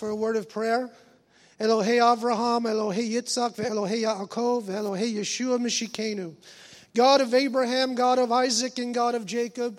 for 0.00 0.08
a 0.08 0.16
word 0.16 0.36
of 0.36 0.48
prayer. 0.48 0.88
Elohei 1.60 1.98
Avraham, 1.98 2.62
Elohei 2.62 3.10
Yitzchak, 3.10 3.56
Elohei 3.56 4.02
Yaakov, 4.04 4.62
Elohei 4.64 5.14
Yeshua 5.14 5.58
Mishikenu. 5.58 6.34
God 6.96 7.20
of 7.20 7.34
Abraham, 7.34 7.94
God 7.94 8.18
of 8.18 8.32
Isaac, 8.32 8.78
and 8.78 8.94
God 8.94 9.14
of 9.14 9.26
Jacob. 9.26 9.78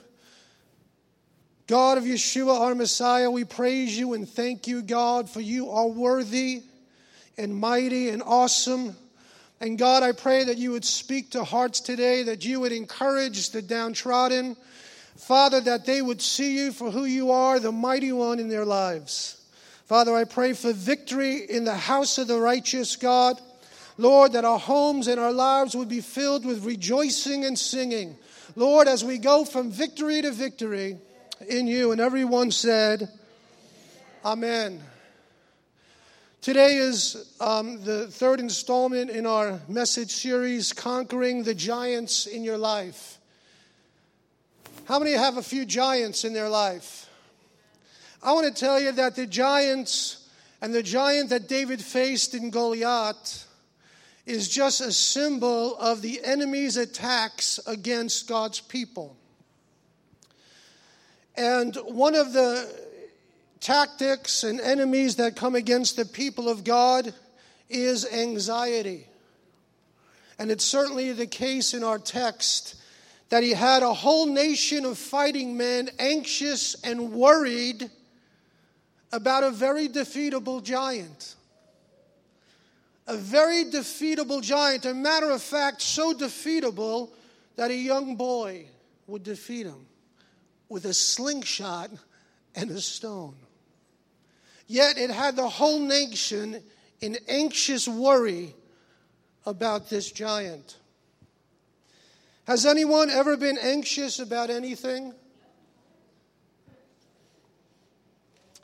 God 1.65 1.97
of 1.97 2.03
Yeshua, 2.03 2.59
our 2.59 2.75
Messiah, 2.75 3.31
we 3.31 3.45
praise 3.45 3.97
you 3.97 4.13
and 4.13 4.29
thank 4.29 4.67
you, 4.67 4.83
God, 4.83 5.27
for 5.27 5.41
you 5.41 5.71
are 5.71 5.87
worthy 5.87 6.61
and 7.35 7.55
mighty 7.55 8.09
and 8.09 8.21
awesome. 8.21 8.95
And 9.59 9.75
God, 9.75 10.03
I 10.03 10.11
pray 10.11 10.43
that 10.43 10.59
you 10.59 10.73
would 10.73 10.85
speak 10.85 11.31
to 11.31 11.43
hearts 11.43 11.79
today, 11.79 12.21
that 12.23 12.45
you 12.45 12.59
would 12.59 12.73
encourage 12.73 13.49
the 13.49 13.63
downtrodden. 13.63 14.55
Father, 15.17 15.61
that 15.61 15.87
they 15.87 15.99
would 15.99 16.21
see 16.21 16.57
you 16.57 16.71
for 16.71 16.91
who 16.91 17.05
you 17.05 17.31
are, 17.31 17.59
the 17.59 17.71
mighty 17.71 18.11
one 18.11 18.37
in 18.37 18.49
their 18.49 18.65
lives. 18.65 19.40
Father, 19.91 20.15
I 20.15 20.23
pray 20.23 20.53
for 20.53 20.71
victory 20.71 21.39
in 21.39 21.65
the 21.65 21.75
house 21.75 22.17
of 22.17 22.29
the 22.29 22.39
righteous 22.39 22.95
God. 22.95 23.41
Lord, 23.97 24.31
that 24.31 24.45
our 24.45 24.57
homes 24.57 25.09
and 25.09 25.19
our 25.19 25.33
lives 25.33 25.75
would 25.75 25.89
be 25.89 25.99
filled 25.99 26.45
with 26.45 26.63
rejoicing 26.63 27.43
and 27.43 27.59
singing. 27.59 28.15
Lord, 28.55 28.87
as 28.87 29.03
we 29.03 29.17
go 29.17 29.43
from 29.43 29.69
victory 29.69 30.21
to 30.21 30.31
victory 30.31 30.97
in 31.45 31.67
you. 31.67 31.91
And 31.91 31.99
everyone 31.99 32.51
said, 32.51 33.09
Amen. 34.23 34.81
Today 36.39 36.77
is 36.77 37.35
um, 37.41 37.83
the 37.83 38.07
third 38.07 38.39
installment 38.39 39.09
in 39.09 39.25
our 39.25 39.59
message 39.67 40.11
series, 40.11 40.71
Conquering 40.71 41.43
the 41.43 41.53
Giants 41.53 42.27
in 42.27 42.45
Your 42.45 42.57
Life. 42.57 43.17
How 44.85 44.99
many 44.99 45.11
have 45.11 45.35
a 45.35 45.43
few 45.43 45.65
giants 45.65 46.23
in 46.23 46.31
their 46.31 46.47
life? 46.47 47.09
I 48.23 48.33
want 48.33 48.47
to 48.47 48.53
tell 48.53 48.79
you 48.79 48.91
that 48.91 49.15
the 49.15 49.25
giants 49.25 50.29
and 50.61 50.73
the 50.73 50.83
giant 50.83 51.29
that 51.31 51.47
David 51.47 51.81
faced 51.81 52.35
in 52.35 52.51
Goliath 52.51 53.47
is 54.27 54.47
just 54.47 54.79
a 54.79 54.91
symbol 54.91 55.75
of 55.77 56.03
the 56.03 56.23
enemy's 56.23 56.77
attacks 56.77 57.59
against 57.65 58.27
God's 58.27 58.59
people. 58.59 59.17
And 61.35 61.75
one 61.87 62.13
of 62.13 62.31
the 62.33 62.71
tactics 63.59 64.43
and 64.43 64.61
enemies 64.61 65.15
that 65.15 65.35
come 65.35 65.55
against 65.55 65.95
the 65.95 66.05
people 66.05 66.47
of 66.47 66.63
God 66.63 67.13
is 67.69 68.05
anxiety. 68.05 69.07
And 70.37 70.51
it's 70.51 70.65
certainly 70.65 71.11
the 71.11 71.25
case 71.27 71.73
in 71.73 71.83
our 71.83 71.97
text 71.97 72.75
that 73.29 73.41
he 73.41 73.51
had 73.51 73.81
a 73.81 73.93
whole 73.93 74.27
nation 74.27 74.85
of 74.85 74.99
fighting 74.99 75.57
men 75.57 75.89
anxious 75.97 76.75
and 76.83 77.13
worried 77.13 77.89
about 79.11 79.43
a 79.43 79.51
very 79.51 79.87
defeatable 79.87 80.63
giant. 80.63 81.35
A 83.07 83.17
very 83.17 83.65
defeatable 83.65 84.41
giant. 84.41 84.85
A 84.85 84.93
matter 84.93 85.29
of 85.31 85.41
fact, 85.41 85.81
so 85.81 86.13
defeatable 86.13 87.09
that 87.55 87.71
a 87.71 87.75
young 87.75 88.15
boy 88.15 88.65
would 89.07 89.23
defeat 89.23 89.65
him 89.65 89.85
with 90.69 90.85
a 90.85 90.93
slingshot 90.93 91.91
and 92.55 92.71
a 92.71 92.79
stone. 92.79 93.35
Yet 94.67 94.97
it 94.97 95.09
had 95.09 95.35
the 95.35 95.49
whole 95.49 95.79
nation 95.79 96.63
in 97.01 97.17
anxious 97.27 97.87
worry 97.87 98.55
about 99.45 99.89
this 99.89 100.11
giant. 100.11 100.77
Has 102.45 102.65
anyone 102.65 103.09
ever 103.09 103.35
been 103.35 103.57
anxious 103.57 104.19
about 104.19 104.49
anything? 104.49 105.13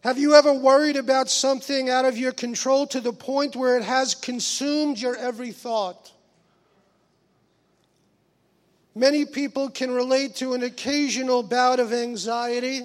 Have 0.07 0.17
you 0.17 0.35
ever 0.35 0.53
worried 0.53 0.95
about 0.95 1.29
something 1.29 1.89
out 1.89 2.05
of 2.05 2.17
your 2.17 2.31
control 2.31 2.87
to 2.87 3.01
the 3.01 3.11
point 3.11 3.57
where 3.57 3.75
it 3.75 3.83
has 3.83 4.15
consumed 4.15 4.97
your 4.97 5.17
every 5.17 5.51
thought? 5.51 6.13
Many 8.95 9.25
people 9.25 9.69
can 9.69 9.91
relate 9.91 10.35
to 10.35 10.53
an 10.53 10.63
occasional 10.63 11.43
bout 11.43 11.81
of 11.81 11.91
anxiety, 11.91 12.83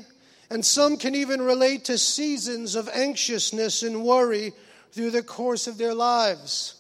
and 0.50 0.66
some 0.66 0.96
can 0.96 1.14
even 1.14 1.40
relate 1.40 1.84
to 1.84 1.96
seasons 1.96 2.74
of 2.74 2.88
anxiousness 2.88 3.84
and 3.84 4.02
worry 4.02 4.52
through 4.90 5.12
the 5.12 5.22
course 5.22 5.68
of 5.68 5.78
their 5.78 5.94
lives. 5.94 6.74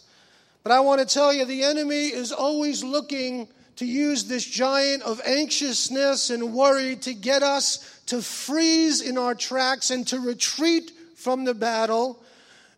But 0.64 0.72
I 0.72 0.80
want 0.80 1.00
to 1.00 1.06
tell 1.06 1.32
you 1.32 1.44
the 1.44 1.62
enemy 1.62 2.06
is 2.06 2.32
always 2.32 2.82
looking 2.82 3.46
to 3.76 3.86
use 3.86 4.24
this 4.24 4.44
giant 4.44 5.04
of 5.04 5.20
anxiousness 5.24 6.30
and 6.30 6.52
worry 6.52 6.96
to 6.96 7.14
get 7.14 7.44
us 7.44 7.91
to 8.06 8.22
freeze 8.22 9.00
in 9.00 9.18
our 9.18 9.34
tracks 9.34 9.90
and 9.90 10.06
to 10.08 10.20
retreat 10.20 10.92
from 11.16 11.44
the 11.44 11.54
battle 11.54 12.22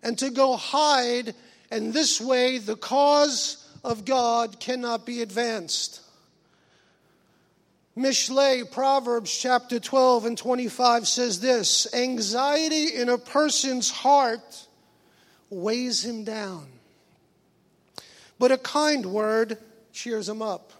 and 0.02 0.18
to 0.18 0.30
go 0.30 0.56
hide. 0.56 1.34
And 1.70 1.92
this 1.92 2.20
way, 2.20 2.58
the 2.58 2.76
cause 2.76 3.66
of 3.82 4.04
God 4.04 4.60
cannot 4.60 5.06
be 5.06 5.22
advanced. 5.22 6.00
Mishle, 7.96 8.70
Proverbs 8.72 9.36
chapter 9.36 9.78
12 9.78 10.26
and 10.26 10.38
25 10.38 11.06
says 11.06 11.40
this 11.40 11.92
Anxiety 11.94 12.96
in 12.96 13.08
a 13.08 13.18
person's 13.18 13.88
heart 13.88 14.66
weighs 15.48 16.04
him 16.04 16.24
down, 16.24 16.66
but 18.38 18.50
a 18.50 18.58
kind 18.58 19.06
word 19.06 19.58
cheers 19.92 20.28
him 20.28 20.42
up. 20.42 20.72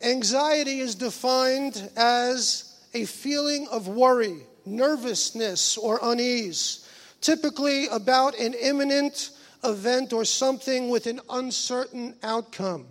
Anxiety 0.00 0.80
is 0.80 0.94
defined 0.94 1.90
as 1.96 2.63
a 2.94 3.04
feeling 3.04 3.66
of 3.70 3.88
worry, 3.88 4.46
nervousness, 4.64 5.76
or 5.76 5.98
unease, 6.02 6.88
typically 7.20 7.88
about 7.88 8.38
an 8.38 8.54
imminent 8.54 9.30
event 9.64 10.12
or 10.12 10.24
something 10.24 10.88
with 10.88 11.06
an 11.06 11.20
uncertain 11.28 12.14
outcome. 12.22 12.86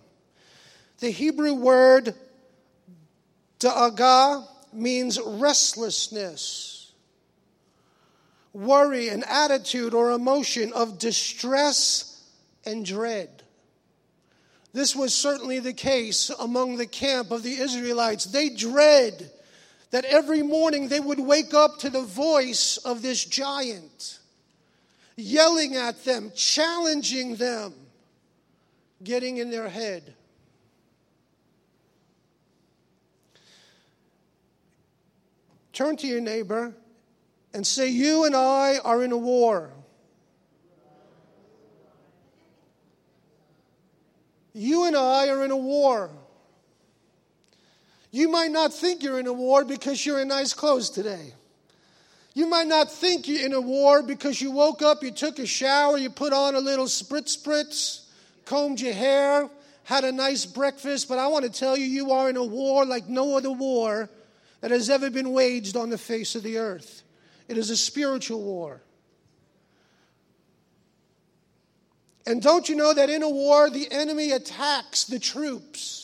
The 0.98 1.10
Hebrew 1.10 1.54
word 1.54 2.14
da'aga 3.60 4.46
means 4.72 5.18
restlessness, 5.20 6.92
worry, 8.52 9.08
an 9.08 9.24
attitude 9.26 9.94
or 9.94 10.10
emotion 10.10 10.72
of 10.72 10.98
distress 10.98 12.22
and 12.66 12.84
dread. 12.84 13.42
This 14.72 14.96
was 14.96 15.14
certainly 15.14 15.60
the 15.60 15.72
case 15.72 16.30
among 16.30 16.76
the 16.76 16.86
camp 16.86 17.30
of 17.30 17.44
the 17.44 17.54
Israelites. 17.54 18.24
They 18.24 18.48
dread 18.48 19.30
that 19.94 20.04
every 20.06 20.42
morning 20.42 20.88
they 20.88 20.98
would 20.98 21.20
wake 21.20 21.54
up 21.54 21.78
to 21.78 21.88
the 21.88 22.02
voice 22.02 22.78
of 22.78 23.00
this 23.00 23.24
giant, 23.24 24.18
yelling 25.14 25.76
at 25.76 26.04
them, 26.04 26.32
challenging 26.34 27.36
them, 27.36 27.72
getting 29.04 29.36
in 29.36 29.52
their 29.52 29.68
head. 29.68 30.12
Turn 35.72 35.96
to 35.98 36.08
your 36.08 36.20
neighbor 36.20 36.74
and 37.52 37.64
say, 37.64 37.86
You 37.86 38.24
and 38.24 38.34
I 38.34 38.78
are 38.84 39.04
in 39.04 39.12
a 39.12 39.16
war. 39.16 39.70
You 44.54 44.86
and 44.86 44.96
I 44.96 45.28
are 45.28 45.44
in 45.44 45.52
a 45.52 45.56
war. 45.56 46.10
You 48.14 48.28
might 48.28 48.52
not 48.52 48.72
think 48.72 49.02
you're 49.02 49.18
in 49.18 49.26
a 49.26 49.32
war 49.32 49.64
because 49.64 50.06
you're 50.06 50.20
in 50.20 50.28
nice 50.28 50.54
clothes 50.54 50.88
today. 50.88 51.34
You 52.32 52.46
might 52.46 52.68
not 52.68 52.88
think 52.88 53.26
you're 53.26 53.44
in 53.44 53.52
a 53.52 53.60
war 53.60 54.04
because 54.04 54.40
you 54.40 54.52
woke 54.52 54.82
up, 54.82 55.02
you 55.02 55.10
took 55.10 55.40
a 55.40 55.46
shower, 55.46 55.98
you 55.98 56.10
put 56.10 56.32
on 56.32 56.54
a 56.54 56.60
little 56.60 56.84
spritz 56.84 57.36
spritz, 57.36 58.02
combed 58.44 58.80
your 58.80 58.92
hair, 58.92 59.50
had 59.82 60.04
a 60.04 60.12
nice 60.12 60.46
breakfast, 60.46 61.08
but 61.08 61.18
I 61.18 61.26
want 61.26 61.44
to 61.44 61.50
tell 61.50 61.76
you, 61.76 61.86
you 61.86 62.12
are 62.12 62.30
in 62.30 62.36
a 62.36 62.44
war 62.44 62.86
like 62.86 63.08
no 63.08 63.36
other 63.36 63.50
war 63.50 64.08
that 64.60 64.70
has 64.70 64.90
ever 64.90 65.10
been 65.10 65.32
waged 65.32 65.76
on 65.76 65.90
the 65.90 65.98
face 65.98 66.36
of 66.36 66.44
the 66.44 66.58
earth. 66.58 67.02
It 67.48 67.58
is 67.58 67.68
a 67.68 67.76
spiritual 67.76 68.40
war. 68.42 68.80
And 72.28 72.40
don't 72.40 72.68
you 72.68 72.76
know 72.76 72.94
that 72.94 73.10
in 73.10 73.24
a 73.24 73.28
war, 73.28 73.70
the 73.70 73.90
enemy 73.90 74.30
attacks 74.30 75.02
the 75.02 75.18
troops? 75.18 76.03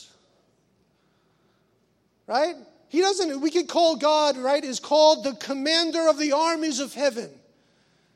Right? 2.31 2.55
He 2.88 3.00
doesn't, 3.00 3.41
we 3.41 3.50
could 3.50 3.67
call 3.67 3.97
God, 3.97 4.37
right, 4.38 4.62
is 4.62 4.79
called 4.79 5.25
the 5.25 5.35
commander 5.35 6.09
of 6.09 6.17
the 6.17 6.31
armies 6.32 6.79
of 6.79 6.94
heaven. 6.94 7.29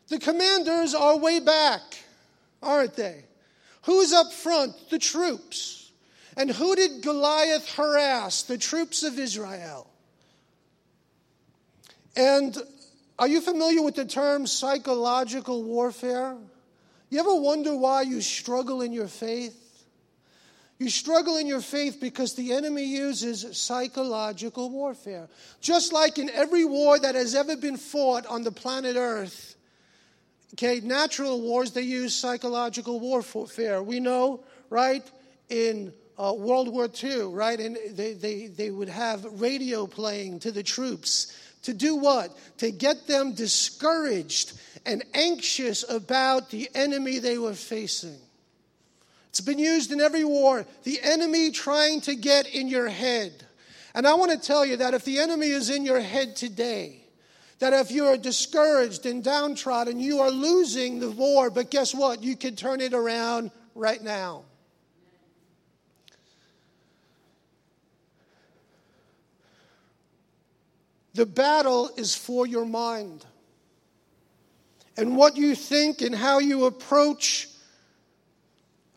The 0.08 0.20
commanders 0.20 0.94
are 0.94 1.18
way 1.18 1.40
back, 1.40 1.82
aren't 2.62 2.94
they? 2.94 3.24
Who's 3.82 4.12
up 4.12 4.32
front? 4.32 4.72
The 4.90 5.00
troops. 5.00 5.90
And 6.36 6.48
who 6.48 6.76
did 6.76 7.02
Goliath 7.02 7.74
harass? 7.74 8.42
The 8.42 8.56
troops 8.56 9.02
of 9.02 9.18
Israel. 9.18 9.90
And 12.16 12.56
are 13.18 13.28
you 13.28 13.40
familiar 13.40 13.82
with 13.82 13.96
the 13.96 14.04
term 14.04 14.46
psychological 14.46 15.64
warfare? 15.64 16.36
You 17.10 17.18
ever 17.18 17.34
wonder 17.34 17.76
why 17.76 18.02
you 18.02 18.20
struggle 18.20 18.80
in 18.80 18.92
your 18.92 19.08
faith? 19.08 19.63
You 20.84 20.90
struggle 20.90 21.38
in 21.38 21.46
your 21.46 21.62
faith 21.62 21.98
because 21.98 22.34
the 22.34 22.52
enemy 22.52 22.84
uses 22.84 23.56
psychological 23.56 24.68
warfare. 24.68 25.28
Just 25.62 25.94
like 25.94 26.18
in 26.18 26.28
every 26.28 26.66
war 26.66 26.98
that 26.98 27.14
has 27.14 27.34
ever 27.34 27.56
been 27.56 27.78
fought 27.78 28.26
on 28.26 28.42
the 28.42 28.52
planet 28.52 28.94
Earth, 28.94 29.54
Okay, 30.52 30.80
natural 30.80 31.40
wars, 31.40 31.72
they 31.72 31.82
use 31.82 32.14
psychological 32.14 33.00
warfare. 33.00 33.82
We 33.82 33.98
know, 33.98 34.44
right, 34.68 35.02
in 35.48 35.92
uh, 36.18 36.34
World 36.36 36.68
War 36.68 36.88
II, 37.02 37.22
right, 37.32 37.58
and 37.58 37.76
they, 37.90 38.12
they, 38.12 38.46
they 38.48 38.70
would 38.70 38.90
have 38.90 39.24
radio 39.40 39.86
playing 39.86 40.40
to 40.40 40.52
the 40.52 40.62
troops. 40.62 41.36
To 41.62 41.72
do 41.72 41.96
what? 41.96 42.36
To 42.58 42.70
get 42.70 43.06
them 43.06 43.32
discouraged 43.32 44.52
and 44.84 45.02
anxious 45.14 45.84
about 45.88 46.50
the 46.50 46.68
enemy 46.74 47.18
they 47.18 47.38
were 47.38 47.54
facing. 47.54 48.18
It's 49.34 49.40
been 49.40 49.58
used 49.58 49.90
in 49.90 50.00
every 50.00 50.22
war. 50.24 50.64
The 50.84 51.00
enemy 51.02 51.50
trying 51.50 52.02
to 52.02 52.14
get 52.14 52.46
in 52.46 52.68
your 52.68 52.88
head. 52.88 53.44
And 53.92 54.06
I 54.06 54.14
want 54.14 54.30
to 54.30 54.38
tell 54.38 54.64
you 54.64 54.76
that 54.76 54.94
if 54.94 55.04
the 55.04 55.18
enemy 55.18 55.48
is 55.48 55.70
in 55.70 55.84
your 55.84 55.98
head 55.98 56.36
today, 56.36 57.04
that 57.58 57.72
if 57.72 57.90
you 57.90 58.06
are 58.06 58.16
discouraged 58.16 59.06
and 59.06 59.24
downtrodden, 59.24 59.98
you 59.98 60.20
are 60.20 60.30
losing 60.30 61.00
the 61.00 61.10
war. 61.10 61.50
But 61.50 61.72
guess 61.72 61.92
what? 61.92 62.22
You 62.22 62.36
can 62.36 62.54
turn 62.54 62.80
it 62.80 62.94
around 62.94 63.50
right 63.74 64.00
now. 64.00 64.44
The 71.14 71.26
battle 71.26 71.90
is 71.96 72.14
for 72.14 72.46
your 72.46 72.66
mind. 72.66 73.26
And 74.96 75.16
what 75.16 75.36
you 75.36 75.56
think 75.56 76.02
and 76.02 76.14
how 76.14 76.38
you 76.38 76.66
approach 76.66 77.48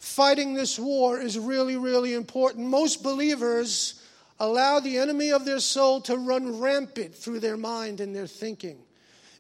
fighting 0.07 0.53
this 0.53 0.79
war 0.79 1.19
is 1.19 1.37
really, 1.37 1.77
really 1.77 2.13
important. 2.13 2.67
Most 2.67 3.03
believers 3.03 4.01
allow 4.39 4.79
the 4.79 4.97
enemy 4.97 5.31
of 5.31 5.45
their 5.45 5.59
soul 5.59 6.01
to 6.01 6.17
run 6.17 6.59
rampant 6.59 7.13
through 7.13 7.39
their 7.39 7.57
mind 7.57 7.99
and 7.99 8.15
their 8.15 8.27
thinking. 8.27 8.77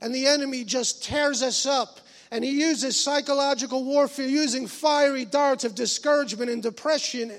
And 0.01 0.13
the 0.13 0.27
enemy 0.27 0.63
just 0.63 1.03
tears 1.03 1.41
us 1.41 1.65
up. 1.65 1.99
And 2.29 2.43
he 2.43 2.51
uses 2.51 3.01
psychological 3.01 3.83
warfare 3.83 4.27
using 4.27 4.67
fiery 4.67 5.23
darts 5.23 5.63
of 5.63 5.75
discouragement 5.75 6.51
and 6.51 6.61
depression 6.61 7.31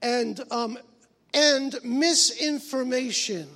and, 0.00 0.40
um, 0.50 0.78
and 1.34 1.74
misinformation. 1.82 3.48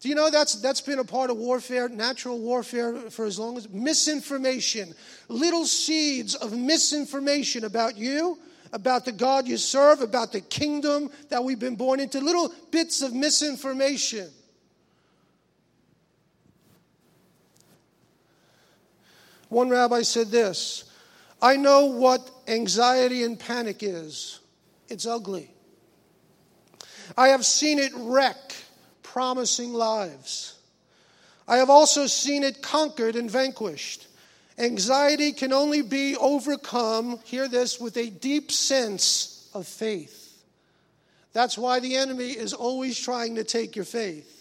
Do 0.00 0.08
you 0.08 0.14
know 0.14 0.30
that's, 0.30 0.54
that's 0.54 0.80
been 0.80 0.98
a 0.98 1.04
part 1.04 1.28
of 1.28 1.36
warfare, 1.36 1.88
natural 1.88 2.38
warfare, 2.38 2.94
for 3.10 3.26
as 3.26 3.38
long 3.38 3.58
as 3.58 3.68
misinformation, 3.68 4.94
little 5.28 5.66
seeds 5.66 6.34
of 6.34 6.56
misinformation 6.56 7.64
about 7.64 7.98
you, 7.98 8.38
about 8.72 9.04
the 9.04 9.12
God 9.12 9.46
you 9.46 9.58
serve, 9.58 10.00
about 10.00 10.32
the 10.32 10.40
kingdom 10.40 11.10
that 11.28 11.44
we've 11.44 11.58
been 11.58 11.76
born 11.76 12.00
into, 12.00 12.18
little 12.18 12.50
bits 12.70 13.02
of 13.02 13.12
misinformation. 13.12 14.30
One 19.50 19.68
rabbi 19.68 20.00
said 20.00 20.28
this 20.28 20.84
I 21.42 21.56
know 21.56 21.86
what 21.86 22.30
anxiety 22.48 23.22
and 23.22 23.38
panic 23.38 23.82
is. 23.82 24.40
It's 24.88 25.04
ugly. 25.04 25.50
I 27.18 27.28
have 27.28 27.44
seen 27.44 27.78
it 27.78 27.92
wreck 27.94 28.54
promising 29.12 29.72
lives. 29.72 30.54
I 31.48 31.56
have 31.56 31.70
also 31.70 32.06
seen 32.06 32.44
it 32.44 32.62
conquered 32.62 33.16
and 33.16 33.30
vanquished. 33.30 34.06
Anxiety 34.56 35.32
can 35.32 35.52
only 35.52 35.82
be 35.82 36.16
overcome, 36.16 37.18
hear 37.24 37.48
this, 37.48 37.80
with 37.80 37.96
a 37.96 38.08
deep 38.08 38.52
sense 38.52 39.48
of 39.52 39.66
faith. 39.66 40.42
That's 41.32 41.58
why 41.58 41.80
the 41.80 41.96
enemy 41.96 42.30
is 42.30 42.52
always 42.52 42.98
trying 42.98 43.34
to 43.36 43.44
take 43.44 43.74
your 43.74 43.84
faith. 43.84 44.36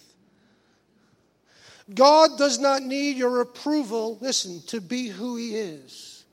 God 1.94 2.38
does 2.38 2.60
not 2.60 2.84
need 2.84 3.18
your 3.18 3.42
approval, 3.42 4.20
listen, 4.22 4.62
to 4.68 4.82
be 4.82 5.08
who 5.08 5.36
He 5.36 5.56
is. 5.56 6.24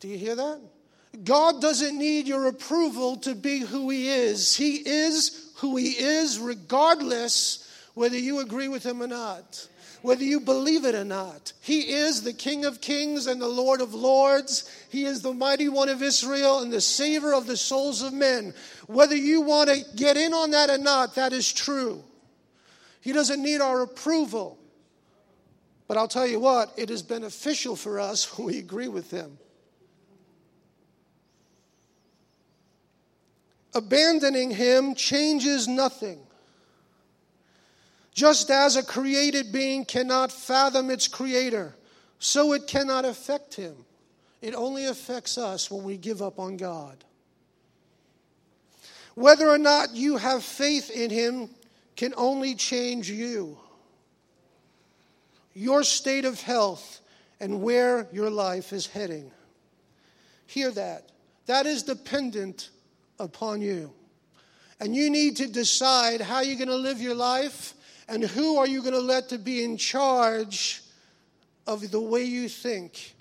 Do 0.00 0.08
you 0.08 0.16
hear 0.16 0.36
that? 0.36 0.60
God 1.24 1.60
doesn't 1.60 1.98
need 1.98 2.26
your 2.26 2.46
approval 2.46 3.16
to 3.18 3.34
be 3.34 3.60
who 3.60 3.90
He 3.90 4.08
is. 4.08 4.56
He 4.56 4.76
is 4.76 5.52
who 5.56 5.76
He 5.76 5.90
is, 5.90 6.38
regardless 6.38 7.68
whether 7.94 8.18
you 8.18 8.40
agree 8.40 8.68
with 8.68 8.84
Him 8.84 9.02
or 9.02 9.06
not 9.06 9.68
whether 10.02 10.24
you 10.24 10.40
believe 10.40 10.84
it 10.84 10.94
or 10.94 11.04
not. 11.04 11.52
He 11.60 11.92
is 11.92 12.22
the 12.22 12.32
King 12.32 12.64
of 12.64 12.80
kings 12.80 13.26
and 13.26 13.40
the 13.40 13.48
Lord 13.48 13.80
of 13.80 13.94
lords. 13.94 14.68
He 14.90 15.04
is 15.04 15.22
the 15.22 15.32
mighty 15.32 15.68
one 15.68 15.88
of 15.88 16.02
Israel 16.02 16.60
and 16.60 16.72
the 16.72 16.80
Savior 16.80 17.32
of 17.32 17.46
the 17.46 17.56
souls 17.56 18.02
of 18.02 18.12
men. 18.12 18.52
Whether 18.88 19.16
you 19.16 19.40
want 19.40 19.70
to 19.70 19.84
get 19.96 20.16
in 20.16 20.34
on 20.34 20.50
that 20.50 20.70
or 20.70 20.78
not, 20.78 21.14
that 21.14 21.32
is 21.32 21.50
true. 21.50 22.02
He 23.00 23.12
doesn't 23.12 23.42
need 23.42 23.60
our 23.60 23.82
approval. 23.82 24.58
But 25.86 25.96
I'll 25.96 26.08
tell 26.08 26.26
you 26.26 26.40
what, 26.40 26.72
it 26.76 26.90
is 26.90 27.02
beneficial 27.02 27.76
for 27.76 28.00
us 28.00 28.24
when 28.36 28.48
we 28.48 28.58
agree 28.58 28.88
with 28.88 29.10
Him. 29.10 29.38
Abandoning 33.74 34.50
Him 34.50 34.94
changes 34.94 35.66
nothing. 35.66 36.20
Just 38.14 38.50
as 38.50 38.76
a 38.76 38.82
created 38.82 39.52
being 39.52 39.84
cannot 39.84 40.30
fathom 40.30 40.90
its 40.90 41.08
creator, 41.08 41.74
so 42.18 42.52
it 42.52 42.66
cannot 42.66 43.04
affect 43.04 43.54
him. 43.54 43.74
It 44.42 44.54
only 44.54 44.86
affects 44.86 45.38
us 45.38 45.70
when 45.70 45.82
we 45.82 45.96
give 45.96 46.20
up 46.20 46.38
on 46.38 46.56
God. 46.56 47.04
Whether 49.14 49.48
or 49.48 49.58
not 49.58 49.94
you 49.94 50.18
have 50.18 50.44
faith 50.44 50.90
in 50.90 51.10
him 51.10 51.50
can 51.96 52.12
only 52.16 52.54
change 52.54 53.10
you, 53.10 53.58
your 55.54 55.82
state 55.82 56.24
of 56.24 56.40
health, 56.40 57.00
and 57.40 57.62
where 57.62 58.08
your 58.12 58.30
life 58.30 58.72
is 58.72 58.86
heading. 58.86 59.30
Hear 60.46 60.70
that. 60.72 61.08
That 61.46 61.66
is 61.66 61.82
dependent 61.82 62.70
upon 63.22 63.62
you. 63.62 63.92
And 64.80 64.94
you 64.94 65.08
need 65.08 65.36
to 65.36 65.46
decide 65.46 66.20
how 66.20 66.40
you're 66.40 66.58
going 66.58 66.68
to 66.68 66.76
live 66.76 67.00
your 67.00 67.14
life 67.14 67.74
and 68.08 68.22
who 68.24 68.58
are 68.58 68.66
you 68.66 68.80
going 68.80 68.94
to 68.94 69.00
let 69.00 69.28
to 69.30 69.38
be 69.38 69.64
in 69.64 69.76
charge 69.76 70.82
of 71.66 71.90
the 71.90 72.00
way 72.00 72.24
you 72.24 72.48
think? 72.48 73.14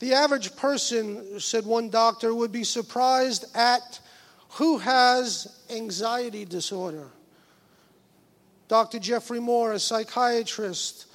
The 0.00 0.14
average 0.14 0.54
person, 0.56 1.40
said 1.40 1.64
one 1.64 1.88
doctor, 1.88 2.34
would 2.34 2.52
be 2.52 2.64
surprised 2.64 3.44
at 3.56 4.00
who 4.50 4.78
has 4.78 5.60
anxiety 5.70 6.44
disorder. 6.44 7.06
Dr. 8.68 8.98
Jeffrey 8.98 9.40
Moore, 9.40 9.72
a 9.72 9.78
psychiatrist, 9.78 11.06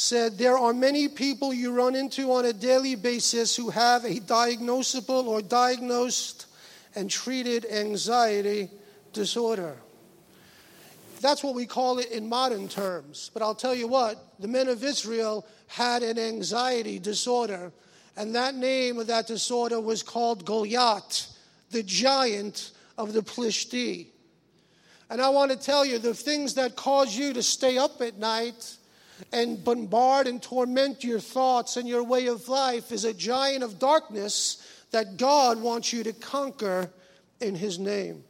said 0.00 0.38
there 0.38 0.56
are 0.56 0.72
many 0.72 1.08
people 1.08 1.52
you 1.52 1.72
run 1.72 1.94
into 1.94 2.32
on 2.32 2.46
a 2.46 2.54
daily 2.54 2.94
basis 2.94 3.54
who 3.54 3.68
have 3.68 4.02
a 4.06 4.14
diagnosable 4.14 5.26
or 5.26 5.42
diagnosed 5.42 6.46
and 6.94 7.10
treated 7.10 7.66
anxiety 7.66 8.70
disorder. 9.12 9.76
That's 11.20 11.44
what 11.44 11.54
we 11.54 11.66
call 11.66 11.98
it 11.98 12.10
in 12.10 12.30
modern 12.30 12.66
terms. 12.66 13.30
But 13.34 13.42
I'll 13.42 13.54
tell 13.54 13.74
you 13.74 13.88
what, 13.88 14.16
the 14.40 14.48
men 14.48 14.68
of 14.68 14.82
Israel 14.82 15.46
had 15.66 16.02
an 16.02 16.18
anxiety 16.18 16.98
disorder, 16.98 17.70
and 18.16 18.34
that 18.34 18.54
name 18.54 18.98
of 18.98 19.06
that 19.08 19.26
disorder 19.26 19.78
was 19.82 20.02
called 20.02 20.46
Goliath, 20.46 21.26
the 21.72 21.82
giant 21.82 22.70
of 22.96 23.12
the 23.12 23.20
Plishti. 23.20 24.06
And 25.10 25.20
I 25.20 25.28
want 25.28 25.50
to 25.50 25.58
tell 25.58 25.84
you 25.84 25.98
the 25.98 26.14
things 26.14 26.54
that 26.54 26.74
cause 26.74 27.14
you 27.14 27.34
to 27.34 27.42
stay 27.42 27.76
up 27.76 28.00
at 28.00 28.16
night 28.16 28.78
and 29.32 29.62
bombard 29.62 30.26
and 30.26 30.42
torment 30.42 31.04
your 31.04 31.20
thoughts 31.20 31.76
and 31.76 31.88
your 31.88 32.02
way 32.02 32.26
of 32.26 32.48
life 32.48 32.92
is 32.92 33.04
a 33.04 33.14
giant 33.14 33.62
of 33.62 33.78
darkness 33.78 34.66
that 34.90 35.16
God 35.16 35.60
wants 35.60 35.92
you 35.92 36.02
to 36.04 36.12
conquer 36.12 36.90
in 37.40 37.54
his 37.54 37.78
name. 37.78 38.24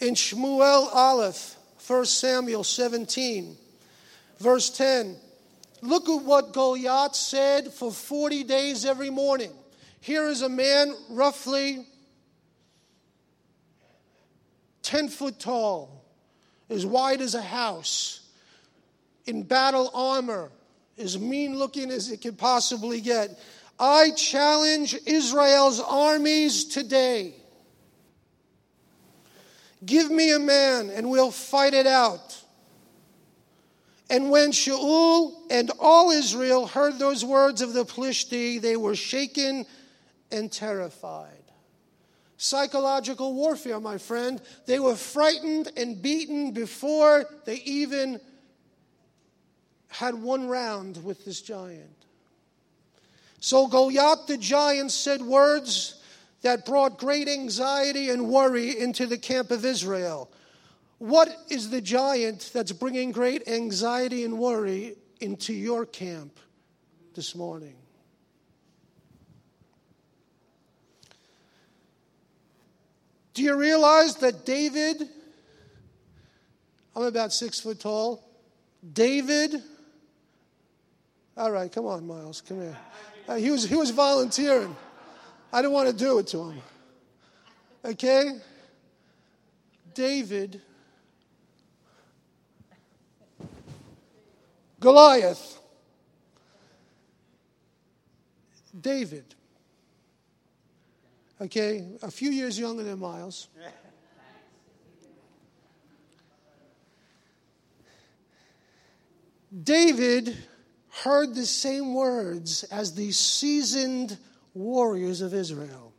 In 0.00 0.14
Shmuel 0.14 0.92
Aleph, 0.92 1.56
1 1.86 2.04
Samuel 2.06 2.64
17, 2.64 3.56
verse 4.38 4.70
10, 4.70 5.16
look 5.80 6.08
at 6.08 6.24
what 6.24 6.52
Goliath 6.52 7.14
said 7.14 7.72
for 7.72 7.92
40 7.92 8.44
days 8.44 8.84
every 8.84 9.10
morning. 9.10 9.52
Here 10.00 10.26
is 10.26 10.42
a 10.42 10.48
man 10.48 10.94
roughly 11.10 11.86
10 14.82 15.08
foot 15.08 15.38
tall, 15.38 16.04
as 16.68 16.84
wide 16.84 17.20
as 17.20 17.34
a 17.34 17.42
house, 17.42 18.21
in 19.26 19.42
battle 19.42 19.90
armor, 19.94 20.50
as 20.98 21.18
mean 21.18 21.58
looking 21.58 21.90
as 21.90 22.10
it 22.10 22.20
could 22.20 22.38
possibly 22.38 23.00
get. 23.00 23.38
I 23.78 24.10
challenge 24.10 24.94
Israel's 25.06 25.80
armies 25.80 26.64
today. 26.64 27.34
Give 29.84 30.10
me 30.10 30.32
a 30.32 30.38
man 30.38 30.90
and 30.90 31.10
we'll 31.10 31.30
fight 31.30 31.74
it 31.74 31.86
out. 31.86 32.38
And 34.08 34.30
when 34.30 34.52
Shaul 34.52 35.32
and 35.50 35.70
all 35.80 36.10
Israel 36.10 36.66
heard 36.66 36.98
those 36.98 37.24
words 37.24 37.62
of 37.62 37.72
the 37.72 37.84
Plishti, 37.84 38.60
they 38.60 38.76
were 38.76 38.94
shaken 38.94 39.64
and 40.30 40.52
terrified. 40.52 41.30
Psychological 42.36 43.34
warfare, 43.34 43.80
my 43.80 43.98
friend. 43.98 44.40
They 44.66 44.78
were 44.78 44.96
frightened 44.96 45.72
and 45.76 46.02
beaten 46.02 46.52
before 46.52 47.24
they 47.46 47.56
even 47.64 48.20
had 49.92 50.14
one 50.14 50.48
round 50.48 51.04
with 51.04 51.24
this 51.24 51.42
giant. 51.42 51.96
So 53.40 53.66
Goliath 53.66 54.26
the 54.26 54.38
giant 54.38 54.90
said 54.90 55.20
words 55.20 56.00
that 56.40 56.64
brought 56.64 56.98
great 56.98 57.28
anxiety 57.28 58.08
and 58.08 58.28
worry 58.28 58.78
into 58.78 59.06
the 59.06 59.18
camp 59.18 59.50
of 59.50 59.64
Israel. 59.64 60.30
What 60.98 61.28
is 61.50 61.70
the 61.70 61.80
giant 61.80 62.50
that's 62.54 62.72
bringing 62.72 63.12
great 63.12 63.46
anxiety 63.46 64.24
and 64.24 64.38
worry 64.38 64.94
into 65.20 65.52
your 65.52 65.84
camp 65.84 66.38
this 67.14 67.34
morning? 67.34 67.74
Do 73.34 73.42
you 73.42 73.56
realize 73.56 74.16
that 74.16 74.46
David, 74.46 75.08
I'm 76.96 77.02
about 77.02 77.32
six 77.32 77.60
foot 77.60 77.80
tall, 77.80 78.22
David, 78.92 79.62
all 81.42 81.50
right, 81.50 81.70
come 81.72 81.86
on, 81.86 82.06
Miles, 82.06 82.40
come 82.40 82.60
here. 82.60 82.76
Uh, 83.26 83.34
he, 83.34 83.50
was, 83.50 83.68
he 83.68 83.74
was 83.74 83.90
volunteering. 83.90 84.76
I 85.52 85.60
didn't 85.60 85.72
want 85.72 85.88
to 85.88 85.94
do 85.94 86.18
it 86.18 86.28
to 86.28 86.50
him. 86.50 86.62
Okay? 87.84 88.32
David, 89.92 90.60
Goliath, 94.80 95.58
David 98.80 99.34
okay, 101.42 101.84
a 102.02 102.10
few 102.10 102.30
years 102.30 102.58
younger 102.58 102.84
than 102.84 102.98
Miles. 102.98 103.48
David 109.62 110.36
heard 110.92 111.34
the 111.34 111.46
same 111.46 111.94
words 111.94 112.64
as 112.64 112.94
the 112.94 113.10
seasoned 113.12 114.16
warriors 114.54 115.20
of 115.20 115.32
Israel. 115.32 115.92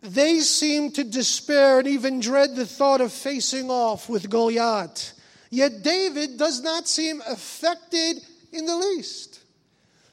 They 0.00 0.40
seemed 0.40 0.96
to 0.96 1.04
despair 1.04 1.78
and 1.78 1.88
even 1.88 2.20
dread 2.20 2.56
the 2.56 2.66
thought 2.66 3.00
of 3.00 3.12
facing 3.12 3.70
off 3.70 4.08
with 4.08 4.28
Goliath. 4.28 5.12
Yet 5.50 5.82
David 5.82 6.36
does 6.36 6.62
not 6.62 6.88
seem 6.88 7.22
affected 7.26 8.18
in 8.52 8.66
the 8.66 8.76
least. 8.76 9.40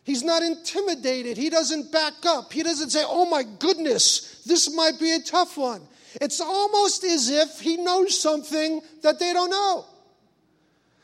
He's 0.03 0.23
not 0.23 0.43
intimidated. 0.43 1.37
He 1.37 1.49
doesn't 1.49 1.91
back 1.91 2.25
up. 2.25 2.53
He 2.53 2.63
doesn't 2.63 2.89
say, 2.89 3.03
oh 3.05 3.29
my 3.29 3.43
goodness, 3.43 4.41
this 4.45 4.73
might 4.73 4.99
be 4.99 5.11
a 5.11 5.19
tough 5.19 5.57
one. 5.57 5.81
It's 6.19 6.41
almost 6.41 7.03
as 7.03 7.29
if 7.29 7.59
he 7.59 7.77
knows 7.77 8.19
something 8.19 8.81
that 9.03 9.19
they 9.19 9.33
don't 9.33 9.49
know. 9.49 9.85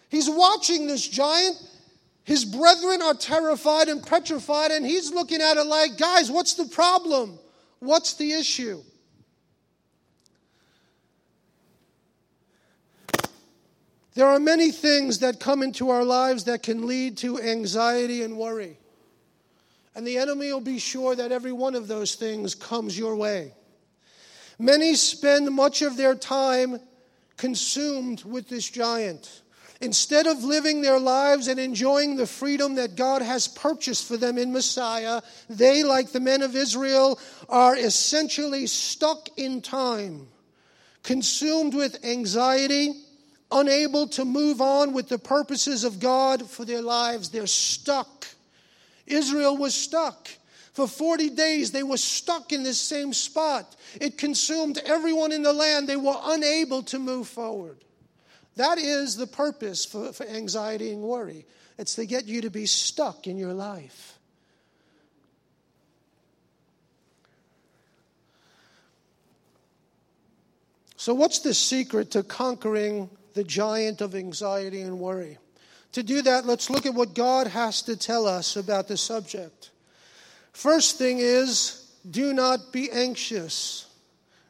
He's 0.10 0.30
watching 0.30 0.88
this 0.88 1.08
giant. 1.08 1.56
His 2.24 2.46
brethren 2.46 3.02
are 3.02 3.14
terrified 3.14 3.88
and 3.88 4.06
petrified, 4.06 4.72
and 4.72 4.86
he's 4.86 5.12
looking 5.12 5.42
at 5.42 5.58
it 5.58 5.66
like, 5.66 5.98
guys, 5.98 6.30
what's 6.30 6.56
the 6.56 6.66
problem? 6.66 7.40
What's 7.80 8.16
the 8.16 8.34
issue? 8.34 8.82
There 14.14 14.28
are 14.28 14.40
many 14.40 14.72
things 14.72 15.20
that 15.20 15.40
come 15.40 15.62
into 15.62 15.92
our 15.92 16.04
lives 16.04 16.46
that 16.46 16.64
can 16.64 16.88
lead 16.88 17.18
to 17.18 17.40
anxiety 17.40 18.24
and 18.24 18.36
worry. 18.36 18.78
And 19.96 20.08
the 20.08 20.18
enemy 20.18 20.52
will 20.52 20.60
be 20.60 20.80
sure 20.80 21.16
that 21.16 21.32
every 21.32 21.52
one 21.52 21.76
of 21.76 21.88
those 21.88 22.16
things 22.16 22.56
comes 22.56 22.98
your 22.98 23.16
way. 23.16 23.54
Many 24.60 24.96
spend 24.96 25.54
much 25.54 25.84
of 25.84 25.98
their 25.98 26.16
time 26.16 26.80
consumed 27.38 28.24
with 28.24 28.50
this 28.50 28.68
giant. 28.70 29.44
Instead 29.80 30.26
of 30.26 30.44
living 30.44 30.82
their 30.82 31.00
lives 31.00 31.48
and 31.48 31.60
enjoying 31.60 32.16
the 32.16 32.26
freedom 32.26 32.76
that 32.76 32.96
God 32.96 33.22
has 33.22 33.48
purchased 33.48 34.08
for 34.08 34.18
them 34.18 34.38
in 34.38 34.52
Messiah, 34.52 35.22
they, 35.50 35.84
like 35.84 36.12
the 36.12 36.20
men 36.20 36.42
of 36.42 36.56
Israel, 36.56 37.20
are 37.48 37.76
essentially 37.76 38.66
stuck 38.66 39.30
in 39.38 39.62
time, 39.62 40.28
consumed 41.04 41.76
with 41.76 42.04
anxiety, 42.04 42.94
unable 43.52 44.08
to 44.08 44.26
move 44.26 44.62
on 44.62 44.94
with 44.94 45.10
the 45.10 45.20
purposes 45.20 45.84
of 45.84 46.00
God 46.00 46.50
for 46.50 46.66
their 46.66 46.82
lives. 46.82 47.30
They're 47.30 47.46
stuck. 47.46 48.28
Israel 49.06 49.56
was 49.58 49.76
stuck. 49.76 50.28
For 50.74 50.88
40 50.88 51.32
days, 51.32 51.72
they 51.72 51.84
were 51.84 51.98
stuck 51.98 52.52
in 52.52 52.64
this 52.64 52.80
same 52.80 53.14
spot. 53.14 53.76
It 54.00 54.18
consumed 54.18 54.80
everyone 54.86 55.32
in 55.32 55.44
the 55.44 55.54
land. 55.54 55.88
They 55.88 55.96
were 55.96 56.18
unable 56.24 56.84
to 56.84 57.00
move 57.00 57.28
forward. 57.28 57.78
That 58.58 58.78
is 58.80 59.16
the 59.16 59.28
purpose 59.28 59.86
for, 59.86 60.12
for 60.12 60.26
anxiety 60.26 60.92
and 60.92 61.02
worry. 61.02 61.46
It's 61.78 61.96
to 61.96 62.06
get 62.06 62.26
you 62.26 62.42
to 62.42 62.50
be 62.50 62.66
stuck 62.66 63.28
in 63.28 63.38
your 63.38 63.54
life. 63.54 64.18
So, 70.96 71.14
what's 71.14 71.40
the 71.40 71.54
secret 71.54 72.12
to 72.12 72.24
conquering 72.24 73.10
the 73.34 73.44
giant 73.44 74.02
of 74.02 74.16
anxiety 74.16 74.82
and 74.82 75.00
worry? 75.00 75.38
To 75.94 76.04
do 76.04 76.22
that, 76.24 76.46
let's 76.46 76.70
look 76.70 76.86
at 76.86 76.94
what 76.94 77.14
God 77.14 77.48
has 77.48 77.84
to 77.84 77.96
tell 77.96 78.26
us 78.26 78.56
about 78.56 78.88
the 78.88 78.98
subject. 78.98 79.70
First 80.52 80.98
thing 80.98 81.20
is, 81.20 81.90
do 82.10 82.34
not 82.34 82.74
be 82.74 82.92
anxious. 82.92 83.86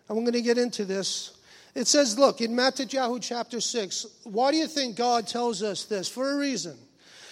And 0.07 0.17
we're 0.17 0.23
going 0.23 0.33
to 0.33 0.41
get 0.41 0.57
into 0.57 0.85
this. 0.85 1.36
It 1.77 1.85
says, 1.85 2.17
look, 2.17 2.41
in 2.41 2.55
Matthew 2.55 2.87
chapter 3.19 3.61
6, 3.61 4.07
why 4.23 4.49
do 4.49 4.57
you 4.57 4.65
think 4.65 4.95
God 4.95 5.27
tells 5.27 5.61
us 5.61 5.85
this? 5.85 6.09
For 6.09 6.31
a 6.31 6.35
reason. 6.35 6.75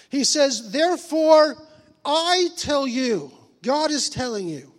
He 0.08 0.22
says, 0.22 0.70
therefore, 0.70 1.56
I 2.04 2.50
tell 2.56 2.86
you, 2.86 3.32
God 3.64 3.90
is 3.90 4.08
telling 4.08 4.46
you, 4.48 4.72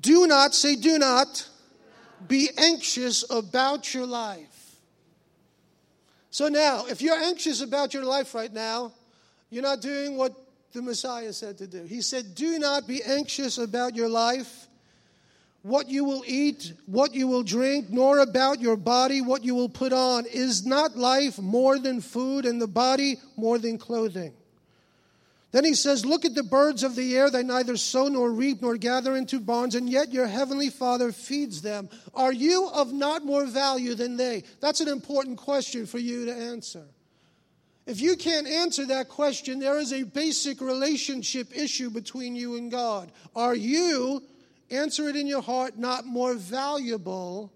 do 0.00 0.26
not, 0.26 0.54
say, 0.54 0.76
do 0.76 0.96
not 0.96 1.46
be 2.26 2.48
anxious 2.56 3.22
about 3.30 3.92
your 3.92 4.06
life. 4.06 4.76
So 6.30 6.48
now, 6.48 6.86
if 6.86 7.02
you're 7.02 7.22
anxious 7.22 7.60
about 7.60 7.92
your 7.92 8.04
life 8.04 8.34
right 8.34 8.50
now, 8.52 8.92
you're 9.50 9.62
not 9.62 9.82
doing 9.82 10.16
what 10.16 10.32
the 10.72 10.80
Messiah 10.80 11.34
said 11.34 11.58
to 11.58 11.66
do. 11.66 11.82
He 11.82 12.00
said, 12.00 12.34
Do 12.34 12.58
not 12.58 12.86
be 12.86 13.02
anxious 13.02 13.58
about 13.58 13.94
your 13.94 14.08
life, 14.08 14.68
what 15.62 15.88
you 15.88 16.04
will 16.04 16.22
eat, 16.26 16.72
what 16.86 17.14
you 17.14 17.26
will 17.26 17.42
drink, 17.42 17.90
nor 17.90 18.20
about 18.20 18.60
your 18.60 18.76
body, 18.76 19.20
what 19.20 19.44
you 19.44 19.54
will 19.54 19.68
put 19.68 19.92
on. 19.92 20.24
Is 20.26 20.64
not 20.64 20.96
life 20.96 21.38
more 21.38 21.78
than 21.78 22.00
food, 22.00 22.46
and 22.46 22.60
the 22.60 22.66
body 22.66 23.16
more 23.36 23.58
than 23.58 23.78
clothing? 23.78 24.32
Then 25.52 25.64
he 25.64 25.74
says, 25.74 26.06
Look 26.06 26.24
at 26.24 26.34
the 26.34 26.42
birds 26.42 26.82
of 26.82 26.94
the 26.94 27.16
air. 27.16 27.30
They 27.30 27.42
neither 27.42 27.76
sow 27.76 28.08
nor 28.08 28.30
reap 28.30 28.62
nor 28.62 28.76
gather 28.76 29.16
into 29.16 29.40
barns, 29.40 29.74
and 29.74 29.90
yet 29.90 30.12
your 30.12 30.26
heavenly 30.26 30.70
Father 30.70 31.12
feeds 31.12 31.60
them. 31.60 31.88
Are 32.14 32.32
you 32.32 32.70
of 32.72 32.92
not 32.92 33.24
more 33.24 33.46
value 33.46 33.94
than 33.94 34.16
they? 34.16 34.44
That's 34.60 34.80
an 34.80 34.88
important 34.88 35.38
question 35.38 35.86
for 35.86 35.98
you 35.98 36.26
to 36.26 36.34
answer. 36.34 36.84
If 37.86 38.00
you 38.00 38.16
can't 38.16 38.46
answer 38.46 38.86
that 38.86 39.08
question, 39.08 39.58
there 39.58 39.78
is 39.78 39.92
a 39.92 40.04
basic 40.04 40.60
relationship 40.60 41.48
issue 41.56 41.90
between 41.90 42.36
you 42.36 42.56
and 42.56 42.70
God. 42.70 43.10
Are 43.34 43.54
you, 43.54 44.22
answer 44.70 45.08
it 45.08 45.16
in 45.16 45.26
your 45.26 45.42
heart, 45.42 45.78
not 45.78 46.06
more 46.06 46.34
valuable 46.34 47.52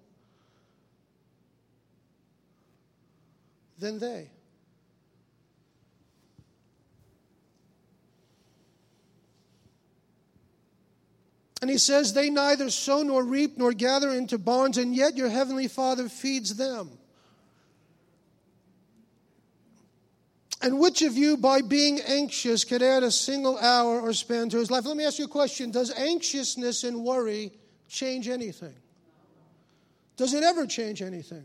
than 3.78 3.99
they? 3.99 4.30
And 11.64 11.71
he 11.71 11.78
says, 11.78 12.12
They 12.12 12.28
neither 12.28 12.68
sow 12.68 13.02
nor 13.02 13.25
reap 13.25 13.56
nor 13.56 13.73
gather 13.73 14.11
into 14.11 14.37
barns, 14.37 14.76
and 14.76 14.94
yet 14.94 15.16
your 15.16 15.30
heavenly 15.30 15.66
Father 15.66 16.11
feeds 16.11 16.56
them. 16.56 16.99
And 20.64 20.78
which 20.78 21.02
of 21.02 21.14
you, 21.14 21.37
by 21.37 21.61
being 21.61 22.00
anxious, 22.00 22.64
could 22.64 22.80
add 22.80 23.02
a 23.02 23.11
single 23.11 23.59
hour 23.59 24.00
or 24.00 24.14
span 24.14 24.49
to 24.49 24.56
his 24.56 24.71
life? 24.71 24.87
Let 24.87 24.97
me 24.97 25.04
ask 25.04 25.18
you 25.18 25.26
a 25.26 25.28
question 25.28 25.71
Does 25.71 25.92
anxiousness 25.92 26.85
and 26.85 27.04
worry 27.04 27.52
change 27.87 28.28
anything? 28.28 28.73
Does 30.16 30.33
it 30.33 30.42
ever 30.42 30.66
change 30.66 31.02
anything? 31.02 31.44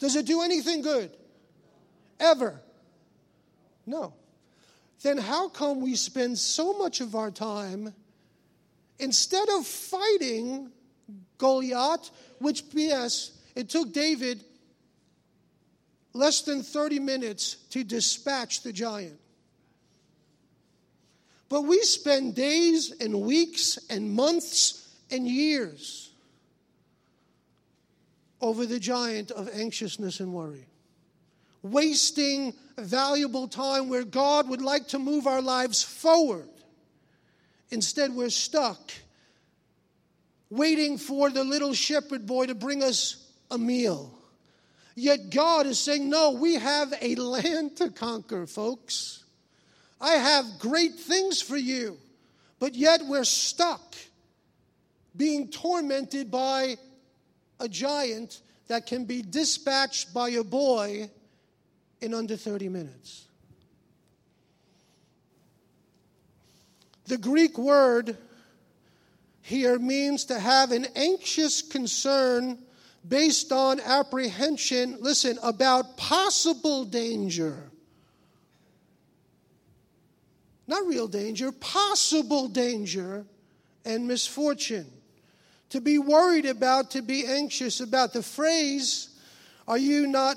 Does 0.00 0.16
it 0.16 0.26
do 0.26 0.42
anything 0.42 0.82
good? 0.82 1.16
Ever? 2.18 2.60
No. 3.86 4.12
Then 5.02 5.18
how 5.18 5.48
come 5.50 5.80
we 5.80 5.94
spend 5.94 6.36
so 6.36 6.76
much 6.76 7.00
of 7.00 7.14
our 7.14 7.30
time 7.30 7.94
instead 8.98 9.48
of 9.50 9.68
fighting 9.68 10.72
Goliath, 11.38 12.10
which, 12.40 12.64
yes, 12.72 13.38
it 13.54 13.68
took 13.68 13.92
David 13.92 14.42
less 16.18 16.40
than 16.40 16.62
30 16.62 16.98
minutes 16.98 17.54
to 17.70 17.84
dispatch 17.84 18.62
the 18.62 18.72
giant. 18.72 19.18
But 21.48 21.62
we 21.62 21.80
spend 21.82 22.34
days 22.34 22.92
and 23.00 23.22
weeks 23.22 23.78
and 23.88 24.10
months 24.10 24.88
and 25.10 25.26
years 25.26 26.10
over 28.40 28.66
the 28.66 28.80
giant 28.80 29.30
of 29.30 29.48
anxiousness 29.54 30.20
and 30.20 30.34
worry, 30.34 30.66
wasting 31.62 32.52
valuable 32.76 33.46
time 33.46 33.88
where 33.88 34.04
God 34.04 34.48
would 34.48 34.60
like 34.60 34.88
to 34.88 34.98
move 34.98 35.26
our 35.26 35.40
lives 35.40 35.82
forward. 35.82 36.48
Instead, 37.70 38.12
we're 38.12 38.30
stuck 38.30 38.92
waiting 40.50 40.98
for 40.98 41.30
the 41.30 41.44
little 41.44 41.74
shepherd 41.74 42.26
boy 42.26 42.46
to 42.46 42.54
bring 42.54 42.82
us 42.82 43.24
a 43.50 43.58
meal. 43.58 44.17
Yet 44.98 45.30
God 45.30 45.66
is 45.66 45.78
saying, 45.78 46.10
No, 46.10 46.32
we 46.32 46.54
have 46.54 46.92
a 47.00 47.14
land 47.14 47.76
to 47.76 47.88
conquer, 47.88 48.48
folks. 48.48 49.22
I 50.00 50.14
have 50.14 50.58
great 50.58 50.96
things 50.96 51.40
for 51.40 51.56
you. 51.56 51.98
But 52.58 52.74
yet 52.74 53.02
we're 53.06 53.22
stuck 53.22 53.94
being 55.16 55.50
tormented 55.52 56.32
by 56.32 56.78
a 57.60 57.68
giant 57.68 58.40
that 58.66 58.86
can 58.86 59.04
be 59.04 59.22
dispatched 59.22 60.12
by 60.12 60.30
a 60.30 60.42
boy 60.42 61.08
in 62.00 62.12
under 62.12 62.36
30 62.36 62.68
minutes. 62.68 63.26
The 67.06 67.18
Greek 67.18 67.56
word 67.56 68.16
here 69.42 69.78
means 69.78 70.24
to 70.24 70.40
have 70.40 70.72
an 70.72 70.88
anxious 70.96 71.62
concern 71.62 72.58
based 73.06 73.52
on 73.52 73.80
apprehension, 73.80 74.98
listen, 75.00 75.38
about 75.42 75.96
possible 75.96 76.84
danger. 76.84 77.70
Not 80.66 80.86
real 80.86 81.08
danger, 81.08 81.50
possible 81.52 82.48
danger 82.48 83.24
and 83.84 84.06
misfortune. 84.06 84.90
To 85.70 85.80
be 85.80 85.98
worried 85.98 86.46
about, 86.46 86.90
to 86.92 87.02
be 87.02 87.26
anxious 87.26 87.80
about. 87.80 88.12
The 88.12 88.22
phrase, 88.22 89.10
are 89.66 89.78
you 89.78 90.06
not 90.06 90.36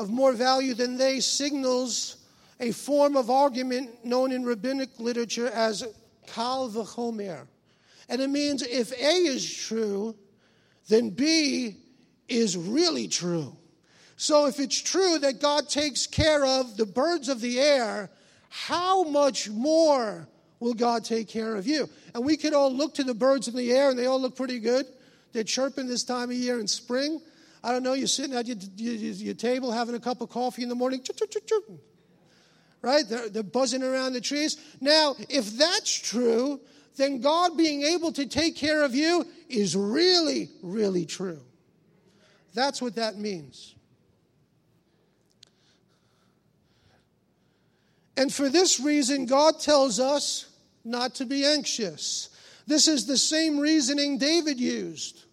of 0.00 0.08
more 0.10 0.32
value 0.32 0.72
than 0.72 0.96
they, 0.96 1.20
signals 1.20 2.16
a 2.58 2.72
form 2.72 3.16
of 3.16 3.28
argument 3.28 4.04
known 4.04 4.32
in 4.32 4.44
rabbinic 4.44 4.88
literature 4.98 5.48
as 5.48 5.84
kal 6.26 6.70
v'chomer. 6.70 7.46
And 8.08 8.20
it 8.22 8.30
means 8.30 8.62
if 8.62 8.92
A 8.92 9.14
is 9.26 9.54
true, 9.54 10.14
then 10.88 11.10
B 11.10 11.76
is 12.30 12.56
really 12.56 13.08
true. 13.08 13.56
So 14.16 14.46
if 14.46 14.60
it's 14.60 14.80
true 14.80 15.18
that 15.20 15.40
God 15.40 15.68
takes 15.68 16.06
care 16.06 16.44
of 16.44 16.76
the 16.76 16.86
birds 16.86 17.28
of 17.28 17.40
the 17.40 17.58
air, 17.58 18.10
how 18.50 19.04
much 19.04 19.48
more 19.48 20.28
will 20.58 20.74
God 20.74 21.04
take 21.04 21.28
care 21.28 21.56
of 21.56 21.66
you? 21.66 21.88
And 22.14 22.24
we 22.24 22.36
could 22.36 22.52
all 22.52 22.72
look 22.72 22.94
to 22.96 23.04
the 23.04 23.14
birds 23.14 23.48
in 23.48 23.56
the 23.56 23.72
air 23.72 23.88
and 23.88 23.98
they 23.98 24.06
all 24.06 24.20
look 24.20 24.36
pretty 24.36 24.58
good. 24.58 24.86
They're 25.32 25.44
chirping 25.44 25.86
this 25.86 26.04
time 26.04 26.30
of 26.30 26.36
year 26.36 26.60
in 26.60 26.66
spring. 26.66 27.20
I 27.64 27.72
don't 27.72 27.82
know, 27.82 27.94
you're 27.94 28.06
sitting 28.08 28.34
at 28.34 28.46
your, 28.46 28.56
your, 28.76 28.94
your 28.94 29.34
table 29.34 29.70
having 29.70 29.94
a 29.94 30.00
cup 30.00 30.20
of 30.20 30.28
coffee 30.28 30.62
in 30.62 30.68
the 30.68 30.74
morning, 30.74 31.02
right? 32.82 33.04
They're, 33.08 33.28
they're 33.28 33.42
buzzing 33.42 33.82
around 33.82 34.14
the 34.14 34.20
trees. 34.20 34.56
Now, 34.80 35.14
if 35.28 35.56
that's 35.56 35.92
true, 35.92 36.60
then 36.96 37.20
God 37.20 37.56
being 37.56 37.82
able 37.82 38.12
to 38.12 38.26
take 38.26 38.56
care 38.56 38.82
of 38.82 38.94
you 38.94 39.26
is 39.48 39.76
really, 39.76 40.50
really 40.62 41.06
true. 41.06 41.40
That's 42.54 42.82
what 42.82 42.96
that 42.96 43.16
means. 43.16 43.74
And 48.16 48.32
for 48.32 48.48
this 48.48 48.80
reason, 48.80 49.26
God 49.26 49.60
tells 49.60 49.98
us 49.98 50.46
not 50.84 51.14
to 51.16 51.24
be 51.24 51.44
anxious. 51.44 52.28
This 52.66 52.86
is 52.86 53.06
the 53.06 53.16
same 53.16 53.58
reasoning 53.58 54.18
David 54.18 54.60
used. 54.60 55.24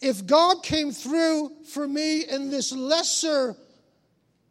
If 0.00 0.26
God 0.26 0.62
came 0.62 0.92
through 0.92 1.52
for 1.72 1.86
me 1.86 2.24
in 2.24 2.50
this 2.50 2.72
lesser 2.72 3.56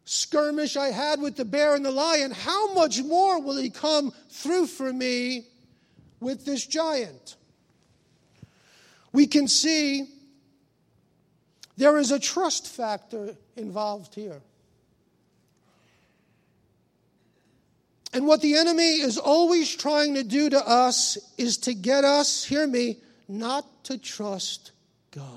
skirmish 0.04 0.76
I 0.76 0.88
had 0.88 1.20
with 1.20 1.36
the 1.36 1.44
bear 1.44 1.74
and 1.74 1.84
the 1.84 1.90
lion, 1.90 2.30
how 2.30 2.72
much 2.72 3.02
more 3.02 3.40
will 3.40 3.56
He 3.56 3.70
come 3.70 4.12
through 4.30 4.66
for 4.66 4.92
me 4.92 5.46
with 6.20 6.44
this 6.44 6.66
giant? 6.66 7.36
We 9.12 9.26
can 9.26 9.48
see 9.48 10.08
there 11.76 11.98
is 11.98 12.10
a 12.10 12.18
trust 12.18 12.66
factor 12.66 13.36
involved 13.56 14.14
here. 14.14 14.40
And 18.12 18.26
what 18.26 18.40
the 18.40 18.56
enemy 18.56 19.00
is 19.00 19.18
always 19.18 19.74
trying 19.74 20.14
to 20.14 20.22
do 20.22 20.48
to 20.48 20.58
us 20.58 21.18
is 21.36 21.58
to 21.58 21.74
get 21.74 22.02
us, 22.02 22.44
hear 22.44 22.66
me, 22.66 22.96
not 23.28 23.84
to 23.84 23.98
trust 23.98 24.72
God. 25.10 25.32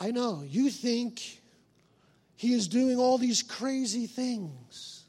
I 0.00 0.10
know, 0.10 0.42
you 0.46 0.70
think 0.70 1.40
he 2.36 2.52
is 2.52 2.68
doing 2.68 2.98
all 2.98 3.18
these 3.18 3.42
crazy 3.42 4.06
things. 4.06 5.04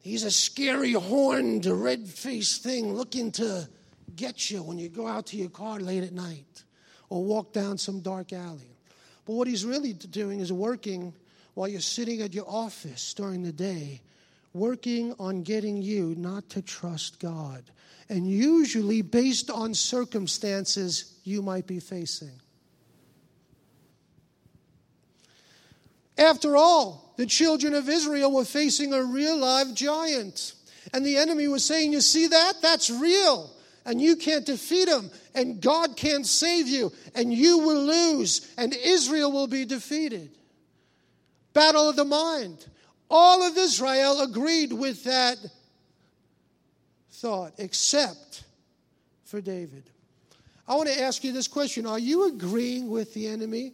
He's 0.00 0.22
a 0.22 0.30
scary, 0.30 0.92
horned, 0.92 1.66
red 1.66 2.06
faced 2.06 2.62
thing 2.62 2.94
looking 2.94 3.32
to 3.32 3.68
get 4.14 4.50
you 4.50 4.62
when 4.62 4.78
you 4.78 4.88
go 4.88 5.06
out 5.06 5.26
to 5.26 5.36
your 5.36 5.50
car 5.50 5.80
late 5.80 6.04
at 6.04 6.12
night 6.12 6.64
or 7.08 7.24
walk 7.24 7.52
down 7.52 7.78
some 7.78 8.00
dark 8.00 8.32
alley. 8.32 8.76
But 9.24 9.34
what 9.34 9.48
he's 9.48 9.64
really 9.64 9.92
doing 9.92 10.40
is 10.40 10.52
working 10.52 11.12
while 11.54 11.68
you're 11.68 11.80
sitting 11.80 12.22
at 12.22 12.34
your 12.34 12.48
office 12.48 13.14
during 13.14 13.42
the 13.42 13.52
day, 13.52 14.00
working 14.52 15.14
on 15.18 15.42
getting 15.42 15.82
you 15.82 16.14
not 16.16 16.48
to 16.50 16.62
trust 16.62 17.18
God. 17.18 17.64
And 18.08 18.30
usually 18.30 19.02
based 19.02 19.50
on 19.50 19.74
circumstances 19.74 21.18
you 21.24 21.42
might 21.42 21.66
be 21.66 21.80
facing. 21.80 22.30
After 26.16 26.56
all, 26.56 27.14
the 27.16 27.26
children 27.26 27.74
of 27.74 27.88
Israel 27.88 28.32
were 28.32 28.44
facing 28.44 28.94
a 28.94 29.02
real 29.02 29.36
live 29.36 29.74
giant. 29.74 30.54
And 30.94 31.04
the 31.04 31.16
enemy 31.16 31.48
was 31.48 31.64
saying, 31.64 31.92
You 31.92 32.00
see 32.00 32.28
that? 32.28 32.54
That's 32.62 32.88
real 32.90 33.50
and 33.86 34.02
you 34.02 34.16
can't 34.16 34.44
defeat 34.44 34.88
him, 34.88 35.10
and 35.34 35.60
God 35.62 35.96
can't 35.96 36.26
save 36.26 36.66
you, 36.66 36.92
and 37.14 37.32
you 37.32 37.58
will 37.58 37.84
lose, 37.84 38.52
and 38.58 38.74
Israel 38.74 39.30
will 39.30 39.46
be 39.46 39.64
defeated. 39.64 40.36
Battle 41.54 41.88
of 41.88 41.96
the 41.96 42.04
mind. 42.04 42.66
All 43.08 43.44
of 43.44 43.56
Israel 43.56 44.20
agreed 44.22 44.72
with 44.72 45.04
that 45.04 45.38
thought, 47.12 47.54
except 47.58 48.44
for 49.24 49.40
David. 49.40 49.84
I 50.66 50.74
want 50.74 50.88
to 50.88 51.00
ask 51.00 51.22
you 51.22 51.32
this 51.32 51.48
question 51.48 51.86
Are 51.86 51.98
you 51.98 52.28
agreeing 52.28 52.90
with 52.90 53.14
the 53.14 53.28
enemy 53.28 53.72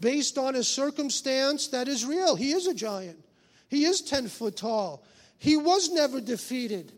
based 0.00 0.38
on 0.38 0.56
a 0.56 0.64
circumstance 0.64 1.68
that 1.68 1.86
is 1.86 2.04
real? 2.04 2.34
He 2.34 2.52
is 2.52 2.66
a 2.66 2.74
giant, 2.74 3.22
he 3.68 3.84
is 3.84 4.02
10 4.02 4.26
foot 4.26 4.56
tall, 4.56 5.04
he 5.38 5.56
was 5.56 5.90
never 5.90 6.20
defeated. 6.20 6.92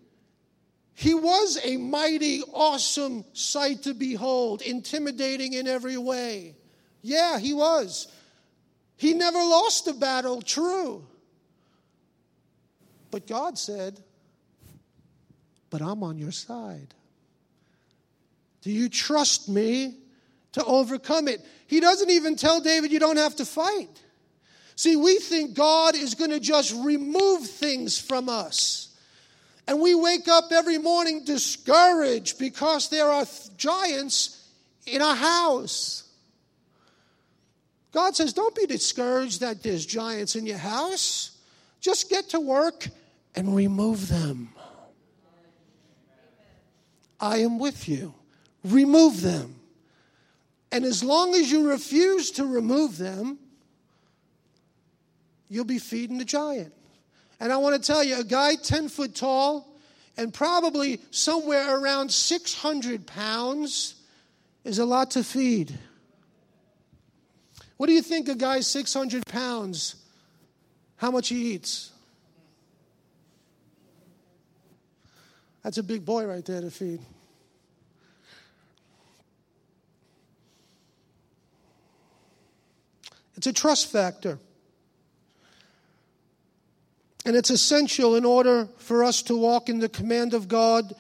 He 0.94 1.12
was 1.12 1.59
a 1.64 1.76
mighty, 1.76 2.42
awesome 2.52 3.24
sight 3.33 3.83
to 3.83 3.94
behold, 3.94 4.62
intimidating 4.62 5.52
in 5.52 5.66
every 5.66 5.96
way. 5.96 6.54
Yeah, 7.02 7.38
he 7.38 7.52
was. 7.52 8.09
He 8.96 9.12
never 9.12 9.38
lost 9.38 9.88
a 9.88 9.92
battle, 9.92 10.40
true. 10.40 11.04
But 13.11 13.26
God 13.26 13.59
said, 13.59 14.00
But 15.70 15.83
I'm 15.83 16.02
on 16.02 16.16
your 16.16 16.33
side. 16.33 16.94
Do 18.62 18.70
you 18.70 18.88
trust 18.88 19.48
me 19.48 19.96
to 20.52 20.64
overcome 20.64 21.28
it? 21.28 21.44
He 21.66 21.80
doesn't 21.80 22.11
even 22.11 22.37
tell 22.37 22.61
David, 22.61 22.92
You 22.92 23.00
don't 23.00 23.18
have 23.18 23.37
to 23.37 23.44
fight. 23.44 24.00
See, 24.76 24.96
we 24.96 25.16
think 25.18 25.54
God 25.54 25.94
is 25.96 26.14
going 26.14 26.30
to 26.30 26.40
just 26.40 26.74
remove 26.85 27.46
things 27.46 28.00
from 28.00 28.28
us. 28.28 28.93
And 29.66 29.81
we 29.81 29.94
wake 29.94 30.29
up 30.29 30.53
every 30.53 30.79
morning 30.79 31.24
discouraged 31.24 32.38
because 32.38 32.90
there 32.90 33.09
are 33.09 33.24
giants 33.57 34.48
in 34.87 35.00
our 35.00 35.16
house. 35.16 36.05
God 37.92 38.14
says, 38.14 38.33
Don't 38.33 38.55
be 38.55 38.66
discouraged 38.66 39.40
that 39.40 39.62
there's 39.62 39.87
giants 39.87 40.37
in 40.37 40.44
your 40.46 40.59
house. 40.59 41.38
Just 41.81 42.11
get 42.11 42.31
to 42.31 42.40
work 42.40 42.88
and 43.35 43.55
remove 43.55 44.09
them. 44.09 44.50
I 47.20 47.38
am 47.38 47.59
with 47.59 47.88
you. 47.88 48.14
Remove 48.64 49.22
them. 49.22 49.57
And 50.72 50.85
as 50.85 51.05
long 51.05 51.35
as 51.35 51.50
you 51.50 51.68
refuse 51.68 52.33
to 52.33 52.44
remove 52.44 52.98
them, 52.98 53.38
you'll 55.48 55.64
be 55.64 55.79
feeding 55.79 56.18
the 56.18 56.24
giant. 56.24 56.72
And 57.40 57.53
I 57.53 57.57
want 57.57 57.81
to 57.81 57.87
tell 57.87 58.03
you, 58.03 58.20
a 58.20 58.25
guy 58.25 58.55
10 58.55 58.88
foot 58.88 59.14
tall 59.14 59.68
and 60.16 60.33
probably 60.33 61.01
somewhere 61.11 61.77
around 61.77 62.11
600 62.11 63.07
pounds 63.07 63.94
is 64.64 64.79
a 64.79 64.85
lot 64.85 65.12
to 65.12 65.25
feed. 65.25 65.77
What 67.77 67.88
do 67.88 67.92
you 67.92 68.03
think 68.03 68.29
a 68.29 68.35
guy 68.35 68.61
600 68.61 69.27
pounds 69.27 69.97
how 71.05 71.11
much 71.11 71.29
he 71.29 71.53
eats. 71.53 71.90
That's 75.62 75.79
a 75.79 75.83
big 75.83 76.05
boy 76.05 76.25
right 76.25 76.44
there 76.44 76.61
to 76.61 76.70
feed. 76.70 77.01
It's 83.37 83.47
a 83.47 83.53
trust 83.53 83.90
factor. 83.90 84.38
And 87.24 87.37
it's 87.37 87.50
essential 87.50 88.16
in 88.16 88.24
order 88.24 88.68
for 88.76 89.02
us 89.02 89.22
to 89.22 89.37
walk 89.37 89.68
in 89.68 89.78
the 89.78 89.88
command 89.88 90.34
of 90.34 90.46
God 90.48 90.94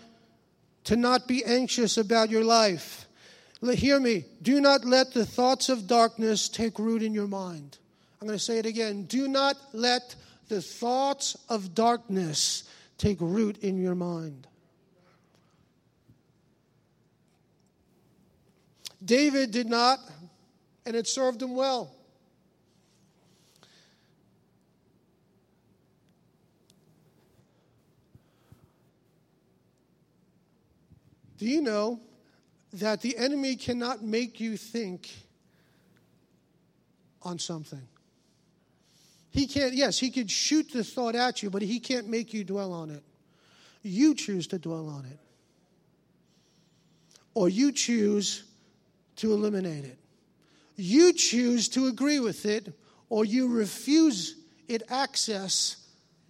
to 0.84 0.96
not 0.96 1.26
be 1.26 1.44
anxious 1.44 1.96
about 1.96 2.30
your 2.30 2.44
life. 2.44 3.06
Hear 3.62 3.98
me. 3.98 4.24
Do 4.42 4.60
not 4.60 4.84
let 4.84 5.14
the 5.14 5.24
thoughts 5.24 5.68
of 5.68 5.86
darkness 5.86 6.48
take 6.48 6.78
root 6.78 7.02
in 7.02 7.14
your 7.14 7.26
mind. 7.26 7.78
I'm 8.20 8.26
going 8.26 8.38
to 8.38 8.44
say 8.44 8.58
it 8.58 8.66
again. 8.66 9.04
Do 9.04 9.28
not 9.28 9.56
let 9.72 10.14
the 10.48 10.60
thoughts 10.60 11.36
of 11.48 11.74
darkness 11.74 12.64
take 12.98 13.20
root 13.20 13.58
in 13.58 13.78
your 13.78 13.94
mind. 13.94 14.46
David 19.02 19.50
did 19.50 19.66
not, 19.66 19.98
and 20.86 20.96
it 20.96 21.06
served 21.06 21.42
him 21.42 21.54
well. 21.54 21.93
Do 31.44 31.50
you 31.50 31.60
know 31.60 32.00
that 32.72 33.02
the 33.02 33.18
enemy 33.18 33.56
cannot 33.56 34.02
make 34.02 34.40
you 34.40 34.56
think 34.56 35.10
on 37.20 37.38
something? 37.38 37.86
He 39.28 39.46
can't, 39.46 39.74
yes, 39.74 39.98
he 39.98 40.10
could 40.10 40.30
shoot 40.30 40.72
the 40.72 40.82
thought 40.82 41.14
at 41.14 41.42
you, 41.42 41.50
but 41.50 41.60
he 41.60 41.80
can't 41.80 42.08
make 42.08 42.32
you 42.32 42.44
dwell 42.44 42.72
on 42.72 42.88
it. 42.88 43.02
You 43.82 44.14
choose 44.14 44.46
to 44.46 44.58
dwell 44.58 44.88
on 44.88 45.04
it. 45.04 45.18
Or 47.34 47.50
you 47.50 47.72
choose 47.72 48.44
to 49.16 49.34
eliminate 49.34 49.84
it. 49.84 49.98
You 50.76 51.12
choose 51.12 51.68
to 51.68 51.88
agree 51.88 52.20
with 52.20 52.46
it, 52.46 52.72
or 53.10 53.26
you 53.26 53.48
refuse 53.52 54.34
it 54.66 54.82
access 54.88 55.76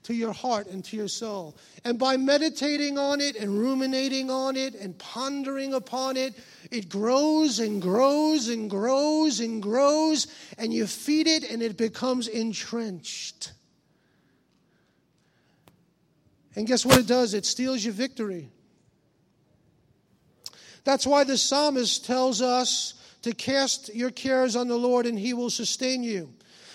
to 0.05 0.15
your 0.15 0.33
heart 0.33 0.67
and 0.69 0.85
to 0.85 0.97
your 0.97 1.09
soul. 1.09 1.57
And 1.85 1.99
by 1.99 2.17
meditating 2.17 2.99
on 2.99 3.21
it 3.21 3.37
and 3.37 3.59
ruminating 3.59 4.31
on 4.31 4.57
it 4.57 4.75
and 4.75 4.97
pondering 4.99 5.75
upon 5.75 6.17
it, 6.17 6.35
it 6.71 6.89
grows 6.89 7.59
and 7.59 7.83
grows 7.83 8.49
and 8.49 8.71
grows 8.71 9.41
and 9.41 9.63
grows, 9.63 10.27
and 10.59 10.73
you 10.73 10.87
feed 10.87 11.27
it 11.27 11.51
and 11.51 11.63
it 11.63 11.77
becomes 11.77 12.29
entrenched. 12.29 13.53
And 16.55 16.67
guess 16.67 16.87
what 16.87 16.99
it 16.99 17.07
does? 17.07 17.35
It 17.35 17.47
steals 17.47 17.85
your 17.85 17.95
victory. 17.95 18.51
That's 20.85 21.07
why 21.07 21.25
the 21.25 21.39
psalmist 21.39 22.05
tells 22.05 22.43
us 22.43 22.95
to 23.23 23.35
cast 23.35 23.95
your 23.95 24.11
cares 24.11 24.55
on 24.55 24.69
the 24.69 24.77
Lord 24.77 25.07
and 25.07 25.19
he 25.19 25.33
will 25.33 25.51
sustain 25.51 26.03
you. 26.03 26.29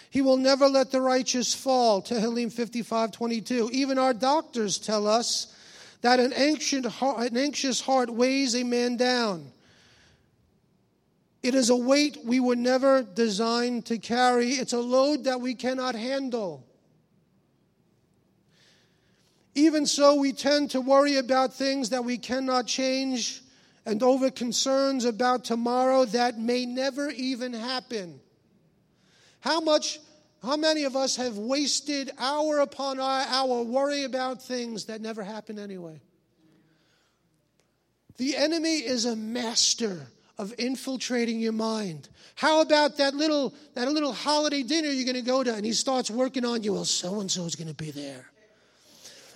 He 0.09 0.21
will 0.21 0.37
never 0.37 0.67
let 0.67 0.91
the 0.91 1.01
righteous 1.01 1.53
fall. 1.53 2.01
Tehillim 2.01 2.51
55 2.51 3.11
22. 3.11 3.69
Even 3.71 3.97
our 3.97 4.13
doctors 4.13 4.77
tell 4.79 5.07
us 5.07 5.55
that 6.01 6.19
an 6.19 6.31
heart, 6.89 7.31
an 7.31 7.37
anxious 7.37 7.81
heart 7.81 8.09
weighs 8.09 8.55
a 8.55 8.63
man 8.63 8.97
down. 8.97 9.51
It 11.41 11.55
is 11.55 11.69
a 11.69 11.75
weight 11.75 12.17
we 12.25 12.39
were 12.39 12.55
never 12.55 13.01
designed 13.01 13.85
to 13.87 13.97
carry, 13.97 14.51
it's 14.51 14.73
a 14.73 14.79
load 14.79 15.23
that 15.23 15.39
we 15.39 15.55
cannot 15.55 15.95
handle. 15.95 16.65
Even 19.55 19.85
so, 19.85 20.15
we 20.15 20.31
tend 20.31 20.71
to 20.71 20.81
worry 20.81 21.17
about 21.17 21.53
things 21.53 21.89
that 21.89 22.03
we 22.03 22.17
cannot 22.17 22.67
change 22.67 23.41
and 23.85 24.03
over 24.03 24.29
concerns 24.29 25.05
about 25.05 25.43
tomorrow 25.43 26.05
that 26.05 26.37
may 26.37 26.65
never 26.65 27.09
even 27.09 27.53
happen. 27.53 28.19
How 29.41 29.59
much, 29.59 29.99
how 30.43 30.57
many 30.57 30.83
of 30.83 30.95
us 30.95 31.15
have 31.15 31.37
wasted 31.37 32.11
hour 32.17 32.59
upon 32.59 32.99
hour 32.99 33.63
worry 33.63 34.03
about 34.03 34.41
things 34.41 34.85
that 34.85 35.01
never 35.01 35.23
happen 35.23 35.57
anyway? 35.59 36.01
The 38.17 38.35
enemy 38.35 38.79
is 38.79 39.05
a 39.05 39.15
master 39.15 40.07
of 40.37 40.53
infiltrating 40.57 41.39
your 41.39 41.53
mind. 41.53 42.09
How 42.35 42.61
about 42.61 42.97
that 42.97 43.13
little 43.13 43.53
that 43.75 43.89
little 43.91 44.13
holiday 44.13 44.63
dinner 44.63 44.89
you're 44.89 45.05
going 45.05 45.15
to 45.15 45.29
go 45.29 45.43
to 45.43 45.53
and 45.53 45.65
he 45.65 45.73
starts 45.73 46.11
working 46.11 46.45
on 46.45 46.63
you? 46.63 46.73
Well, 46.73 46.85
so 46.85 47.19
and 47.21 47.31
so 47.31 47.45
is 47.45 47.55
going 47.55 47.67
to 47.67 47.73
be 47.73 47.91
there. 47.91 48.29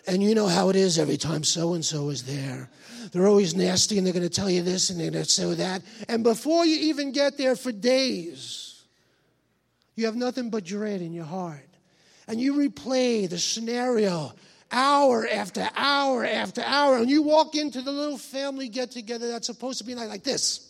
And 0.06 0.22
you 0.22 0.36
know 0.36 0.48
how 0.48 0.70
it 0.70 0.76
is 0.76 1.00
every 1.00 1.18
time 1.18 1.44
so 1.44 1.74
and 1.74 1.84
so 1.84 2.10
is 2.10 2.24
there. 2.24 2.70
They're 3.12 3.28
always 3.28 3.56
nasty 3.56 3.98
and 3.98 4.06
they're 4.06 4.14
going 4.14 4.28
to 4.28 4.30
tell 4.30 4.50
you 4.50 4.62
this 4.62 4.90
and 4.90 5.00
they're 5.00 5.12
going 5.12 5.24
to 5.24 5.30
say 5.30 5.54
that. 5.54 5.82
And 6.10 6.24
before 6.24 6.66
you 6.66 6.90
even 6.90 7.12
get 7.14 7.38
there 7.38 7.56
for 7.56 7.72
days, 7.72 8.63
you 9.96 10.06
have 10.06 10.16
nothing 10.16 10.50
but 10.50 10.64
dread 10.64 11.02
in 11.02 11.14
your 11.14 11.26
heart. 11.26 11.70
And 12.28 12.40
you 12.40 12.54
replay 12.54 13.30
the 13.30 13.38
scenario 13.38 14.34
hour 14.72 15.28
after 15.28 15.70
hour 15.76 16.26
after 16.26 16.62
hour. 16.62 16.98
And 16.98 17.10
you 17.10 17.22
walk 17.22 17.56
into 17.56 17.82
the 17.82 17.92
little 17.92 18.18
family 18.18 18.70
get 18.70 18.92
together 18.92 19.30
that's 19.30 19.48
supposed 19.48 19.78
to 19.80 19.84
be 19.84 19.96
like, 19.96 20.10
like 20.10 20.24
this. 20.24 20.70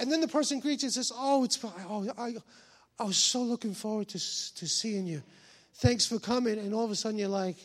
And 0.00 0.12
then 0.12 0.20
the 0.20 0.28
person 0.28 0.60
greets 0.60 0.84
you 0.84 0.86
and 0.86 0.94
says, 0.94 1.10
Oh, 1.14 1.42
it's 1.44 1.58
oh, 1.64 2.08
I, 2.16 2.34
I 2.98 3.04
was 3.04 3.16
so 3.16 3.42
looking 3.42 3.74
forward 3.74 4.08
to, 4.08 4.18
to 4.18 4.68
seeing 4.68 5.06
you. 5.06 5.22
Thanks 5.74 6.06
for 6.06 6.20
coming. 6.20 6.58
And 6.58 6.72
all 6.72 6.84
of 6.84 6.90
a 6.90 6.96
sudden 6.96 7.18
you're 7.18 7.28
like, 7.28 7.56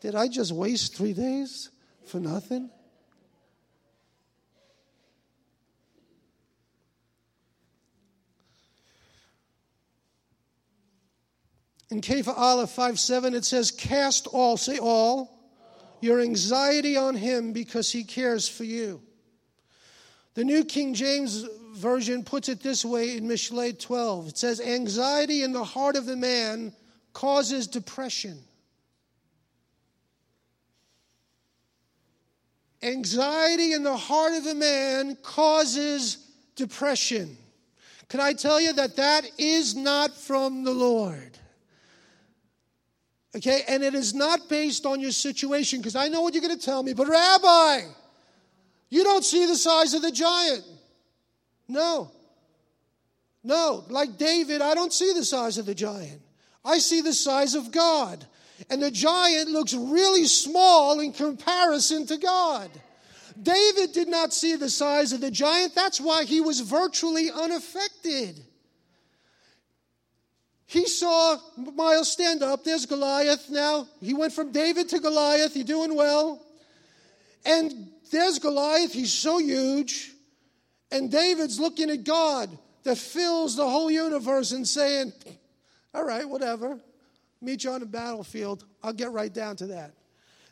Did 0.00 0.16
I 0.16 0.26
just 0.26 0.50
waste 0.50 0.96
three 0.96 1.12
days 1.12 1.70
for 2.06 2.18
nothing? 2.18 2.70
In 11.90 12.00
Kepha 12.00 12.36
Aleph 12.36 12.70
5 12.70 12.98
7, 12.98 13.34
it 13.34 13.44
says, 13.44 13.70
Cast 13.70 14.26
all, 14.26 14.56
say 14.56 14.78
all, 14.78 15.36
your 16.00 16.20
anxiety 16.20 16.96
on 16.96 17.14
him 17.14 17.52
because 17.52 17.92
he 17.92 18.04
cares 18.04 18.48
for 18.48 18.64
you. 18.64 19.00
The 20.34 20.44
New 20.44 20.64
King 20.64 20.94
James 20.94 21.46
Version 21.74 22.24
puts 22.24 22.48
it 22.48 22.62
this 22.62 22.84
way 22.84 23.16
in 23.16 23.24
Mishlei 23.24 23.78
12. 23.78 24.28
It 24.28 24.38
says, 24.38 24.60
Anxiety 24.60 25.42
in 25.42 25.52
the 25.52 25.64
heart 25.64 25.96
of 25.96 26.08
a 26.08 26.16
man 26.16 26.72
causes 27.12 27.66
depression. 27.66 28.38
Anxiety 32.82 33.72
in 33.72 33.82
the 33.82 33.96
heart 33.96 34.34
of 34.34 34.46
a 34.46 34.54
man 34.54 35.16
causes 35.22 36.18
depression. 36.56 37.36
Can 38.08 38.20
I 38.20 38.32
tell 38.32 38.60
you 38.60 38.72
that 38.74 38.96
that 38.96 39.28
is 39.38 39.74
not 39.74 40.14
from 40.14 40.64
the 40.64 40.72
Lord? 40.72 41.38
Okay, 43.36 43.62
and 43.68 43.84
it 43.84 43.94
is 43.94 44.14
not 44.14 44.48
based 44.48 44.86
on 44.86 44.98
your 44.98 45.10
situation, 45.10 45.80
because 45.80 45.94
I 45.94 46.08
know 46.08 46.22
what 46.22 46.32
you're 46.32 46.42
going 46.42 46.58
to 46.58 46.64
tell 46.64 46.82
me, 46.82 46.94
but 46.94 47.06
Rabbi, 47.06 47.82
you 48.88 49.04
don't 49.04 49.24
see 49.24 49.44
the 49.44 49.56
size 49.56 49.92
of 49.92 50.00
the 50.00 50.10
giant. 50.10 50.64
No. 51.68 52.10
No, 53.44 53.84
like 53.90 54.16
David, 54.16 54.62
I 54.62 54.74
don't 54.74 54.92
see 54.92 55.12
the 55.12 55.24
size 55.24 55.58
of 55.58 55.66
the 55.66 55.74
giant. 55.74 56.22
I 56.64 56.78
see 56.78 57.02
the 57.02 57.12
size 57.12 57.54
of 57.54 57.70
God. 57.70 58.24
And 58.70 58.82
the 58.82 58.90
giant 58.90 59.50
looks 59.50 59.74
really 59.74 60.24
small 60.24 60.98
in 61.00 61.12
comparison 61.12 62.06
to 62.06 62.16
God. 62.16 62.70
David 63.40 63.92
did 63.92 64.08
not 64.08 64.32
see 64.32 64.56
the 64.56 64.70
size 64.70 65.12
of 65.12 65.20
the 65.20 65.30
giant. 65.30 65.74
That's 65.74 66.00
why 66.00 66.24
he 66.24 66.40
was 66.40 66.60
virtually 66.60 67.30
unaffected. 67.30 68.42
He 70.66 70.86
saw 70.86 71.38
Miles 71.56 72.10
stand 72.10 72.42
up. 72.42 72.64
There's 72.64 72.86
Goliath 72.86 73.48
now. 73.48 73.86
He 74.00 74.14
went 74.14 74.32
from 74.32 74.50
David 74.50 74.88
to 74.90 74.98
Goliath. 74.98 75.54
You're 75.56 75.64
doing 75.64 75.94
well. 75.94 76.42
And 77.44 77.88
there's 78.10 78.40
Goliath. 78.40 78.92
He's 78.92 79.12
so 79.12 79.38
huge. 79.38 80.12
And 80.90 81.10
David's 81.10 81.60
looking 81.60 81.90
at 81.90 82.04
God 82.04 82.56
that 82.82 82.98
fills 82.98 83.56
the 83.56 83.68
whole 83.68 83.90
universe 83.90 84.52
and 84.52 84.66
saying, 84.66 85.12
All 85.94 86.04
right, 86.04 86.28
whatever. 86.28 86.80
Meet 87.40 87.64
you 87.64 87.70
on 87.70 87.80
the 87.80 87.86
battlefield. 87.86 88.64
I'll 88.82 88.92
get 88.92 89.12
right 89.12 89.32
down 89.32 89.56
to 89.56 89.66
that. 89.68 89.92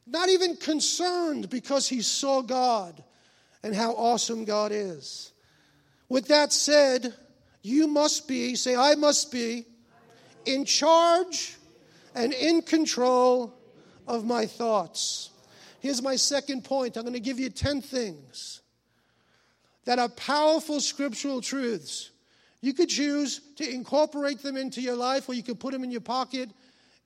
Not 0.06 0.28
even 0.28 0.56
concerned 0.56 1.48
because 1.48 1.88
he 1.88 2.02
saw 2.02 2.42
God 2.42 3.02
and 3.62 3.74
how 3.74 3.92
awesome 3.92 4.44
God 4.44 4.70
is. 4.70 5.32
With 6.08 6.28
that 6.28 6.52
said, 6.52 7.14
you 7.62 7.86
must 7.86 8.28
be, 8.28 8.54
say, 8.54 8.76
I 8.76 8.94
must 8.94 9.32
be, 9.32 9.64
in 10.46 10.64
charge 10.64 11.56
and 12.14 12.32
in 12.32 12.62
control 12.62 13.54
of 14.06 14.24
my 14.24 14.46
thoughts. 14.46 15.30
Here's 15.80 16.02
my 16.02 16.16
second 16.16 16.64
point. 16.64 16.96
I'm 16.96 17.02
going 17.02 17.14
to 17.14 17.20
give 17.20 17.38
you 17.38 17.50
10 17.50 17.82
things 17.82 18.62
that 19.84 19.98
are 19.98 20.08
powerful 20.08 20.80
scriptural 20.80 21.40
truths 21.40 22.10
You 22.64 22.72
could 22.72 22.88
choose 22.88 23.42
to 23.56 23.70
incorporate 23.70 24.38
them 24.38 24.56
into 24.56 24.80
your 24.80 24.96
life 24.96 25.28
or 25.28 25.34
you 25.34 25.42
could 25.42 25.60
put 25.60 25.72
them 25.72 25.84
in 25.84 25.90
your 25.90 26.00
pocket. 26.00 26.48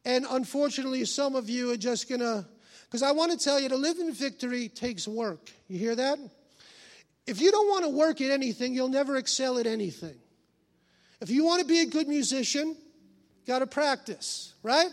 And 0.04 0.24
unfortunately, 0.30 1.04
some 1.04 1.34
of 1.34 1.50
you 1.50 1.72
are 1.72 1.76
just 1.76 2.08
going 2.08 2.20
to, 2.20 2.46
because 2.84 3.02
I 3.02 3.10
want 3.10 3.32
to 3.32 3.38
tell 3.38 3.58
you 3.58 3.68
to 3.70 3.76
live 3.76 3.98
in 3.98 4.12
victory 4.12 4.68
takes 4.68 5.08
work. 5.08 5.50
You 5.66 5.76
hear 5.76 5.96
that? 5.96 6.20
If 7.26 7.40
you 7.40 7.50
don't 7.50 7.66
want 7.68 7.82
to 7.86 7.90
work 7.90 8.20
at 8.20 8.30
anything, 8.30 8.72
you'll 8.72 8.88
never 8.88 9.16
excel 9.16 9.58
at 9.58 9.66
anything. 9.66 10.14
If 11.20 11.28
you 11.28 11.44
want 11.44 11.60
to 11.60 11.66
be 11.66 11.80
a 11.80 11.86
good 11.86 12.06
musician, 12.06 12.76
got 13.48 13.60
to 13.60 13.66
practice, 13.66 14.52
right? 14.62 14.90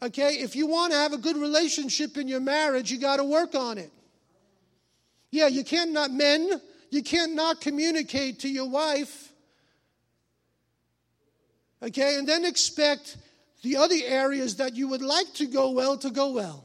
Okay, 0.00 0.34
if 0.34 0.54
you 0.54 0.68
want 0.68 0.92
to 0.92 0.98
have 0.98 1.12
a 1.12 1.18
good 1.18 1.36
relationship 1.36 2.16
in 2.16 2.28
your 2.28 2.40
marriage, 2.40 2.92
you 2.92 2.98
got 2.98 3.16
to 3.16 3.24
work 3.24 3.56
on 3.56 3.76
it. 3.76 3.90
Yeah, 5.32 5.48
you 5.48 5.64
can't 5.64 5.92
not 5.92 6.12
men, 6.12 6.48
you 6.90 7.02
can't 7.02 7.34
not 7.34 7.60
communicate 7.60 8.40
to 8.40 8.48
your 8.48 8.70
wife. 8.70 9.32
Okay, 11.82 12.16
and 12.16 12.26
then 12.26 12.44
expect 12.44 13.16
the 13.62 13.76
other 13.76 13.96
areas 14.06 14.56
that 14.56 14.76
you 14.76 14.88
would 14.88 15.02
like 15.02 15.34
to 15.34 15.46
go 15.46 15.72
well 15.72 15.98
to 15.98 16.10
go 16.10 16.30
well. 16.30 16.64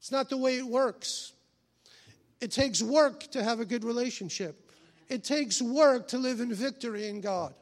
It's 0.00 0.10
not 0.10 0.28
the 0.28 0.36
way 0.36 0.58
it 0.58 0.66
works. 0.66 1.32
It 2.40 2.50
takes 2.50 2.82
work 2.82 3.30
to 3.30 3.42
have 3.44 3.60
a 3.60 3.64
good 3.64 3.84
relationship. 3.84 4.72
It 5.08 5.22
takes 5.22 5.62
work 5.62 6.08
to 6.08 6.18
live 6.18 6.40
in 6.40 6.52
victory 6.52 7.08
in 7.08 7.20
God. 7.20 7.54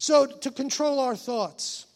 So, 0.00 0.24
to 0.24 0.50
control 0.50 0.98
our 0.98 1.14
thoughts. 1.14 1.86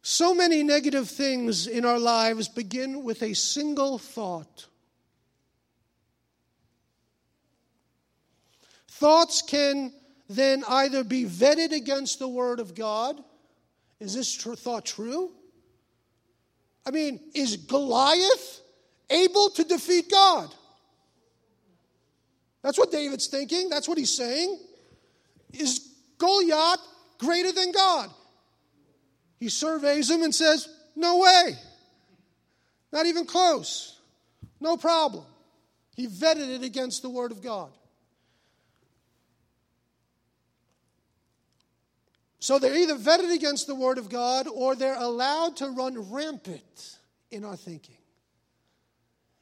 So 0.00 0.34
many 0.34 0.62
negative 0.62 1.10
things 1.10 1.66
in 1.66 1.84
our 1.84 1.98
lives 1.98 2.48
begin 2.48 3.04
with 3.04 3.22
a 3.22 3.34
single 3.34 3.98
thought. 3.98 4.64
Thoughts 8.88 9.42
can 9.42 9.92
then 10.30 10.64
either 10.66 11.04
be 11.04 11.26
vetted 11.26 11.72
against 11.72 12.18
the 12.18 12.28
Word 12.28 12.60
of 12.60 12.74
God. 12.74 13.22
Is 14.00 14.14
this 14.14 14.34
tr- 14.34 14.54
thought 14.54 14.86
true? 14.86 15.32
I 16.86 16.92
mean, 16.92 17.20
is 17.34 17.58
Goliath 17.58 18.62
able 19.10 19.50
to 19.50 19.64
defeat 19.64 20.10
God? 20.10 20.48
That's 22.62 22.78
what 22.78 22.90
David's 22.90 23.26
thinking. 23.26 23.68
That's 23.68 23.86
what 23.86 23.98
he's 23.98 24.16
saying. 24.16 24.58
Is 25.52 25.88
Goliath 26.18 26.80
greater 27.18 27.52
than 27.52 27.72
God? 27.72 28.10
He 29.38 29.48
surveys 29.48 30.10
him 30.10 30.22
and 30.22 30.34
says, 30.34 30.68
No 30.96 31.18
way. 31.18 31.54
Not 32.92 33.06
even 33.06 33.26
close. 33.26 33.98
No 34.60 34.76
problem. 34.76 35.24
He 35.94 36.06
vetted 36.06 36.48
it 36.48 36.62
against 36.62 37.02
the 37.02 37.10
Word 37.10 37.32
of 37.32 37.42
God. 37.42 37.70
So 42.40 42.58
they're 42.58 42.76
either 42.76 42.96
vetted 42.96 43.34
against 43.34 43.66
the 43.66 43.74
Word 43.74 43.98
of 43.98 44.08
God 44.08 44.46
or 44.48 44.74
they're 44.74 44.96
allowed 44.98 45.56
to 45.56 45.68
run 45.68 46.10
rampant 46.10 46.98
in 47.30 47.44
our 47.44 47.56
thinking. 47.56 47.96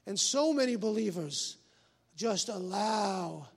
And 0.06 0.18
so 0.18 0.52
many 0.52 0.76
believers 0.76 1.56
just 2.16 2.48
allow 2.48 3.48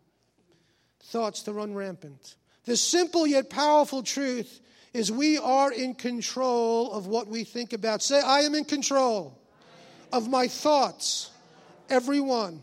thoughts 1.06 1.44
to 1.44 1.54
run 1.54 1.74
rampant. 1.74 2.36
The 2.70 2.78
simple 2.78 3.26
yet 3.26 3.50
powerful 3.50 4.04
truth 4.04 4.62
is 4.94 5.12
we 5.12 5.40
are 5.40 5.72
in 5.72 5.96
control 5.96 6.92
of 6.92 7.08
what 7.08 7.28
we 7.28 7.44
think 7.44 7.74
about. 7.74 8.04
Say, 8.04 8.22
I 8.22 8.42
am 8.42 8.54
in 8.54 8.64
control 8.64 9.36
of 10.14 10.30
my 10.30 10.48
thoughts, 10.48 11.32
everyone. 11.90 12.62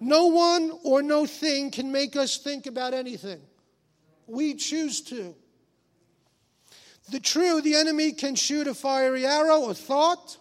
No 0.00 0.26
one 0.26 0.70
or 0.84 1.00
no 1.00 1.24
thing 1.24 1.70
can 1.70 1.90
make 1.90 2.14
us 2.14 2.36
think 2.36 2.66
about 2.66 2.92
anything. 2.92 3.40
We 4.26 4.52
choose 4.52 5.00
to. 5.04 5.34
The 7.10 7.20
true, 7.20 7.62
the 7.62 7.74
enemy 7.76 8.12
can 8.12 8.34
shoot 8.34 8.66
a 8.66 8.74
fiery 8.74 9.24
arrow, 9.24 9.62
or 9.62 9.72
thought, 9.72 10.36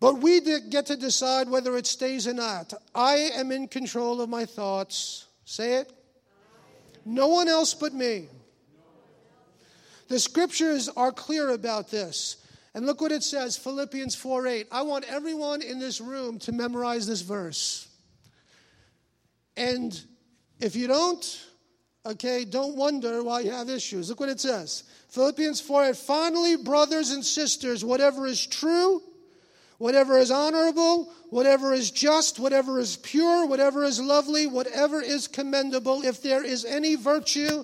but 0.00 0.18
we 0.18 0.42
get 0.68 0.84
to 0.86 0.98
decide 0.98 1.48
whether 1.48 1.78
it 1.78 1.86
stays 1.86 2.28
or 2.28 2.34
not. 2.34 2.74
I 2.94 3.30
am 3.36 3.50
in 3.50 3.68
control 3.68 4.20
of 4.20 4.28
my 4.28 4.44
thoughts. 4.44 5.23
Say 5.44 5.74
it. 5.74 5.92
No 7.04 7.28
one 7.28 7.48
else 7.48 7.74
but 7.74 7.92
me. 7.92 8.28
The 10.08 10.18
scriptures 10.18 10.88
are 10.88 11.12
clear 11.12 11.50
about 11.50 11.90
this. 11.90 12.36
And 12.74 12.86
look 12.86 13.00
what 13.00 13.12
it 13.12 13.22
says 13.22 13.56
Philippians 13.56 14.14
4 14.16 14.46
8. 14.46 14.66
I 14.72 14.82
want 14.82 15.04
everyone 15.08 15.62
in 15.62 15.78
this 15.78 16.00
room 16.00 16.38
to 16.40 16.52
memorize 16.52 17.06
this 17.06 17.20
verse. 17.20 17.88
And 19.56 19.98
if 20.60 20.74
you 20.74 20.88
don't, 20.88 21.46
okay, 22.04 22.44
don't 22.44 22.76
wonder 22.76 23.22
why 23.22 23.40
you 23.40 23.52
have 23.52 23.68
issues. 23.68 24.08
Look 24.08 24.20
what 24.20 24.28
it 24.28 24.40
says 24.40 24.84
Philippians 25.10 25.60
4 25.60 25.84
8. 25.90 25.96
Finally, 25.96 26.56
brothers 26.56 27.10
and 27.10 27.24
sisters, 27.24 27.84
whatever 27.84 28.26
is 28.26 28.44
true, 28.44 29.02
whatever 29.84 30.16
is 30.16 30.30
honorable, 30.30 31.12
whatever 31.28 31.74
is 31.74 31.90
just, 31.90 32.38
whatever 32.38 32.78
is 32.78 32.96
pure, 32.96 33.44
whatever 33.44 33.84
is 33.84 34.00
lovely, 34.00 34.46
whatever 34.46 35.02
is 35.02 35.28
commendable, 35.28 36.02
if 36.06 36.22
there 36.22 36.42
is 36.42 36.64
any 36.64 36.94
virtue 36.94 37.62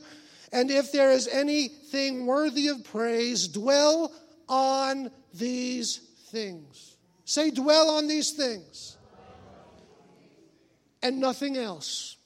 and 0.53 0.71
if 0.71 0.93
there 0.93 1.13
is 1.13 1.27
anything 1.29 2.27
worthy 2.27 2.69
of 2.69 2.85
praise, 2.85 3.49
dwell 3.49 4.13
on 4.51 5.11
these 5.33 5.97
things. 6.27 6.99
Say, 7.25 7.51
dwell 7.51 7.89
on 7.89 8.07
these 8.07 8.33
things 8.33 8.99
and 11.03 11.21
nothing 11.21 11.57
else. 11.57 12.19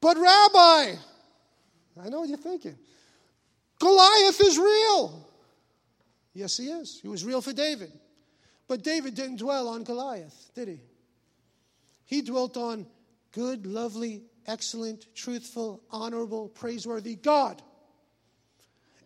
But, 0.00 0.16
Rabbi, 0.16 0.96
I 2.02 2.08
know 2.08 2.22
what 2.22 2.28
you're 2.28 2.38
thinking. 2.38 2.76
Goliath 3.82 4.40
is 4.40 4.58
real. 4.58 5.28
Yes, 6.34 6.56
he 6.56 6.66
is. 6.66 7.00
He 7.02 7.08
was 7.08 7.24
real 7.24 7.40
for 7.40 7.52
David. 7.52 7.90
But 8.68 8.84
David 8.84 9.16
didn't 9.16 9.40
dwell 9.40 9.66
on 9.66 9.82
Goliath, 9.82 10.52
did 10.54 10.68
he? 10.68 10.78
He 12.04 12.22
dwelt 12.22 12.56
on 12.56 12.86
good, 13.32 13.66
lovely, 13.66 14.22
excellent, 14.46 15.12
truthful, 15.16 15.82
honorable, 15.90 16.48
praiseworthy 16.48 17.16
God. 17.16 17.60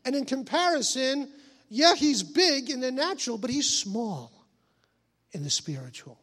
And 0.04 0.14
in 0.14 0.26
comparison, 0.26 1.30
yeah, 1.70 1.94
he's 1.94 2.22
big 2.22 2.68
in 2.68 2.80
the 2.80 2.92
natural, 2.92 3.38
but 3.38 3.48
he's 3.48 3.70
small 3.70 4.46
in 5.32 5.42
the 5.42 5.48
spiritual. 5.48 6.20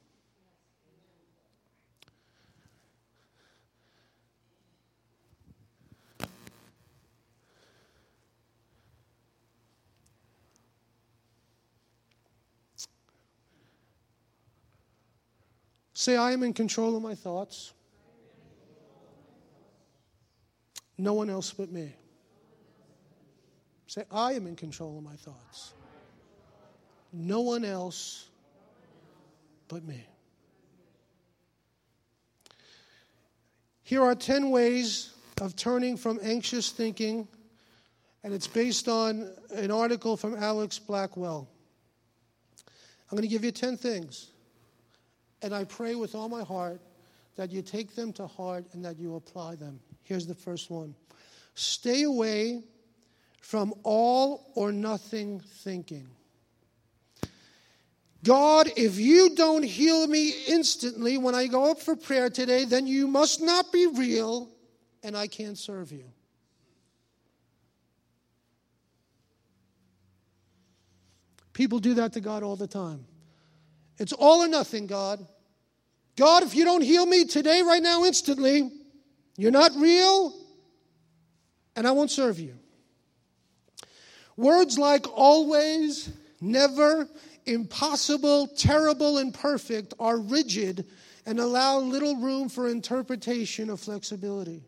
Say, 16.03 16.17
I 16.17 16.33
am 16.33 16.43
in 16.43 16.51
control 16.51 16.97
of 16.97 17.01
my 17.01 17.15
thoughts. 17.15 17.71
No 20.97 21.13
one 21.13 21.29
else 21.29 21.53
but 21.53 21.71
me. 21.71 21.95
Say, 23.87 24.03
I 24.11 24.33
am 24.33 24.45
in 24.45 24.57
control 24.57 24.97
of 24.97 25.03
my 25.05 25.15
thoughts. 25.15 25.71
No 27.13 27.39
one 27.39 27.63
else 27.63 28.27
but 29.69 29.85
me. 29.85 30.05
Here 33.83 34.03
are 34.03 34.13
10 34.13 34.49
ways 34.49 35.13
of 35.39 35.55
turning 35.55 35.95
from 35.95 36.19
anxious 36.21 36.69
thinking, 36.69 37.29
and 38.25 38.33
it's 38.33 38.47
based 38.47 38.89
on 38.89 39.31
an 39.55 39.71
article 39.71 40.17
from 40.17 40.35
Alex 40.35 40.77
Blackwell. 40.79 41.47
I'm 43.09 43.15
going 43.15 43.21
to 43.21 43.29
give 43.29 43.45
you 43.45 43.51
10 43.53 43.77
things. 43.77 44.32
And 45.43 45.53
I 45.53 45.65
pray 45.65 45.95
with 45.95 46.15
all 46.15 46.29
my 46.29 46.43
heart 46.43 46.81
that 47.35 47.51
you 47.51 47.61
take 47.61 47.95
them 47.95 48.13
to 48.13 48.25
heart 48.25 48.65
and 48.73 48.83
that 48.85 48.97
you 48.97 49.15
apply 49.15 49.55
them. 49.55 49.79
Here's 50.03 50.25
the 50.25 50.35
first 50.35 50.71
one 50.71 50.95
stay 51.55 52.03
away 52.03 52.63
from 53.41 53.73
all 53.83 54.51
or 54.55 54.71
nothing 54.71 55.41
thinking. 55.41 56.07
God, 58.23 58.69
if 58.77 58.97
you 58.97 59.35
don't 59.35 59.63
heal 59.63 60.07
me 60.07 60.33
instantly 60.47 61.17
when 61.17 61.35
I 61.35 61.47
go 61.47 61.69
up 61.71 61.81
for 61.81 61.95
prayer 61.95 62.29
today, 62.29 62.63
then 62.63 62.87
you 62.87 63.05
must 63.05 63.41
not 63.41 63.71
be 63.73 63.85
real 63.85 64.49
and 65.03 65.17
I 65.17 65.27
can't 65.27 65.57
serve 65.57 65.91
you. 65.91 66.05
People 71.51 71.79
do 71.79 71.95
that 71.95 72.13
to 72.13 72.21
God 72.21 72.43
all 72.43 72.55
the 72.55 72.65
time. 72.65 73.05
It's 74.03 74.11
all 74.11 74.43
or 74.43 74.49
nothing, 74.49 74.85
God. 74.85 75.25
God, 76.17 76.43
if 76.43 76.53
you 76.55 76.65
don't 76.65 76.81
heal 76.81 77.05
me 77.05 77.23
today, 77.23 77.61
right 77.61 77.81
now, 77.81 78.03
instantly, 78.03 78.69
you're 79.37 79.49
not 79.49 79.71
real, 79.77 80.33
and 81.77 81.87
I 81.87 81.91
won't 81.91 82.11
serve 82.11 82.37
you. 82.37 82.53
Words 84.35 84.77
like 84.77 85.07
always, 85.07 86.09
never, 86.41 87.07
impossible, 87.45 88.47
terrible, 88.47 89.19
and 89.19 89.33
perfect 89.33 89.93
are 90.01 90.17
rigid 90.17 90.85
and 91.25 91.39
allow 91.39 91.79
little 91.79 92.17
room 92.17 92.49
for 92.49 92.67
interpretation 92.67 93.69
or 93.69 93.77
flexibility. 93.77 94.63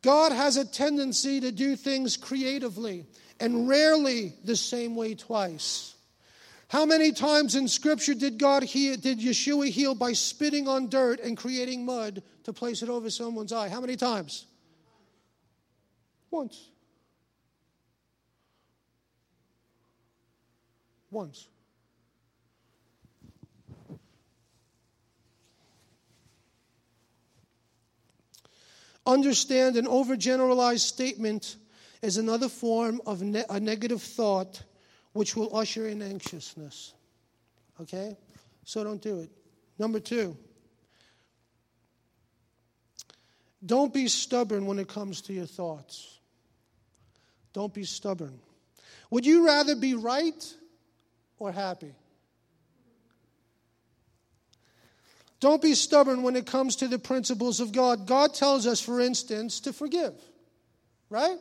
God 0.00 0.32
has 0.32 0.56
a 0.56 0.64
tendency 0.64 1.40
to 1.40 1.52
do 1.52 1.76
things 1.76 2.16
creatively 2.16 3.04
and 3.38 3.68
rarely 3.68 4.32
the 4.44 4.56
same 4.56 4.96
way 4.96 5.14
twice. 5.14 5.94
How 6.70 6.86
many 6.86 7.10
times 7.10 7.56
in 7.56 7.66
Scripture 7.66 8.14
did 8.14 8.38
God 8.38 8.62
heal, 8.62 8.96
did 8.96 9.18
Yeshua 9.18 9.70
heal 9.70 9.96
by 9.96 10.12
spitting 10.12 10.68
on 10.68 10.88
dirt 10.88 11.18
and 11.18 11.36
creating 11.36 11.84
mud 11.84 12.22
to 12.44 12.52
place 12.52 12.80
it 12.82 12.88
over 12.88 13.10
someone's 13.10 13.52
eye? 13.52 13.68
How 13.68 13.80
many 13.80 13.96
times? 13.96 14.46
Once. 16.30 16.70
Once. 21.10 21.48
Understand 29.04 29.76
an 29.76 29.86
overgeneralized 29.86 30.86
statement 30.86 31.56
is 32.00 32.16
another 32.16 32.48
form 32.48 33.00
of 33.06 33.22
ne- 33.22 33.44
a 33.50 33.58
negative 33.58 34.00
thought 34.00 34.62
which 35.12 35.36
will 35.36 35.56
usher 35.56 35.88
in 35.88 36.02
anxiousness. 36.02 36.94
Okay? 37.80 38.16
So 38.64 38.84
don't 38.84 39.02
do 39.02 39.20
it. 39.20 39.30
Number 39.78 40.00
two, 40.00 40.36
don't 43.64 43.92
be 43.92 44.08
stubborn 44.08 44.66
when 44.66 44.78
it 44.78 44.88
comes 44.88 45.20
to 45.22 45.32
your 45.32 45.46
thoughts. 45.46 46.18
Don't 47.52 47.74
be 47.74 47.84
stubborn. 47.84 48.38
Would 49.10 49.26
you 49.26 49.46
rather 49.46 49.74
be 49.74 49.94
right 49.94 50.54
or 51.38 51.50
happy? 51.50 51.94
Don't 55.40 55.62
be 55.62 55.74
stubborn 55.74 56.22
when 56.22 56.36
it 56.36 56.46
comes 56.46 56.76
to 56.76 56.88
the 56.88 56.98
principles 56.98 57.60
of 57.60 57.72
God. 57.72 58.06
God 58.06 58.34
tells 58.34 58.66
us, 58.66 58.80
for 58.80 59.00
instance, 59.00 59.60
to 59.60 59.72
forgive, 59.72 60.12
right? 61.08 61.38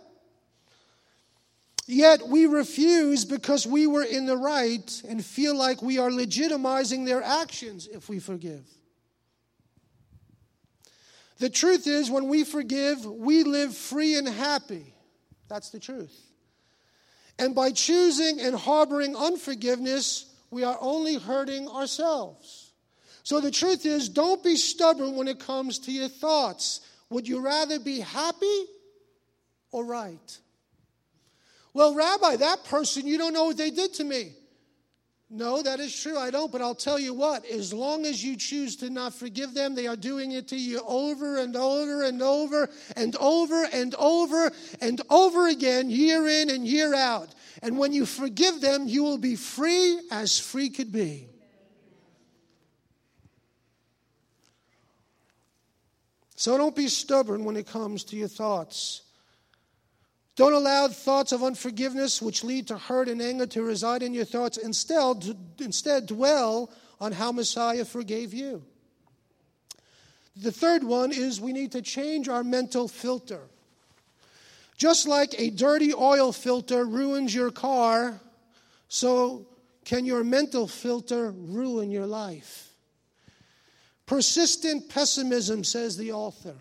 Yet 1.92 2.28
we 2.28 2.46
refuse 2.46 3.26
because 3.26 3.66
we 3.66 3.88
were 3.88 4.04
in 4.04 4.28
the 4.28 4.38
right 4.38 5.02
and 5.10 5.26
feel 5.26 5.58
like 5.58 5.82
we 5.82 5.98
are 5.98 6.12
legitimizing 6.12 7.04
their 7.04 7.24
actions 7.24 7.88
if 7.92 8.08
we 8.08 8.20
forgive. 8.20 8.64
The 11.40 11.50
truth 11.50 11.88
is, 11.88 12.12
when 12.12 12.28
we 12.28 12.44
forgive, 12.44 13.04
we 13.04 13.44
live 13.44 13.76
free 13.76 14.20
and 14.20 14.28
happy. 14.28 14.94
That's 15.48 15.72
the 15.72 15.80
truth. 15.80 16.16
And 17.40 17.56
by 17.56 17.72
choosing 17.72 18.40
and 18.40 18.56
harboring 18.56 19.16
unforgiveness, 19.16 20.32
we 20.52 20.64
are 20.64 20.78
only 20.80 21.16
hurting 21.16 21.68
ourselves. 21.70 22.72
So 23.24 23.42
the 23.42 23.50
truth 23.50 23.88
is, 23.88 24.10
don't 24.10 24.44
be 24.44 24.58
stubborn 24.58 25.16
when 25.16 25.28
it 25.28 25.40
comes 25.40 25.80
to 25.80 25.92
your 25.92 26.08
thoughts. 26.08 26.82
Would 27.10 27.28
you 27.28 27.44
rather 27.44 27.80
be 27.80 28.00
happy 28.00 28.66
or 29.72 29.84
right? 29.84 30.40
Well, 31.74 31.94
Rabbi, 31.94 32.38
that 32.38 32.64
person, 32.66 33.06
you 33.06 33.18
don't 33.18 33.34
know 33.34 33.46
what 33.46 33.58
they 33.58 33.70
did 33.70 33.94
to 33.96 34.04
me. 34.04 34.34
No, 35.32 35.62
that 35.62 35.80
is 35.80 35.96
true. 35.96 36.18
I 36.18 36.32
don't. 36.32 36.52
But 36.52 36.62
I'll 36.62 36.74
tell 36.74 36.98
you 36.98 37.14
what, 37.14 37.46
as 37.46 37.72
long 37.72 38.06
as 38.06 38.24
you 38.24 38.36
choose 38.36 38.76
to 38.78 38.90
not 38.90 39.14
forgive 39.14 39.54
them, 39.54 39.76
they 39.76 39.86
are 39.86 39.96
doing 39.96 40.32
it 40.32 40.48
to 40.48 40.56
you 40.56 40.82
over 40.88 41.38
and 41.38 41.56
over 41.56 42.04
and 42.04 42.20
over 42.22 42.68
and 42.96 43.16
over 43.18 43.64
and 43.72 43.94
over 43.96 44.52
and 44.82 45.02
over 45.10 45.48
again, 45.48 45.92
year 45.92 46.28
in 46.28 46.50
and 46.50 46.66
year 46.66 46.96
out. 46.96 47.30
And 47.62 47.78
when 47.78 47.94
you 47.94 48.08
forgive 48.08 48.60
them, 48.60 48.88
you 48.88 49.04
will 49.04 49.20
be 49.20 49.36
free 49.36 50.00
as 50.10 50.40
free 50.40 50.70
could 50.70 50.92
be. 50.92 51.28
So 56.36 56.58
don't 56.58 56.76
be 56.76 56.88
stubborn 56.88 57.44
when 57.44 57.56
it 57.56 57.68
comes 57.68 58.06
to 58.06 58.16
your 58.16 58.30
thoughts. 58.30 59.04
Don't 60.40 60.54
allow 60.54 60.88
thoughts 60.88 61.34
of 61.34 61.44
unforgiveness, 61.44 62.22
which 62.22 62.46
lead 62.46 62.68
to 62.68 62.78
hurt 62.78 63.10
and 63.10 63.22
anger, 63.22 63.46
to 63.48 63.62
reside 63.62 64.02
in 64.02 64.14
your 64.14 64.24
thoughts. 64.24 64.56
Instead, 64.56 65.36
instead 65.60 66.06
dwell 66.06 66.72
on 67.02 67.12
how 67.12 67.34
Messiah 67.34 67.84
forgave 67.84 68.34
you. 68.34 68.64
The 70.38 70.54
third 70.54 70.86
one 70.86 71.12
is 71.12 71.42
we 71.42 71.52
need 71.52 71.74
to 71.74 71.82
change 71.82 72.30
our 72.30 72.42
mental 72.42 72.88
filter. 72.88 73.42
Just 74.78 75.10
like 75.10 75.36
a 75.38 75.50
dirty 75.50 75.94
oil 75.94 76.32
filter 76.32 76.86
ruins 76.86 77.36
your 77.36 77.52
car, 77.52 78.22
so 78.88 79.46
can 79.84 80.06
your 80.06 80.24
mental 80.24 80.70
filter 80.70 81.32
ruin 81.32 81.92
your 81.92 82.08
life. 82.08 82.72
Persistent 84.06 84.88
pessimism, 84.88 85.66
says 85.66 85.98
the 85.98 86.14
author 86.14 86.56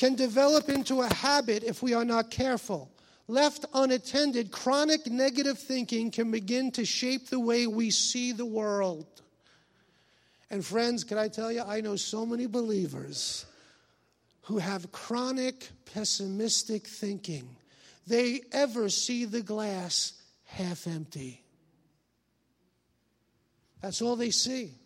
can 0.00 0.14
develop 0.14 0.70
into 0.70 1.02
a 1.02 1.12
habit 1.12 1.62
if 1.62 1.82
we 1.82 1.92
are 1.92 2.06
not 2.06 2.30
careful. 2.30 2.90
Left 3.28 3.66
unattended, 3.74 4.50
chronic 4.50 5.06
negative 5.06 5.58
thinking 5.58 6.10
can 6.10 6.30
begin 6.30 6.70
to 6.72 6.86
shape 6.86 7.28
the 7.28 7.38
way 7.38 7.66
we 7.66 7.90
see 7.90 8.32
the 8.32 8.46
world. 8.46 9.04
And, 10.48 10.64
friends, 10.64 11.04
can 11.04 11.18
I 11.18 11.28
tell 11.28 11.52
you, 11.52 11.62
I 11.62 11.82
know 11.82 11.96
so 11.96 12.24
many 12.24 12.46
believers 12.46 13.44
who 14.44 14.56
have 14.56 14.90
chronic 14.90 15.68
pessimistic 15.84 16.86
thinking. 16.86 17.54
They 18.06 18.40
ever 18.52 18.88
see 18.88 19.26
the 19.26 19.42
glass 19.42 20.14
half 20.44 20.86
empty. 20.86 21.44
That's 23.82 24.00
all 24.00 24.16
they 24.16 24.30
see. 24.30 24.79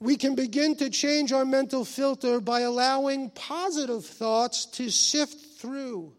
We 0.00 0.16
can 0.16 0.34
begin 0.34 0.74
to 0.76 0.88
change 0.88 1.30
our 1.30 1.44
mental 1.44 1.84
filter 1.84 2.40
by 2.40 2.60
allowing 2.60 3.30
positive 3.30 4.04
thoughts 4.04 4.64
to 4.64 4.90
sift 4.90 5.60
through 5.60 6.12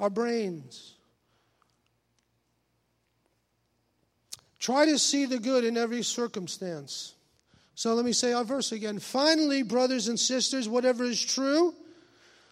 our 0.00 0.10
brains. 0.10 0.94
Try 4.58 4.86
to 4.86 4.98
see 4.98 5.24
the 5.24 5.38
good 5.38 5.64
in 5.64 5.76
every 5.76 6.02
circumstance. 6.02 7.14
So 7.76 7.94
let 7.94 8.04
me 8.04 8.12
say 8.12 8.32
our 8.32 8.42
verse 8.42 8.72
again. 8.72 8.98
Finally, 8.98 9.62
brothers 9.62 10.08
and 10.08 10.18
sisters, 10.18 10.68
whatever 10.68 11.04
is 11.04 11.24
true, 11.24 11.72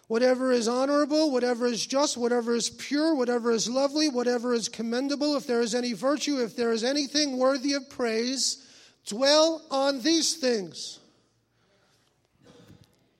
whatever 0.07 0.53
is 0.53 0.69
honorable, 0.69 1.31
whatever 1.31 1.65
is 1.65 1.85
just, 1.85 2.15
whatever 2.15 2.55
is 2.55 2.69
pure, 2.69 3.13
whatever 3.13 3.51
is 3.51 3.69
lovely, 3.69 4.07
whatever 4.07 4.53
is 4.53 4.69
commendable, 4.69 5.35
if 5.35 5.45
there 5.45 5.59
is 5.59 5.75
any 5.75 5.91
virtue, 5.91 6.41
if 6.41 6.55
there 6.55 6.71
is 6.71 6.85
anything 6.85 7.37
worthy 7.37 7.73
of 7.73 7.89
praise, 7.89 8.63
Dwell 9.07 9.61
on 9.71 10.01
these 10.01 10.35
things. 10.35 10.99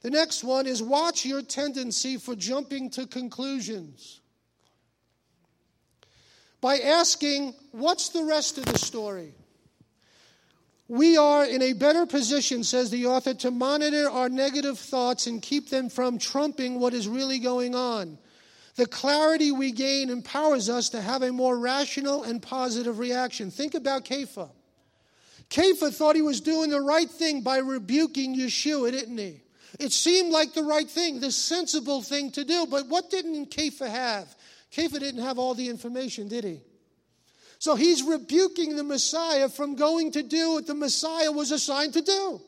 The 0.02 0.10
next 0.10 0.43
one 0.43 0.67
is 0.67 0.82
watch 0.84 1.26
your 1.26 1.41
tendency 1.41 2.17
for 2.17 2.36
jumping 2.36 2.89
to 2.91 3.08
conclusions. 3.08 4.19
By 6.62 6.80
asking, 6.80 7.56
what's 7.71 8.10
the 8.10 8.23
rest 8.23 8.58
of 8.58 8.65
the 8.65 8.78
story? 8.78 9.34
We 10.89 11.17
are 11.17 11.45
in 11.45 11.62
a 11.62 11.73
better 11.73 12.06
position, 12.06 12.63
says 12.63 12.89
the 12.89 13.08
author, 13.08 13.34
to 13.36 13.52
monitor 13.52 14.10
our 14.10 14.30
negative 14.30 14.80
thoughts 14.80 15.28
and 15.28 15.41
keep 15.41 15.69
them 15.69 15.89
from 15.89 16.17
trumping 16.17 16.80
what 16.80 16.93
is 16.93 17.08
really 17.08 17.39
going 17.39 17.76
on. 17.76 18.17
The 18.76 18.86
clarity 18.86 19.52
we 19.52 19.71
gain 19.71 20.10
empowers 20.10 20.69
us 20.69 20.89
to 20.89 21.02
have 21.02 21.23
a 21.23 21.32
more 21.32 21.58
rational 21.58 22.23
and 22.23 22.41
positive 22.41 23.00
reaction. 23.00 23.52
Think 23.52 23.73
about 23.73 24.06
Kepha. 24.06 24.50
Kepha 25.49 25.93
thought 25.93 26.15
he 26.15 26.21
was 26.21 26.41
doing 26.41 26.69
the 26.69 26.81
right 26.81 27.10
thing 27.10 27.41
by 27.41 27.57
rebuking 27.57 28.36
Yeshua, 28.36 28.91
didn't 28.91 29.17
he? 29.17 29.41
It 29.79 29.91
seemed 29.91 30.31
like 30.31 30.53
the 30.53 30.63
right 30.63 30.89
thing, 30.89 31.19
the 31.19 31.31
sensible 31.31 32.01
thing 32.01 32.31
to 32.31 32.43
do. 32.43 32.65
But 32.65 32.88
what 32.88 33.10
didn't 33.10 33.51
Kepha 33.51 33.89
have? 33.89 34.36
Kepha 34.71 34.99
didn't 34.99 35.23
have 35.23 35.39
all 35.39 35.53
the 35.53 35.69
information, 35.69 36.27
did 36.27 36.43
he? 36.43 36.62
So 37.60 37.76
he's 37.76 38.03
rebuking 38.03 38.76
the 38.76 38.84
Messiah 38.84 39.49
from 39.49 39.76
going 39.76 40.11
to 40.11 40.24
do 40.24 40.53
what 40.53 40.67
the 40.67 40.76
Messiah 40.76 41.32
was 41.32 41.51
assigned 41.51 41.93
to 41.93 42.01
do. 42.01 42.41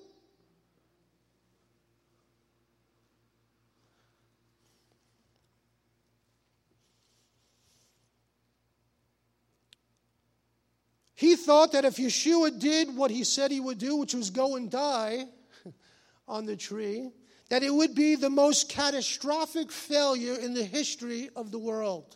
He 11.20 11.36
thought 11.36 11.74
that 11.74 11.84
if 11.84 11.98
Yeshua 11.98 12.58
did 12.58 12.96
what 12.96 13.12
he 13.12 13.26
said 13.26 13.52
he 13.52 13.60
would 13.60 13.78
do, 13.78 13.98
which 13.98 14.14
was 14.14 14.30
go 14.30 14.56
and 14.56 14.72
die 14.72 15.26
on 16.30 16.46
the 16.46 16.56
tree, 16.56 17.12
that 17.50 17.62
it 17.62 17.74
would 17.74 17.94
be 17.94 18.16
the 18.16 18.30
most 18.30 18.70
catastrophic 18.70 19.70
failure 19.70 20.36
in 20.36 20.54
the 20.54 20.64
history 20.64 21.30
of 21.36 21.52
the 21.52 21.60
world. 21.60 22.16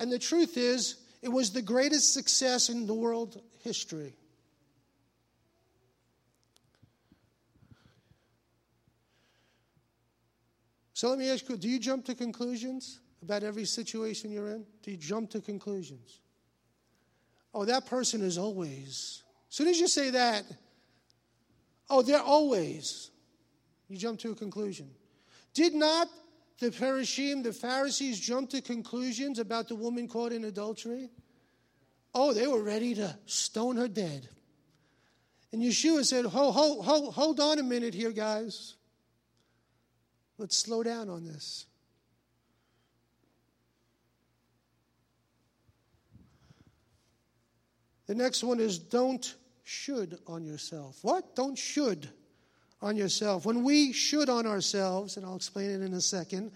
And 0.00 0.10
the 0.10 0.18
truth 0.18 0.56
is, 0.56 0.96
it 1.20 1.28
was 1.28 1.50
the 1.50 1.60
greatest 1.60 2.14
success 2.14 2.70
in 2.70 2.86
the 2.86 2.94
world 2.94 3.42
history. 3.62 4.16
So 10.94 11.10
let 11.10 11.18
me 11.18 11.28
ask 11.28 11.46
you 11.46 11.58
do 11.58 11.68
you 11.68 11.78
jump 11.78 12.06
to 12.06 12.14
conclusions 12.14 13.00
about 13.20 13.42
every 13.42 13.66
situation 13.66 14.30
you're 14.30 14.48
in? 14.48 14.64
Do 14.82 14.92
you 14.92 14.96
jump 14.96 15.28
to 15.32 15.42
conclusions? 15.42 16.20
Oh, 17.54 17.64
that 17.64 17.86
person 17.86 18.20
is 18.20 18.36
always. 18.36 19.22
As 19.48 19.56
soon 19.56 19.68
as 19.68 19.78
you 19.78 19.86
say 19.86 20.10
that, 20.10 20.44
oh, 21.88 22.02
they're 22.02 22.20
always. 22.20 23.10
You 23.88 23.96
jump 23.96 24.18
to 24.20 24.32
a 24.32 24.34
conclusion. 24.34 24.90
Did 25.54 25.74
not 25.74 26.08
the 26.58 26.70
the 26.70 27.52
Pharisees, 27.52 28.20
jump 28.20 28.50
to 28.50 28.60
conclusions 28.60 29.38
about 29.38 29.68
the 29.68 29.76
woman 29.76 30.08
caught 30.08 30.32
in 30.32 30.44
adultery? 30.44 31.10
Oh, 32.14 32.32
they 32.32 32.46
were 32.46 32.62
ready 32.62 32.94
to 32.94 33.16
stone 33.26 33.76
her 33.76 33.88
dead. 33.88 34.28
And 35.52 35.62
Yeshua 35.62 36.04
said, 36.04 36.24
hold, 36.24 36.54
hold, 36.54 36.84
hold, 36.84 37.14
hold 37.14 37.40
on 37.40 37.58
a 37.58 37.62
minute 37.62 37.94
here, 37.94 38.10
guys. 38.10 38.74
Let's 40.38 40.56
slow 40.56 40.82
down 40.82 41.08
on 41.08 41.24
this. 41.24 41.66
The 48.06 48.14
next 48.14 48.44
one 48.44 48.60
is 48.60 48.78
don't 48.78 49.34
should 49.62 50.18
on 50.26 50.44
yourself. 50.44 50.98
What? 51.02 51.34
Don't 51.34 51.58
should 51.58 52.08
on 52.82 52.96
yourself. 52.96 53.46
When 53.46 53.64
we 53.64 53.92
should 53.92 54.28
on 54.28 54.46
ourselves, 54.46 55.16
and 55.16 55.24
I'll 55.24 55.36
explain 55.36 55.70
it 55.70 55.80
in 55.80 55.94
a 55.94 56.00
second, 56.00 56.52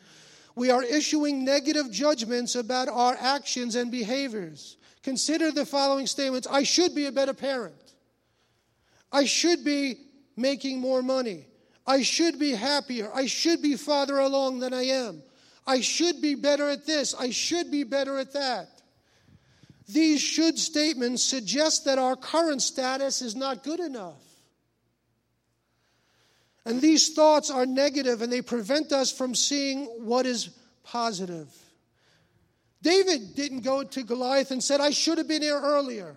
we 0.54 0.70
are 0.70 0.82
issuing 0.82 1.44
negative 1.44 1.90
judgments 1.90 2.54
about 2.54 2.88
our 2.88 3.16
actions 3.18 3.76
and 3.76 3.90
behaviors. 3.90 4.76
Consider 5.02 5.50
the 5.50 5.64
following 5.64 6.06
statements 6.06 6.46
I 6.50 6.64
should 6.64 6.94
be 6.94 7.06
a 7.06 7.12
better 7.12 7.32
parent. 7.32 7.94
I 9.10 9.24
should 9.24 9.64
be 9.64 9.96
making 10.36 10.80
more 10.80 11.02
money. 11.02 11.46
I 11.86 12.02
should 12.02 12.38
be 12.38 12.50
happier. 12.52 13.10
I 13.14 13.26
should 13.26 13.62
be 13.62 13.76
farther 13.76 14.18
along 14.18 14.58
than 14.58 14.74
I 14.74 14.82
am. 14.82 15.22
I 15.66 15.80
should 15.80 16.20
be 16.20 16.34
better 16.34 16.68
at 16.68 16.86
this. 16.86 17.14
I 17.14 17.30
should 17.30 17.70
be 17.70 17.84
better 17.84 18.18
at 18.18 18.34
that. 18.34 18.77
These 19.88 20.20
should 20.20 20.58
statements 20.58 21.22
suggest 21.22 21.86
that 21.86 21.98
our 21.98 22.14
current 22.14 22.60
status 22.60 23.22
is 23.22 23.34
not 23.34 23.64
good 23.64 23.80
enough. 23.80 24.22
And 26.66 26.82
these 26.82 27.14
thoughts 27.14 27.50
are 27.50 27.64
negative 27.64 28.20
and 28.20 28.30
they 28.30 28.42
prevent 28.42 28.92
us 28.92 29.10
from 29.10 29.34
seeing 29.34 29.86
what 30.04 30.26
is 30.26 30.50
positive. 30.84 31.48
David 32.82 33.34
didn't 33.34 33.62
go 33.62 33.82
to 33.82 34.02
Goliath 34.02 34.50
and 34.50 34.62
said, 34.62 34.80
I 34.82 34.90
should 34.90 35.16
have 35.16 35.26
been 35.26 35.40
here 35.40 35.58
earlier. 35.58 36.16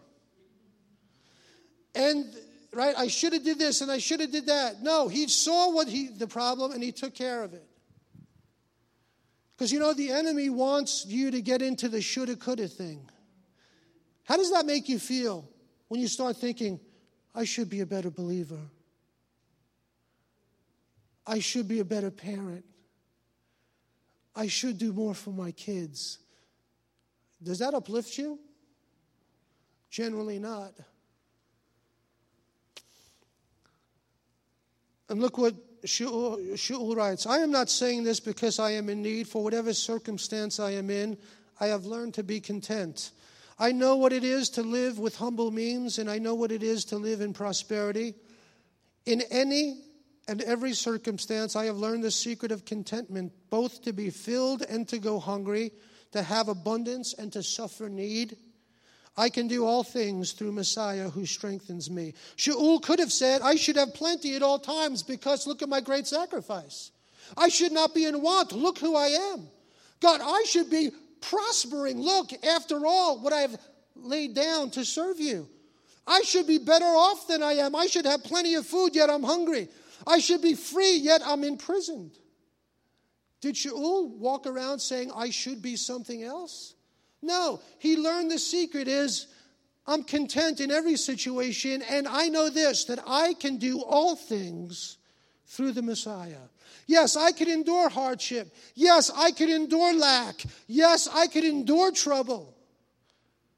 And 1.95 2.25
right, 2.73 2.93
I 2.97 3.07
should 3.07 3.31
have 3.31 3.45
did 3.45 3.57
this 3.57 3.79
and 3.79 3.89
I 3.89 3.97
should 3.97 4.19
have 4.19 4.31
did 4.31 4.47
that. 4.47 4.83
No, 4.83 5.07
he 5.07 5.29
saw 5.29 5.71
what 5.71 5.87
he 5.87 6.09
the 6.09 6.27
problem 6.27 6.73
and 6.73 6.83
he 6.83 6.91
took 6.91 7.15
care 7.15 7.43
of 7.43 7.53
it. 7.53 7.65
Because 9.55 9.71
you 9.71 9.79
know 9.79 9.93
the 9.93 10.11
enemy 10.11 10.49
wants 10.49 11.05
you 11.05 11.31
to 11.31 11.41
get 11.41 11.61
into 11.61 11.87
the 11.87 12.01
shoulda 12.01 12.35
coulda 12.35 12.67
thing. 12.67 13.07
How 14.31 14.37
does 14.37 14.51
that 14.51 14.65
make 14.65 14.87
you 14.87 14.97
feel 14.97 15.45
when 15.89 15.99
you 15.99 16.07
start 16.07 16.37
thinking, 16.37 16.79
I 17.35 17.43
should 17.43 17.69
be 17.69 17.81
a 17.81 17.85
better 17.85 18.09
believer? 18.09 18.61
I 21.27 21.39
should 21.39 21.67
be 21.67 21.81
a 21.81 21.83
better 21.83 22.09
parent. 22.09 22.63
I 24.33 24.47
should 24.47 24.77
do 24.77 24.93
more 24.93 25.13
for 25.13 25.31
my 25.31 25.51
kids. 25.51 26.19
Does 27.43 27.59
that 27.59 27.73
uplift 27.73 28.17
you? 28.17 28.39
Generally 29.89 30.39
not. 30.39 30.75
And 35.09 35.19
look 35.19 35.37
what 35.37 35.55
Shaul 35.83 36.95
writes 36.95 37.25
I 37.25 37.39
am 37.39 37.51
not 37.51 37.69
saying 37.69 38.05
this 38.05 38.21
because 38.21 38.59
I 38.59 38.71
am 38.71 38.87
in 38.87 39.01
need. 39.01 39.27
For 39.27 39.43
whatever 39.43 39.73
circumstance 39.73 40.57
I 40.57 40.71
am 40.71 40.89
in, 40.89 41.17
I 41.59 41.67
have 41.67 41.83
learned 41.83 42.13
to 42.13 42.23
be 42.23 42.39
content. 42.39 43.11
I 43.61 43.73
know 43.73 43.95
what 43.95 44.11
it 44.11 44.23
is 44.23 44.49
to 44.51 44.63
live 44.63 44.97
with 44.97 45.15
humble 45.17 45.51
means, 45.51 45.99
and 45.99 46.09
I 46.09 46.17
know 46.17 46.33
what 46.33 46.51
it 46.51 46.63
is 46.63 46.83
to 46.85 46.97
live 46.97 47.21
in 47.21 47.31
prosperity. 47.31 48.15
In 49.05 49.21
any 49.29 49.83
and 50.27 50.41
every 50.41 50.73
circumstance, 50.73 51.55
I 51.55 51.65
have 51.65 51.77
learned 51.77 52.03
the 52.03 52.09
secret 52.09 52.51
of 52.51 52.65
contentment, 52.65 53.31
both 53.51 53.83
to 53.83 53.93
be 53.93 54.09
filled 54.09 54.63
and 54.63 54.87
to 54.89 54.97
go 54.97 55.19
hungry, 55.19 55.73
to 56.11 56.23
have 56.23 56.47
abundance 56.47 57.13
and 57.13 57.31
to 57.33 57.43
suffer 57.43 57.87
need. 57.87 58.35
I 59.15 59.29
can 59.29 59.47
do 59.47 59.63
all 59.63 59.83
things 59.83 60.31
through 60.31 60.53
Messiah 60.53 61.11
who 61.11 61.27
strengthens 61.27 61.91
me. 61.91 62.15
Shaul 62.37 62.81
could 62.81 62.97
have 62.97 63.11
said, 63.11 63.43
I 63.43 63.57
should 63.57 63.75
have 63.75 63.93
plenty 63.93 64.35
at 64.35 64.41
all 64.41 64.57
times 64.57 65.03
because 65.03 65.45
look 65.45 65.61
at 65.61 65.69
my 65.69 65.81
great 65.81 66.07
sacrifice. 66.07 66.89
I 67.37 67.49
should 67.49 67.73
not 67.73 67.93
be 67.93 68.05
in 68.05 68.23
want. 68.23 68.53
Look 68.53 68.79
who 68.79 68.95
I 68.95 69.09
am. 69.33 69.47
God, 69.99 70.19
I 70.23 70.45
should 70.47 70.71
be 70.71 70.89
prospering. 71.21 72.01
Look, 72.01 72.31
after 72.43 72.85
all, 72.85 73.19
what 73.19 73.33
I 73.33 73.41
have 73.41 73.59
laid 73.95 74.33
down 74.33 74.71
to 74.71 74.85
serve 74.85 75.19
you. 75.19 75.47
I 76.07 76.21
should 76.21 76.47
be 76.47 76.57
better 76.57 76.85
off 76.85 77.27
than 77.27 77.43
I 77.43 77.53
am. 77.53 77.75
I 77.75 77.85
should 77.87 78.05
have 78.05 78.23
plenty 78.23 78.55
of 78.55 78.65
food, 78.65 78.95
yet 78.95 79.09
I'm 79.09 79.23
hungry. 79.23 79.69
I 80.05 80.19
should 80.19 80.41
be 80.41 80.55
free, 80.55 80.97
yet 80.97 81.21
I'm 81.23 81.43
imprisoned. 81.43 82.17
Did 83.39 83.55
Shaul 83.55 84.09
walk 84.17 84.47
around 84.47 84.79
saying, 84.79 85.11
I 85.15 85.29
should 85.29 85.61
be 85.61 85.75
something 85.75 86.23
else? 86.23 86.75
No, 87.21 87.61
he 87.79 87.97
learned 87.97 88.31
the 88.31 88.39
secret 88.39 88.87
is 88.87 89.27
I'm 89.85 90.03
content 90.03 90.59
in 90.59 90.71
every 90.71 90.95
situation, 90.95 91.81
and 91.83 92.07
I 92.07 92.29
know 92.29 92.49
this 92.49 92.85
that 92.85 92.99
I 93.05 93.33
can 93.33 93.57
do 93.57 93.81
all 93.81 94.15
things 94.15 94.97
through 95.47 95.73
the 95.73 95.81
Messiah. 95.81 96.47
Yes, 96.87 97.15
I 97.15 97.31
could 97.31 97.47
endure 97.47 97.89
hardship. 97.89 98.53
Yes, 98.75 99.11
I 99.15 99.31
could 99.31 99.49
endure 99.49 99.93
lack. 99.93 100.43
Yes, 100.67 101.07
I 101.11 101.27
could 101.27 101.43
endure 101.43 101.91
trouble 101.91 102.55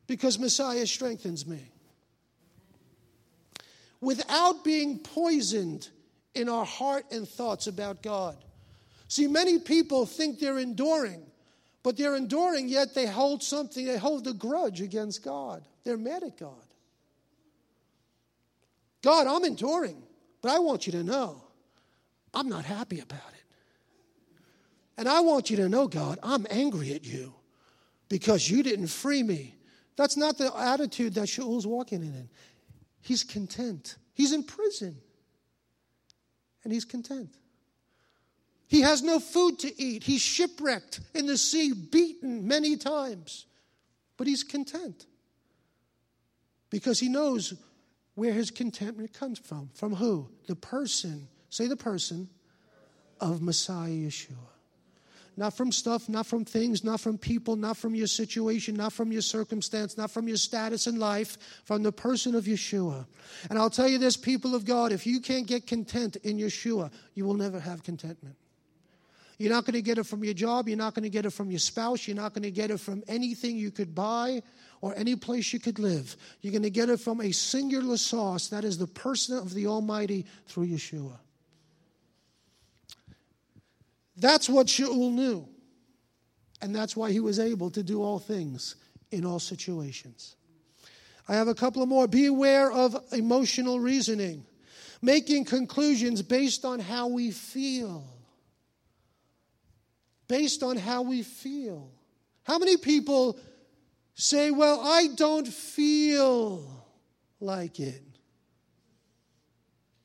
because 0.08 0.38
Messiah 0.38 0.86
strengthens 0.86 1.48
me. 1.48 1.72
Without 4.02 4.64
being 4.64 5.00
poisoned 5.00 5.88
in 6.36 6.50
our 6.50 6.66
heart 6.66 7.06
and 7.12 7.28
thoughts 7.28 7.68
about 7.68 8.02
God. 8.02 8.38
See, 9.08 9.28
many 9.28 9.60
people 9.60 10.06
think 10.06 10.40
they're 10.40 10.60
enduring, 10.60 11.22
but 11.84 11.98
they're 11.98 12.16
enduring, 12.16 12.68
yet 12.68 12.96
they 12.96 13.06
hold 13.06 13.44
something, 13.44 13.86
they 13.86 13.98
hold 13.98 14.28
a 14.28 14.34
grudge 14.34 14.82
against 14.82 15.24
God. 15.24 15.64
They're 15.84 15.98
mad 15.98 16.24
at 16.24 16.38
God. 16.38 16.54
God, 19.02 19.28
I'm 19.28 19.44
enduring, 19.44 20.02
but 20.42 20.52
I 20.52 20.60
want 20.60 20.88
you 20.88 20.94
to 20.94 21.04
know 21.04 21.43
I'm 22.34 22.50
not 22.50 22.66
happy 22.66 23.00
about 23.00 23.20
it. 23.34 23.44
And 24.98 25.08
I 25.08 25.22
want 25.22 25.50
you 25.50 25.58
to 25.58 25.70
know, 25.70 25.88
God, 25.88 26.20
I'm 26.24 26.46
angry 26.50 26.94
at 26.94 27.06
you 27.06 27.34
because 28.10 28.50
you 28.50 28.64
didn't 28.64 28.88
free 28.88 29.24
me. 29.24 29.56
That's 29.96 30.18
not 30.18 30.38
the 30.38 30.56
attitude 30.56 31.16
that 31.16 31.30
Shaul's 31.30 31.68
walking 31.68 32.02
in. 32.02 32.30
He's 33.02 33.24
content. 33.24 33.98
He's 34.14 34.34
in 34.34 34.44
prison. 34.44 34.98
And 36.64 36.72
he's 36.72 36.86
content. 36.86 37.36
He 38.68 38.82
has 38.82 39.04
no 39.04 39.20
food 39.20 39.60
to 39.60 39.82
eat. 39.82 40.04
He's 40.04 40.22
shipwrecked 40.22 41.02
in 41.14 41.28
the 41.28 41.38
sea, 41.38 41.74
beaten 41.74 42.48
many 42.48 42.78
times. 42.78 43.46
But 44.18 44.28
he's 44.28 44.44
content. 44.44 45.06
Because 46.70 47.00
he 47.00 47.10
knows 47.10 47.54
where 48.16 48.34
his 48.34 48.52
contentment 48.52 49.14
comes 49.14 49.38
from. 49.38 49.70
From 49.76 49.94
who? 49.94 50.30
The 50.48 50.56
person 50.56 51.28
Say 51.54 51.68
the 51.68 51.78
person 51.78 52.30
of 53.22 53.44
Messiah 53.44 53.92
Yeshua. 53.92 54.50
Not 55.38 55.56
from 55.56 55.72
stuff, 55.72 56.10
not 56.10 56.26
from 56.26 56.46
things, 56.46 56.84
not 56.84 57.00
from 57.00 57.20
people, 57.20 57.56
not 57.56 57.78
from 57.78 57.94
your 57.94 58.08
situation, 58.08 58.76
not 58.76 58.92
from 58.92 59.12
your 59.12 59.22
circumstance, 59.22 59.96
not 59.96 60.10
from 60.10 60.28
your 60.28 60.38
status 60.38 60.88
in 60.88 60.98
life, 60.98 61.38
from 61.64 61.84
the 61.84 61.92
person 61.92 62.34
of 62.34 62.46
Yeshua. 62.46 63.06
And 63.52 63.60
I'll 63.60 63.70
tell 63.70 63.88
you 63.88 64.00
this, 64.00 64.18
people 64.18 64.56
of 64.56 64.66
God, 64.66 64.92
if 64.92 65.06
you 65.06 65.20
can't 65.22 65.46
get 65.46 65.68
content 65.68 66.16
in 66.24 66.40
Yeshua, 66.40 66.92
you 67.14 67.24
will 67.24 67.36
never 67.36 67.60
have 67.60 67.84
contentment. 67.84 68.36
You're 69.38 69.54
not 69.54 69.66
going 69.66 69.76
to 69.76 69.84
get 69.84 70.00
it 70.00 70.08
from 70.08 70.24
your 70.24 70.34
job. 70.34 70.68
You're 70.68 70.78
not 70.80 70.96
going 70.96 71.04
to 71.04 71.10
get 71.10 71.28
it 71.28 71.34
from 71.34 71.52
your 71.52 71.60
spouse. 71.60 72.08
You're 72.08 72.18
not 72.18 72.34
going 72.34 72.44
to 72.44 72.52
get 72.52 72.72
it 72.72 72.80
from 72.80 73.04
anything 73.08 73.58
you 73.58 73.70
could 73.70 73.94
buy 73.94 74.42
or 74.82 74.96
any 74.96 75.16
place 75.16 75.54
you 75.54 75.60
could 75.60 75.78
live. 75.78 76.18
You're 76.42 76.52
going 76.52 76.64
to 76.64 76.72
get 76.72 76.90
it 76.90 77.00
from 77.00 77.22
a 77.22 77.32
singular 77.32 77.98
source 77.98 78.48
that 78.48 78.64
is 78.64 78.80
the 78.80 78.88
person 78.88 79.38
of 79.38 79.54
the 79.54 79.68
Almighty 79.68 80.26
through 80.48 80.66
Yeshua. 80.70 81.20
That's 84.16 84.50
what 84.50 84.68
Shaul 84.68 85.12
knew. 85.12 85.48
And 86.62 86.74
that's 86.74 86.96
why 86.96 87.12
he 87.12 87.20
was 87.20 87.40
able 87.40 87.70
to 87.72 87.84
do 87.84 88.02
all 88.02 88.20
things 88.20 88.76
in 89.12 89.26
all 89.26 89.40
situations. 89.40 90.36
I 91.28 91.36
have 91.36 91.48
a 91.48 91.56
couple 91.56 91.82
of 91.82 91.90
more. 91.90 92.08
Beware 92.08 92.72
of 92.72 92.96
emotional 93.12 93.80
reasoning, 93.80 94.46
making 95.02 95.46
conclusions 95.46 96.22
based 96.22 96.66
on 96.66 96.80
how 96.80 97.08
we 97.08 97.32
feel. 97.32 98.06
Based 100.28 100.64
on 100.64 100.78
how 100.78 101.02
we 101.02 101.22
feel. 101.22 101.92
How 102.44 102.58
many 102.58 102.78
people 102.78 103.40
say, 104.16 104.52
Well, 104.52 104.80
I 104.82 105.08
don't 105.16 105.48
feel 105.48 106.86
like 107.40 107.80
it? 107.80 108.04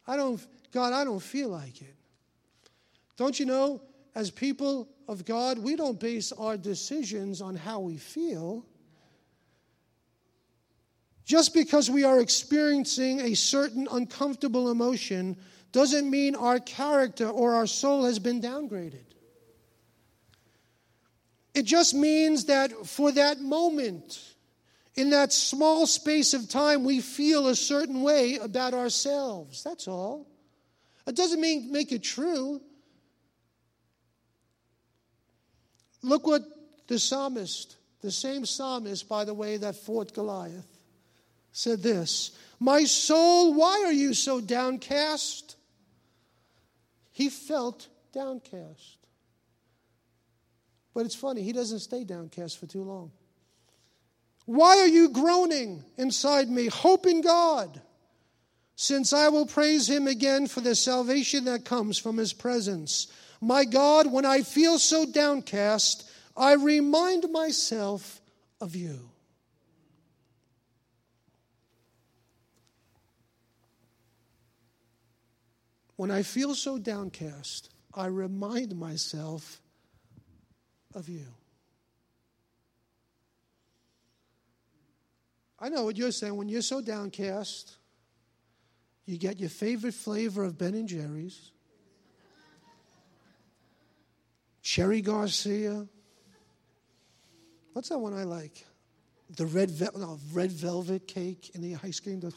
I 0.06 0.16
don't, 0.16 0.44
God, 0.72 0.92
I 0.92 1.04
don't 1.04 1.22
feel 1.22 1.50
like 1.50 1.82
it. 1.82 1.94
Don't 3.16 3.38
you 3.38 3.46
know 3.46 3.82
as 4.14 4.30
people 4.30 4.88
of 5.06 5.24
God, 5.24 5.58
we 5.58 5.76
don't 5.76 5.98
base 5.98 6.32
our 6.32 6.56
decisions 6.56 7.40
on 7.40 7.56
how 7.56 7.80
we 7.80 7.96
feel. 7.96 8.66
Just 11.24 11.52
because 11.52 11.90
we 11.90 12.04
are 12.04 12.20
experiencing 12.20 13.20
a 13.20 13.34
certain 13.34 13.86
uncomfortable 13.90 14.70
emotion 14.70 15.36
doesn't 15.72 16.08
mean 16.08 16.34
our 16.34 16.58
character 16.58 17.28
or 17.28 17.54
our 17.54 17.66
soul 17.66 18.04
has 18.04 18.18
been 18.18 18.40
downgraded. 18.40 19.04
It 21.54 21.64
just 21.64 21.94
means 21.94 22.46
that 22.46 22.86
for 22.86 23.12
that 23.12 23.40
moment, 23.40 24.18
in 24.94 25.10
that 25.10 25.32
small 25.32 25.86
space 25.86 26.32
of 26.32 26.48
time, 26.48 26.84
we 26.84 27.00
feel 27.00 27.48
a 27.48 27.56
certain 27.56 28.02
way 28.02 28.36
about 28.36 28.74
ourselves. 28.74 29.62
That's 29.62 29.86
all. 29.86 30.26
It 31.06 31.16
doesn't 31.16 31.40
mean 31.40 31.70
make 31.70 31.92
it 31.92 32.02
true. 32.02 32.60
Look 36.02 36.26
what 36.26 36.42
the 36.86 36.98
psalmist, 36.98 37.76
the 38.00 38.10
same 38.10 38.44
psalmist, 38.44 39.08
by 39.08 39.24
the 39.24 39.34
way, 39.34 39.56
that 39.56 39.76
fought 39.76 40.14
Goliath, 40.14 40.66
said 41.52 41.82
this 41.82 42.36
My 42.60 42.84
soul, 42.84 43.54
why 43.54 43.82
are 43.84 43.92
you 43.92 44.14
so 44.14 44.40
downcast? 44.40 45.56
He 47.10 47.30
felt 47.30 47.88
downcast. 48.12 48.98
But 50.94 51.06
it's 51.06 51.14
funny, 51.14 51.42
he 51.42 51.52
doesn't 51.52 51.80
stay 51.80 52.04
downcast 52.04 52.58
for 52.58 52.66
too 52.66 52.82
long. 52.82 53.12
Why 54.46 54.78
are 54.78 54.88
you 54.88 55.10
groaning 55.10 55.84
inside 55.96 56.48
me? 56.48 56.68
Hope 56.68 57.06
in 57.06 57.20
God, 57.20 57.80
since 58.76 59.12
I 59.12 59.28
will 59.28 59.46
praise 59.46 59.88
him 59.88 60.06
again 60.06 60.46
for 60.46 60.60
the 60.60 60.74
salvation 60.74 61.44
that 61.44 61.64
comes 61.64 61.98
from 61.98 62.16
his 62.16 62.32
presence. 62.32 63.08
My 63.40 63.64
God, 63.64 64.10
when 64.10 64.24
I 64.24 64.42
feel 64.42 64.78
so 64.78 65.06
downcast, 65.06 66.08
I 66.36 66.54
remind 66.54 67.30
myself 67.30 68.20
of 68.60 68.74
you. 68.74 69.10
When 75.96 76.10
I 76.10 76.22
feel 76.22 76.54
so 76.54 76.78
downcast, 76.78 77.70
I 77.92 78.06
remind 78.06 78.76
myself 78.76 79.60
of 80.94 81.08
you. 81.08 81.26
I 85.58 85.68
know 85.68 85.82
what 85.82 85.96
you're 85.96 86.12
saying. 86.12 86.36
When 86.36 86.48
you're 86.48 86.62
so 86.62 86.80
downcast, 86.80 87.76
you 89.06 89.18
get 89.18 89.40
your 89.40 89.48
favorite 89.48 89.94
flavor 89.94 90.44
of 90.44 90.56
Ben 90.56 90.74
and 90.74 90.88
Jerry's, 90.88 91.50
Cherry 94.68 95.00
Garcia. 95.00 95.86
What's 97.72 97.88
that 97.88 97.96
one 97.96 98.12
I 98.12 98.24
like? 98.24 98.66
The 99.34 99.46
red, 99.46 99.70
ve- 99.70 99.88
no, 99.96 100.18
red 100.30 100.52
velvet 100.52 101.08
cake 101.08 101.52
in 101.54 101.62
the 101.62 101.78
ice 101.82 102.00
cream. 102.00 102.20
Does, 102.20 102.34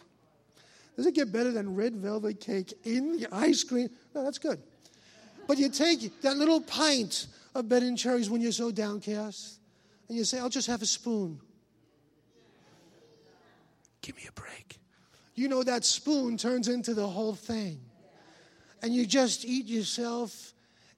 it 1.05 1.13
get 1.13 1.33
better 1.33 1.51
than 1.51 1.75
red 1.75 1.93
velvet 1.93 2.39
cake 2.39 2.73
in 2.85 3.17
the 3.17 3.27
ice 3.33 3.65
cream? 3.65 3.89
No, 4.15 4.23
that's 4.23 4.37
good. 4.37 4.61
But 5.45 5.57
you 5.57 5.67
take 5.67 6.21
that 6.21 6.37
little 6.37 6.61
pint 6.61 7.27
of 7.53 7.67
Ben 7.67 7.83
and 7.83 7.97
Jerry's 7.97 8.29
when 8.29 8.39
you're 8.39 8.53
so 8.53 8.71
downcast, 8.71 9.59
and 10.07 10.17
you 10.17 10.23
say, 10.23 10.39
I'll 10.39 10.47
just 10.47 10.67
have 10.67 10.81
a 10.81 10.85
spoon. 10.85 11.37
Give 14.01 14.15
me 14.15 14.23
a 14.29 14.31
break. 14.31 14.79
You 15.35 15.49
know 15.49 15.63
that 15.63 15.83
spoon 15.83 16.37
turns 16.37 16.69
into 16.69 16.93
the 16.93 17.07
whole 17.07 17.35
thing. 17.35 17.81
And 18.81 18.95
you 18.95 19.05
just 19.05 19.43
eat 19.43 19.65
yourself. 19.65 20.53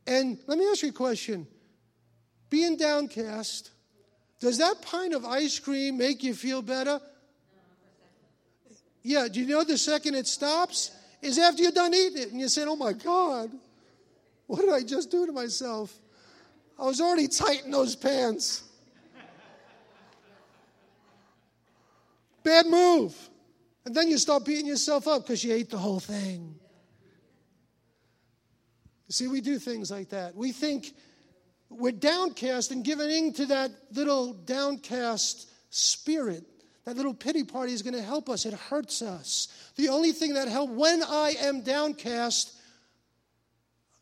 And 0.05 0.37
let 0.47 0.57
me 0.57 0.67
ask 0.69 0.83
you 0.83 0.89
a 0.89 0.93
question. 0.93 1.47
Being 2.49 2.77
downcast, 2.77 3.71
does 4.39 4.57
that 4.57 4.81
pint 4.81 5.13
of 5.13 5.25
ice 5.25 5.57
cream 5.59 5.97
make 5.97 6.23
you 6.23 6.33
feel 6.33 6.61
better? 6.61 6.99
Yeah, 9.01 9.27
do 9.31 9.39
you 9.39 9.47
know 9.47 9.63
the 9.63 9.77
second 9.77 10.15
it 10.15 10.27
stops 10.27 10.91
is 11.21 11.37
after 11.37 11.63
you're 11.63 11.71
done 11.71 11.93
eating 11.93 12.21
it 12.21 12.31
and 12.31 12.39
you 12.39 12.47
say, 12.47 12.63
Oh 12.65 12.75
my 12.75 12.93
God, 12.93 13.51
what 14.47 14.61
did 14.61 14.69
I 14.69 14.81
just 14.83 15.09
do 15.11 15.25
to 15.25 15.31
myself? 15.31 15.93
I 16.77 16.83
was 16.85 16.99
already 16.99 17.27
tight 17.27 17.65
in 17.65 17.71
those 17.71 17.95
pants. 17.95 18.63
Bad 22.43 22.65
move. 22.67 23.15
And 23.85 23.95
then 23.95 24.09
you 24.09 24.17
start 24.17 24.45
beating 24.45 24.65
yourself 24.65 25.07
up 25.07 25.23
because 25.23 25.43
you 25.43 25.53
ate 25.53 25.69
the 25.69 25.77
whole 25.77 25.99
thing. 25.99 26.55
See, 29.13 29.27
we 29.27 29.41
do 29.41 29.59
things 29.59 29.91
like 29.91 30.09
that. 30.09 30.35
We 30.35 30.51
think 30.51 30.91
we're 31.69 31.91
downcast 31.91 32.71
and 32.71 32.83
giving 32.83 33.11
in 33.11 33.31
to 33.33 33.45
that 33.45 33.69
little 33.91 34.33
downcast 34.33 35.51
spirit. 35.69 36.43
That 36.85 36.97
little 36.97 37.13
pity 37.13 37.43
party 37.43 37.73
is 37.73 37.83
going 37.83 37.93
to 37.93 38.01
help 38.01 38.27
us. 38.27 38.47
It 38.47 38.55
hurts 38.55 39.03
us. 39.03 39.49
The 39.75 39.89
only 39.89 40.13
thing 40.13 40.33
that 40.33 40.47
helps 40.47 40.73
when 40.73 41.03
I 41.03 41.35
am 41.41 41.61
downcast, 41.61 42.53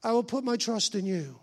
I 0.01 0.13
will 0.13 0.23
put 0.23 0.45
my 0.45 0.55
trust 0.55 0.95
in 0.95 1.05
you. 1.05 1.37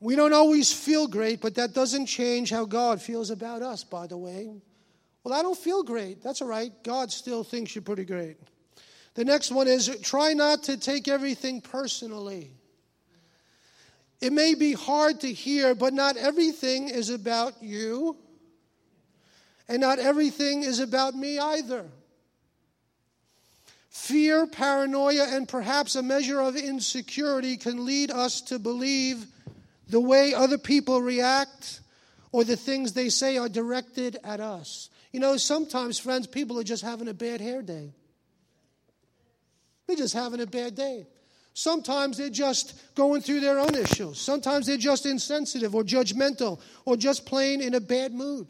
We 0.00 0.16
don't 0.16 0.34
always 0.34 0.72
feel 0.72 1.06
great, 1.06 1.40
but 1.40 1.54
that 1.54 1.72
doesn't 1.72 2.06
change 2.06 2.50
how 2.50 2.64
God 2.64 3.00
feels 3.00 3.30
about 3.30 3.62
us, 3.62 3.84
by 3.84 4.08
the 4.08 4.18
way. 4.18 4.60
Well, 5.22 5.32
I 5.32 5.42
don't 5.42 5.56
feel 5.56 5.84
great. 5.84 6.20
That's 6.20 6.42
all 6.42 6.48
right. 6.48 6.72
God 6.82 7.12
still 7.12 7.44
thinks 7.44 7.76
you're 7.76 7.82
pretty 7.82 8.04
great. 8.04 8.38
The 9.14 9.24
next 9.24 9.50
one 9.50 9.68
is 9.68 9.96
try 10.02 10.32
not 10.32 10.64
to 10.64 10.76
take 10.76 11.08
everything 11.08 11.60
personally. 11.60 12.50
It 14.20 14.32
may 14.32 14.54
be 14.54 14.72
hard 14.72 15.20
to 15.20 15.32
hear, 15.32 15.74
but 15.74 15.92
not 15.92 16.16
everything 16.16 16.88
is 16.88 17.10
about 17.10 17.62
you, 17.62 18.16
and 19.68 19.80
not 19.80 19.98
everything 19.98 20.62
is 20.62 20.80
about 20.80 21.14
me 21.14 21.38
either. 21.38 21.84
Fear, 23.90 24.48
paranoia, 24.48 25.26
and 25.28 25.48
perhaps 25.48 25.94
a 25.94 26.02
measure 26.02 26.40
of 26.40 26.56
insecurity 26.56 27.56
can 27.56 27.84
lead 27.84 28.10
us 28.10 28.40
to 28.42 28.58
believe 28.58 29.26
the 29.88 30.00
way 30.00 30.34
other 30.34 30.58
people 30.58 31.00
react 31.00 31.80
or 32.32 32.42
the 32.42 32.56
things 32.56 32.92
they 32.92 33.08
say 33.08 33.38
are 33.38 33.48
directed 33.48 34.18
at 34.24 34.40
us. 34.40 34.90
You 35.12 35.20
know, 35.20 35.36
sometimes, 35.36 35.98
friends, 35.98 36.26
people 36.26 36.58
are 36.58 36.64
just 36.64 36.82
having 36.82 37.06
a 37.06 37.14
bad 37.14 37.40
hair 37.40 37.62
day. 37.62 37.92
They're 39.86 39.96
just 39.96 40.14
having 40.14 40.40
a 40.40 40.46
bad 40.46 40.74
day. 40.74 41.06
Sometimes 41.52 42.16
they're 42.16 42.30
just 42.30 42.94
going 42.96 43.20
through 43.20 43.40
their 43.40 43.60
own 43.60 43.74
issues. 43.76 44.18
Sometimes 44.18 44.66
they're 44.66 44.76
just 44.76 45.06
insensitive 45.06 45.74
or 45.74 45.84
judgmental 45.84 46.60
or 46.84 46.96
just 46.96 47.26
plain 47.26 47.60
in 47.60 47.74
a 47.74 47.80
bad 47.80 48.12
mood. 48.12 48.48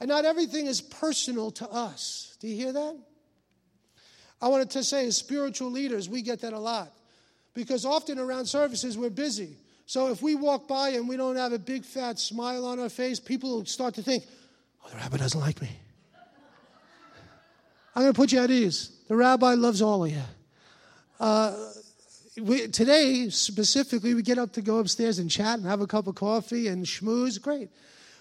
And 0.00 0.08
not 0.08 0.24
everything 0.24 0.66
is 0.66 0.80
personal 0.80 1.50
to 1.52 1.68
us. 1.68 2.36
Do 2.40 2.48
you 2.48 2.56
hear 2.56 2.72
that? 2.72 2.98
I 4.40 4.48
wanted 4.48 4.70
to 4.70 4.84
say, 4.84 5.06
as 5.06 5.16
spiritual 5.16 5.70
leaders, 5.70 6.08
we 6.08 6.22
get 6.22 6.40
that 6.40 6.52
a 6.52 6.58
lot. 6.58 6.92
Because 7.52 7.84
often 7.84 8.18
around 8.18 8.46
services, 8.46 8.98
we're 8.98 9.10
busy. 9.10 9.56
So 9.86 10.10
if 10.10 10.22
we 10.22 10.34
walk 10.34 10.66
by 10.66 10.90
and 10.90 11.08
we 11.08 11.16
don't 11.16 11.36
have 11.36 11.52
a 11.52 11.58
big 11.58 11.84
fat 11.84 12.18
smile 12.18 12.64
on 12.64 12.80
our 12.80 12.88
face, 12.88 13.20
people 13.20 13.50
will 13.50 13.66
start 13.66 13.94
to 13.94 14.02
think, 14.02 14.24
oh, 14.84 14.88
the 14.88 14.96
rabbi 14.96 15.18
doesn't 15.18 15.40
like 15.40 15.60
me. 15.60 15.70
I'm 17.94 18.02
going 18.02 18.12
to 18.12 18.16
put 18.16 18.32
you 18.32 18.40
at 18.40 18.50
ease. 18.50 18.90
The 19.08 19.16
rabbi 19.16 19.54
loves 19.54 19.80
all 19.80 20.04
of 20.04 20.10
you. 20.10 20.22
Uh, 21.20 21.54
we, 22.40 22.66
today, 22.66 23.28
specifically, 23.30 24.14
we 24.14 24.22
get 24.22 24.38
up 24.38 24.52
to 24.54 24.62
go 24.62 24.78
upstairs 24.78 25.20
and 25.20 25.30
chat 25.30 25.58
and 25.58 25.66
have 25.66 25.80
a 25.80 25.86
cup 25.86 26.08
of 26.08 26.16
coffee 26.16 26.66
and 26.66 26.84
schmooze. 26.84 27.40
Great. 27.40 27.70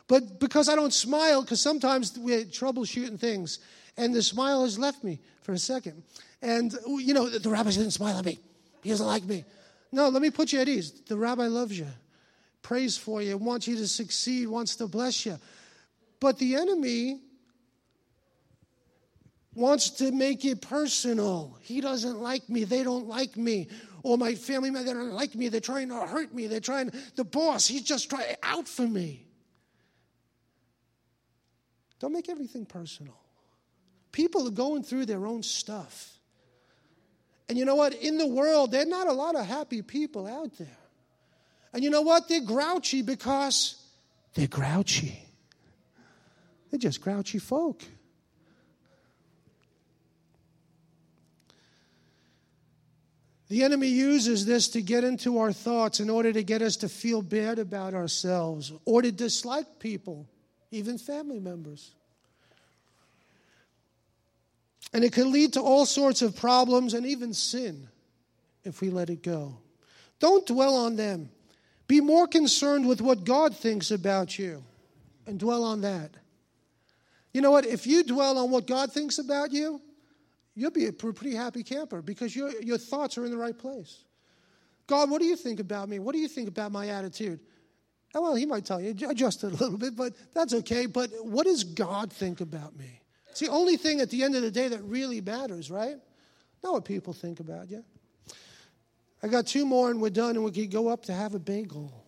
But 0.08 0.40
because 0.40 0.70
I 0.70 0.76
don't 0.76 0.94
smile, 0.94 1.42
because 1.42 1.62
sometimes 1.62 2.18
we're 2.18 2.44
troubleshooting 2.44 3.20
things, 3.20 3.60
and 3.98 4.14
the 4.14 4.22
smile 4.22 4.64
has 4.64 4.78
left 4.78 5.04
me 5.04 5.20
for 5.42 5.54
a 5.54 5.58
second. 5.58 6.04
And, 6.42 6.78
you 6.86 7.14
know, 7.14 7.30
the 7.30 7.50
rabbi 7.50 7.72
didn't 7.72 7.92
smile 7.92 8.20
at 8.20 8.26
me. 8.26 8.38
He 8.84 8.90
doesn't 8.90 9.08
like 9.08 9.24
me. 9.24 9.46
No, 9.92 10.10
let 10.10 10.22
me 10.22 10.30
put 10.30 10.52
you 10.52 10.60
at 10.60 10.68
ease. 10.68 10.92
The 10.92 11.18
rabbi 11.18 11.48
loves 11.48 11.80
you, 11.80 11.88
prays 12.62 12.98
for 12.98 13.22
you, 13.22 13.38
wants 13.38 13.68
you 13.68 13.76
to 13.78 13.88
succeed, 13.88 14.48
wants 14.48 14.76
to 14.76 14.88
bless 14.88 15.26
you. 15.26 15.40
But 16.20 16.38
the 16.38 16.56
enemy 16.56 17.22
wants 19.56 19.90
to 19.92 20.12
make 20.12 20.46
it 20.46 20.62
personal. 20.62 21.58
He 21.62 21.82
doesn't 21.82 22.20
like 22.20 22.50
me. 22.50 22.64
They 22.64 22.84
don't 22.84 23.08
like 23.08 23.38
me. 23.38 23.68
Or 24.02 24.18
my 24.18 24.36
family 24.36 24.70
member, 24.70 24.88
they 24.88 24.94
don't 24.94 25.14
like 25.14 25.36
me. 25.36 25.48
They're 25.48 25.62
trying 25.62 25.90
to 25.90 26.06
hurt 26.06 26.34
me. 26.34 26.48
They're 26.48 26.60
trying, 26.60 26.92
the 27.16 27.24
boss, 27.24 27.68
he's 27.68 27.84
just 27.84 28.10
trying 28.10 28.36
out 28.44 28.68
for 28.68 28.88
me. 28.88 29.26
Don't 32.00 32.12
make 32.12 32.28
everything 32.28 32.66
personal. 32.66 33.18
People 34.12 34.48
are 34.48 34.52
going 34.52 34.84
through 34.84 35.06
their 35.06 35.26
own 35.26 35.42
stuff. 35.42 36.18
And 37.48 37.58
you 37.58 37.66
know 37.66 37.76
what? 37.76 37.94
In 37.94 38.18
the 38.18 38.28
world, 38.28 38.72
there 38.72 38.82
are 38.82 38.86
not 38.86 39.08
a 39.08 39.14
lot 39.14 39.36
of 39.36 39.46
happy 39.46 39.82
people 39.82 40.28
out 40.28 40.58
there. 40.58 40.78
And 41.74 41.84
you 41.84 41.90
know 41.90 42.02
what? 42.02 42.28
They're 42.28 42.42
grouchy 42.42 43.02
because 43.02 43.82
they're 44.34 44.48
grouchy. 44.48 45.20
They're 46.70 46.80
just 46.80 47.02
grouchy 47.02 47.40
folk. 47.40 47.84
The 53.50 53.64
enemy 53.64 53.88
uses 53.88 54.46
this 54.46 54.70
to 54.70 54.82
get 54.82 55.04
into 55.04 55.40
our 55.40 55.52
thoughts 55.52 56.00
in 56.00 56.10
order 56.10 56.32
to 56.34 56.44
get 56.44 56.62
us 56.62 56.78
to 56.78 56.90
feel 56.90 57.22
bad 57.22 57.60
about 57.60 57.94
ourselves 57.94 58.72
or 58.86 59.02
to 59.02 59.12
dislike 59.12 59.80
people, 59.80 60.28
even 60.72 60.98
family 60.98 61.40
members. 61.40 61.94
And 64.94 65.04
it 65.04 65.12
can 65.12 65.32
lead 65.32 65.54
to 65.54 65.62
all 65.62 65.86
sorts 65.86 66.22
of 66.22 66.36
problems 66.36 66.94
and 66.94 67.06
even 67.06 67.34
sin 67.34 67.90
if 68.64 68.80
we 68.80 68.90
let 68.90 69.10
it 69.10 69.24
go. 69.24 69.58
Don't 70.20 70.46
dwell 70.46 70.76
on 70.76 70.96
them. 70.96 71.30
Be 71.88 72.00
more 72.00 72.28
concerned 72.28 72.88
with 72.88 73.02
what 73.02 73.26
God 73.26 73.56
thinks 73.56 73.92
about 73.92 74.40
you 74.40 74.64
and 75.28 75.40
dwell 75.40 75.64
on 75.64 75.82
that. 75.82 76.12
You 77.34 77.42
know 77.42 77.52
what? 77.52 77.66
If 77.66 77.88
you 77.88 78.04
dwell 78.04 78.38
on 78.38 78.52
what 78.52 78.68
God 78.68 78.92
thinks 78.92 79.18
about 79.18 79.52
you, 79.52 79.82
you'll 80.56 80.72
be 80.72 80.88
a 80.88 80.94
pretty 80.94 81.36
happy 81.36 81.64
camper 81.64 82.02
because 82.02 82.36
your, 82.36 82.52
your 82.62 82.78
thoughts 82.78 83.18
are 83.18 83.26
in 83.26 83.32
the 83.32 83.38
right 83.38 83.58
place. 83.58 84.04
God, 84.88 85.10
what 85.10 85.22
do 85.22 85.28
you 85.28 85.36
think 85.36 85.60
about 85.60 85.90
me? 85.90 86.00
What 86.00 86.14
do 86.14 86.20
you 86.20 86.28
think 86.28 86.48
about 86.48 86.72
my 86.72 86.90
attitude? 86.90 87.40
Well, 88.14 88.36
he 88.36 88.46
might 88.46 88.66
tell 88.66 88.80
you, 88.80 88.96
adjust 89.10 89.44
it 89.44 89.54
a 89.54 89.56
little 89.56 89.78
bit, 89.78 89.96
but 89.96 90.14
that's 90.34 90.54
okay. 90.54 90.86
But 90.86 91.10
what 91.24 91.46
does 91.46 91.64
God 91.64 92.12
think 92.12 92.42
about 92.42 92.78
me? 92.78 93.02
It's 93.30 93.40
the 93.40 93.50
only 93.50 93.78
thing 93.78 94.02
at 94.02 94.12
the 94.12 94.22
end 94.24 94.36
of 94.36 94.44
the 94.44 94.52
day 94.52 94.68
that 94.68 94.84
really 94.84 95.20
matters, 95.20 95.72
right? 95.72 95.96
Not 96.64 96.74
what 96.74 96.86
people 96.86 97.14
think 97.14 97.40
about 97.40 97.72
you. 97.72 97.84
I 99.24 99.28
got 99.28 99.48
two 99.48 99.66
more 99.66 99.90
and 99.90 100.02
we're 100.02 100.10
done 100.10 100.36
and 100.36 100.44
we 100.44 100.52
can 100.52 100.70
go 100.70 100.90
up 100.90 101.06
to 101.06 101.14
have 101.14 101.34
a 101.34 101.40
bagel. 101.40 102.04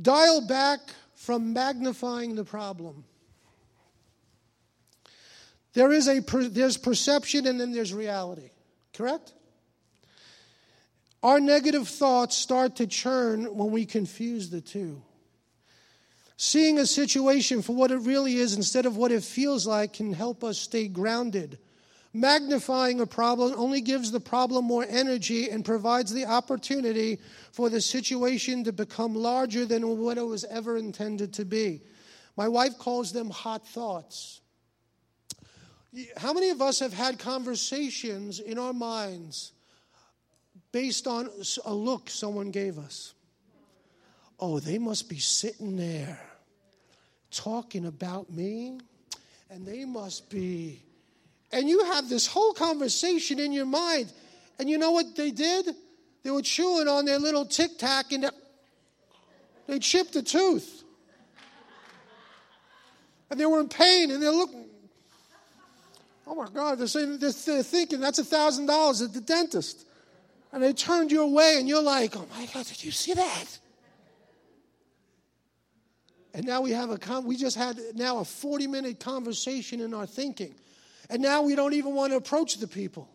Dial 0.00 0.46
back 0.46 0.80
from 1.14 1.54
magnifying 1.54 2.34
the 2.34 2.44
problem. 2.44 3.04
There 5.76 5.92
is 5.92 6.08
a 6.08 6.20
there's 6.20 6.78
perception 6.78 7.46
and 7.46 7.60
then 7.60 7.70
there's 7.70 7.92
reality. 7.92 8.48
Correct? 8.94 9.34
Our 11.22 11.38
negative 11.38 11.86
thoughts 11.86 12.34
start 12.34 12.76
to 12.76 12.86
churn 12.86 13.54
when 13.54 13.70
we 13.70 13.84
confuse 13.84 14.48
the 14.48 14.62
two. 14.62 15.02
Seeing 16.38 16.78
a 16.78 16.86
situation 16.86 17.60
for 17.60 17.76
what 17.76 17.90
it 17.90 17.98
really 17.98 18.36
is 18.36 18.56
instead 18.56 18.86
of 18.86 18.96
what 18.96 19.12
it 19.12 19.22
feels 19.22 19.66
like 19.66 19.92
can 19.92 20.14
help 20.14 20.42
us 20.42 20.56
stay 20.56 20.88
grounded. 20.88 21.58
Magnifying 22.14 23.02
a 23.02 23.06
problem 23.06 23.52
only 23.58 23.82
gives 23.82 24.10
the 24.10 24.20
problem 24.20 24.64
more 24.64 24.86
energy 24.88 25.50
and 25.50 25.62
provides 25.62 26.10
the 26.10 26.24
opportunity 26.24 27.18
for 27.52 27.68
the 27.68 27.82
situation 27.82 28.64
to 28.64 28.72
become 28.72 29.14
larger 29.14 29.66
than 29.66 29.98
what 29.98 30.16
it 30.16 30.26
was 30.26 30.44
ever 30.44 30.78
intended 30.78 31.34
to 31.34 31.44
be. 31.44 31.82
My 32.34 32.48
wife 32.48 32.78
calls 32.78 33.12
them 33.12 33.28
hot 33.28 33.68
thoughts. 33.68 34.40
How 36.16 36.32
many 36.32 36.50
of 36.50 36.60
us 36.60 36.80
have 36.80 36.92
had 36.92 37.18
conversations 37.18 38.40
in 38.40 38.58
our 38.58 38.72
minds 38.72 39.52
based 40.72 41.06
on 41.06 41.30
a 41.64 41.72
look 41.72 42.10
someone 42.10 42.50
gave 42.50 42.78
us? 42.78 43.14
Oh, 44.38 44.60
they 44.60 44.78
must 44.78 45.08
be 45.08 45.18
sitting 45.18 45.76
there 45.76 46.20
talking 47.30 47.86
about 47.86 48.30
me, 48.30 48.78
and 49.50 49.66
they 49.66 49.84
must 49.84 50.28
be. 50.28 50.82
And 51.52 51.68
you 51.68 51.84
have 51.84 52.08
this 52.08 52.26
whole 52.26 52.52
conversation 52.52 53.38
in 53.38 53.52
your 53.52 53.66
mind. 53.66 54.12
And 54.58 54.68
you 54.68 54.78
know 54.78 54.90
what 54.90 55.16
they 55.16 55.30
did? 55.30 55.74
They 56.22 56.30
were 56.30 56.42
chewing 56.42 56.88
on 56.88 57.04
their 57.04 57.18
little 57.18 57.46
tic 57.46 57.78
tac 57.78 58.12
and 58.12 58.30
they 59.66 59.78
chipped 59.78 60.16
a 60.16 60.22
tooth. 60.22 60.82
And 63.30 63.38
they 63.38 63.46
were 63.46 63.60
in 63.60 63.68
pain 63.68 64.10
and 64.10 64.22
they're 64.22 64.32
looking. 64.32 64.65
Oh 66.26 66.34
my 66.34 66.48
God, 66.52 66.78
they're, 66.78 66.86
saying, 66.86 67.18
they're 67.18 67.30
thinking 67.32 68.00
that's 68.00 68.18
a 68.18 68.24
$1,000 68.24 69.04
at 69.04 69.12
the 69.12 69.20
dentist. 69.20 69.86
And 70.52 70.62
they 70.62 70.72
turned 70.72 71.12
you 71.12 71.22
away 71.22 71.56
and 71.58 71.68
you're 71.68 71.82
like, 71.82 72.16
oh 72.16 72.26
my 72.36 72.46
God, 72.46 72.66
did 72.66 72.82
you 72.82 72.90
see 72.90 73.14
that? 73.14 73.58
And 76.34 76.44
now 76.44 76.60
we 76.60 76.72
have 76.72 76.90
a 76.90 76.98
con- 76.98 77.24
we 77.24 77.36
just 77.36 77.56
had 77.56 77.78
now 77.94 78.18
a 78.18 78.24
40 78.24 78.66
minute 78.66 79.00
conversation 79.00 79.80
in 79.80 79.94
our 79.94 80.06
thinking. 80.06 80.54
And 81.08 81.22
now 81.22 81.42
we 81.42 81.54
don't 81.54 81.72
even 81.72 81.94
want 81.94 82.12
to 82.12 82.16
approach 82.16 82.58
the 82.58 82.68
people. 82.68 83.08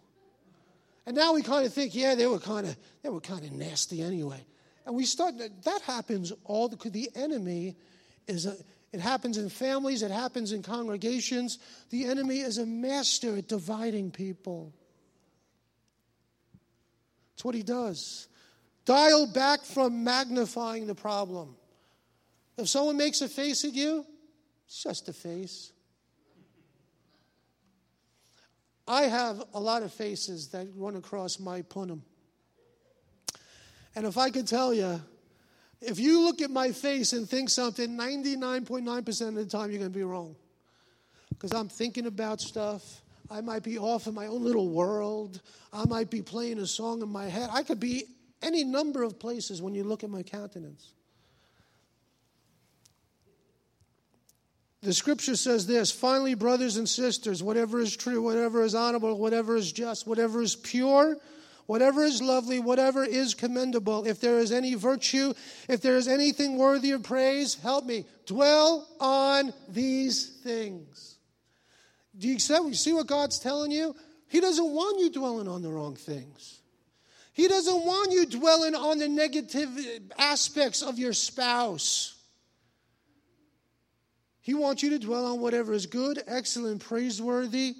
And 1.05 1.15
now 1.15 1.33
we 1.33 1.43
kind 1.43 1.65
of 1.65 1.73
think, 1.73 1.93
yeah, 1.93 2.15
they 2.15 2.25
were 2.25 2.39
kind 2.39 2.65
of 2.65 2.75
they 3.03 3.09
were 3.09 3.21
kind 3.21 3.43
of 3.43 3.51
nasty 3.51 4.01
anyway. 4.01 4.43
And 4.85 4.95
we 4.95 5.05
start 5.05 5.35
that 5.37 5.81
happens 5.83 6.33
all 6.45 6.67
the 6.67 6.89
the 6.89 7.11
enemy 7.13 7.75
is 8.27 8.47
a 8.47 8.55
it 8.93 8.99
happens 8.99 9.37
in 9.37 9.49
families, 9.49 10.01
it 10.01 10.11
happens 10.11 10.51
in 10.51 10.63
congregations. 10.63 11.59
The 11.89 12.05
enemy 12.05 12.39
is 12.39 12.57
a 12.57 12.65
master 12.65 13.37
at 13.37 13.47
dividing 13.47 14.11
people. 14.11 14.73
It's 17.33 17.45
what 17.45 17.55
he 17.55 17.63
does. 17.63 18.27
Dial 18.85 19.27
back 19.27 19.63
from 19.63 20.03
magnifying 20.03 20.87
the 20.87 20.95
problem. 20.95 21.55
If 22.57 22.67
someone 22.67 22.97
makes 22.97 23.21
a 23.21 23.29
face 23.29 23.63
at 23.63 23.73
you, 23.73 24.05
it's 24.65 24.83
just 24.83 25.07
a 25.07 25.13
face. 25.13 25.71
I 28.87 29.03
have 29.03 29.43
a 29.53 29.59
lot 29.59 29.83
of 29.83 29.93
faces 29.93 30.49
that 30.49 30.67
run 30.75 30.97
across 30.97 31.39
my 31.39 31.61
punum. 31.61 32.01
And 33.95 34.05
if 34.05 34.17
I 34.17 34.29
could 34.29 34.47
tell 34.47 34.73
you, 34.73 35.01
if 35.81 35.99
you 35.99 36.21
look 36.21 36.41
at 36.41 36.51
my 36.51 36.71
face 36.71 37.13
and 37.13 37.27
think 37.27 37.49
something, 37.49 37.97
99.9% 37.97 39.27
of 39.27 39.35
the 39.35 39.45
time 39.45 39.71
you're 39.71 39.79
going 39.79 39.91
to 39.91 39.97
be 39.97 40.03
wrong. 40.03 40.35
Because 41.29 41.53
I'm 41.53 41.69
thinking 41.69 42.05
about 42.05 42.39
stuff. 42.39 43.01
I 43.29 43.41
might 43.41 43.63
be 43.63 43.79
off 43.79 44.07
in 44.07 44.13
my 44.13 44.27
own 44.27 44.43
little 44.43 44.69
world. 44.69 45.41
I 45.73 45.85
might 45.85 46.09
be 46.09 46.21
playing 46.21 46.59
a 46.59 46.67
song 46.67 47.01
in 47.01 47.09
my 47.09 47.25
head. 47.25 47.49
I 47.51 47.63
could 47.63 47.79
be 47.79 48.03
any 48.41 48.63
number 48.63 49.01
of 49.03 49.19
places 49.19 49.61
when 49.61 49.73
you 49.73 49.83
look 49.83 50.03
at 50.03 50.09
my 50.09 50.21
countenance. 50.21 50.93
The 54.81 54.93
scripture 54.93 55.35
says 55.35 55.67
this 55.67 55.91
finally, 55.91 56.33
brothers 56.33 56.77
and 56.77 56.89
sisters, 56.89 57.43
whatever 57.43 57.79
is 57.79 57.95
true, 57.95 58.21
whatever 58.21 58.63
is 58.63 58.75
honorable, 58.75 59.17
whatever 59.17 59.55
is 59.55 59.71
just, 59.71 60.07
whatever 60.07 60.41
is 60.41 60.55
pure, 60.55 61.17
whatever 61.71 62.03
is 62.03 62.21
lovely, 62.21 62.59
whatever 62.59 63.01
is 63.01 63.33
commendable, 63.33 64.05
if 64.05 64.19
there 64.19 64.39
is 64.39 64.51
any 64.51 64.75
virtue, 64.75 65.33
if 65.69 65.79
there 65.79 65.95
is 65.95 66.05
anything 66.05 66.57
worthy 66.57 66.91
of 66.91 67.01
praise, 67.01 67.55
help 67.55 67.85
me. 67.85 68.03
Dwell 68.25 68.85
on 68.99 69.53
these 69.69 70.31
things. 70.43 71.15
Do 72.17 72.27
you 72.27 72.39
see 72.39 72.91
what 72.91 73.07
God's 73.07 73.39
telling 73.39 73.71
you? 73.71 73.95
He 74.27 74.41
doesn't 74.41 74.69
want 74.69 74.99
you 74.99 75.11
dwelling 75.11 75.47
on 75.47 75.61
the 75.61 75.69
wrong 75.69 75.95
things. 75.95 76.59
He 77.31 77.47
doesn't 77.47 77.85
want 77.85 78.11
you 78.11 78.25
dwelling 78.25 78.75
on 78.75 78.97
the 78.97 79.07
negative 79.07 79.69
aspects 80.17 80.81
of 80.81 80.99
your 80.99 81.13
spouse. 81.13 82.17
He 84.41 84.53
wants 84.55 84.83
you 84.83 84.89
to 84.89 84.99
dwell 84.99 85.25
on 85.25 85.39
whatever 85.39 85.71
is 85.71 85.85
good, 85.85 86.21
excellent, 86.27 86.81
praiseworthy, 86.81 87.75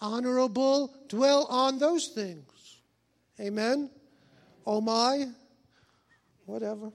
honorable. 0.00 0.94
Dwell 1.08 1.44
on 1.50 1.78
those 1.78 2.08
things. 2.08 2.48
Amen? 3.40 3.90
Oh 4.66 4.80
my? 4.80 5.28
Whatever. 6.46 6.92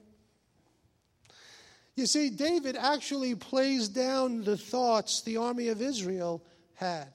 You 1.96 2.06
see, 2.06 2.30
David 2.30 2.76
actually 2.76 3.34
plays 3.34 3.88
down 3.88 4.42
the 4.42 4.56
thoughts 4.56 5.22
the 5.22 5.36
army 5.36 5.68
of 5.68 5.82
Israel 5.82 6.42
had. 6.74 7.08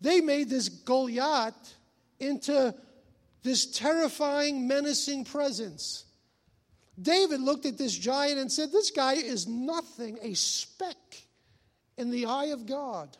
They 0.00 0.20
made 0.20 0.50
this 0.50 0.68
Goliath 0.68 1.74
into 2.20 2.74
this 3.42 3.66
terrifying, 3.66 4.68
menacing 4.68 5.24
presence. 5.24 6.04
David 7.00 7.40
looked 7.40 7.66
at 7.66 7.78
this 7.78 7.96
giant 7.96 8.38
and 8.38 8.52
said, 8.52 8.70
This 8.70 8.90
guy 8.90 9.14
is 9.14 9.46
nothing, 9.46 10.18
a 10.20 10.34
speck 10.34 10.96
in 11.96 12.10
the 12.10 12.26
eye 12.26 12.46
of 12.46 12.66
God. 12.66 13.16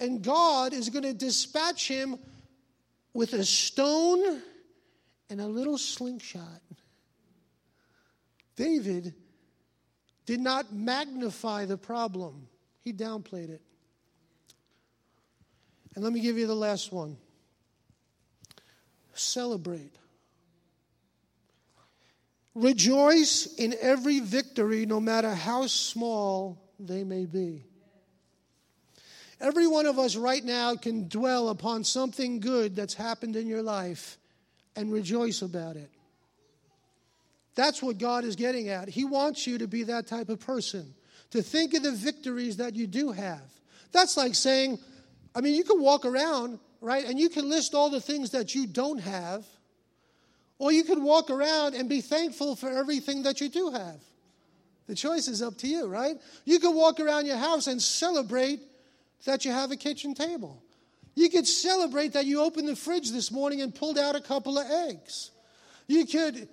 And 0.00 0.22
God 0.22 0.72
is 0.72 0.90
going 0.90 1.02
to 1.02 1.12
dispatch 1.12 1.88
him 1.88 2.18
with 3.14 3.32
a 3.32 3.44
stone 3.44 4.42
and 5.30 5.40
a 5.40 5.46
little 5.46 5.78
slingshot. 5.78 6.62
David 8.56 9.14
did 10.26 10.40
not 10.40 10.72
magnify 10.72 11.64
the 11.64 11.76
problem, 11.76 12.48
he 12.82 12.92
downplayed 12.92 13.50
it. 13.50 13.62
And 15.94 16.04
let 16.04 16.12
me 16.12 16.20
give 16.20 16.38
you 16.38 16.46
the 16.46 16.54
last 16.54 16.92
one 16.92 17.16
celebrate. 19.18 19.94
Rejoice 22.54 23.54
in 23.56 23.74
every 23.80 24.20
victory, 24.20 24.86
no 24.86 25.00
matter 25.00 25.34
how 25.34 25.66
small 25.66 26.72
they 26.78 27.04
may 27.04 27.26
be. 27.26 27.64
Every 29.40 29.66
one 29.66 29.86
of 29.86 29.98
us 29.98 30.16
right 30.16 30.44
now 30.44 30.74
can 30.74 31.08
dwell 31.08 31.48
upon 31.48 31.84
something 31.84 32.40
good 32.40 32.74
that's 32.74 32.94
happened 32.94 33.36
in 33.36 33.46
your 33.46 33.62
life 33.62 34.18
and 34.74 34.92
rejoice 34.92 35.42
about 35.42 35.76
it. 35.76 35.90
That's 37.54 37.82
what 37.82 37.98
God 37.98 38.24
is 38.24 38.36
getting 38.36 38.68
at. 38.68 38.88
He 38.88 39.04
wants 39.04 39.46
you 39.46 39.58
to 39.58 39.66
be 39.66 39.84
that 39.84 40.06
type 40.06 40.28
of 40.28 40.40
person, 40.40 40.94
to 41.30 41.42
think 41.42 41.74
of 41.74 41.82
the 41.82 41.92
victories 41.92 42.56
that 42.58 42.74
you 42.74 42.86
do 42.86 43.12
have. 43.12 43.42
That's 43.92 44.16
like 44.16 44.34
saying, 44.34 44.78
I 45.34 45.40
mean, 45.40 45.54
you 45.54 45.64
can 45.64 45.80
walk 45.80 46.04
around, 46.04 46.58
right, 46.80 47.04
and 47.04 47.18
you 47.18 47.28
can 47.28 47.48
list 47.48 47.74
all 47.74 47.90
the 47.90 48.00
things 48.00 48.30
that 48.30 48.54
you 48.54 48.66
don't 48.66 48.98
have, 48.98 49.44
or 50.58 50.72
you 50.72 50.84
can 50.84 51.04
walk 51.04 51.30
around 51.30 51.74
and 51.74 51.88
be 51.88 52.00
thankful 52.00 52.56
for 52.56 52.68
everything 52.68 53.22
that 53.22 53.40
you 53.40 53.48
do 53.48 53.70
have. 53.70 54.00
The 54.88 54.94
choice 54.94 55.28
is 55.28 55.42
up 55.42 55.58
to 55.58 55.68
you, 55.68 55.86
right? 55.86 56.16
You 56.44 56.58
can 56.58 56.74
walk 56.74 56.98
around 56.98 57.26
your 57.26 57.36
house 57.36 57.66
and 57.66 57.80
celebrate 57.80 58.60
that 59.24 59.44
you 59.44 59.52
have 59.52 59.70
a 59.70 59.76
kitchen 59.76 60.14
table. 60.14 60.62
You 61.14 61.28
could 61.28 61.46
celebrate 61.46 62.12
that 62.12 62.26
you 62.26 62.40
opened 62.40 62.68
the 62.68 62.76
fridge 62.76 63.10
this 63.10 63.32
morning 63.32 63.60
and 63.60 63.74
pulled 63.74 63.98
out 63.98 64.14
a 64.14 64.20
couple 64.20 64.56
of 64.58 64.70
eggs. 64.70 65.30
You 65.88 66.06
could 66.06 66.48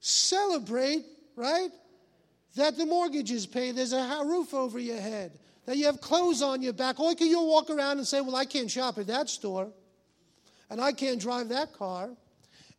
celebrate, 0.00 1.04
right, 1.34 1.70
that 2.54 2.78
the 2.78 2.86
mortgage 2.86 3.30
is 3.30 3.46
paid, 3.46 3.76
there's 3.76 3.92
a 3.92 4.22
roof 4.24 4.54
over 4.54 4.78
your 4.78 4.98
head, 4.98 5.38
that 5.66 5.76
you 5.76 5.84
have 5.86 6.00
clothes 6.00 6.40
on 6.40 6.62
your 6.62 6.72
back. 6.72 6.98
Or 6.98 7.14
can 7.14 7.26
you 7.26 7.42
walk 7.42 7.68
around 7.68 7.98
and 7.98 8.06
say, 8.06 8.20
Well, 8.20 8.36
I 8.36 8.46
can't 8.46 8.70
shop 8.70 8.96
at 8.98 9.08
that 9.08 9.28
store, 9.28 9.68
and 10.70 10.80
I 10.80 10.92
can't 10.92 11.20
drive 11.20 11.50
that 11.50 11.74
car, 11.74 12.10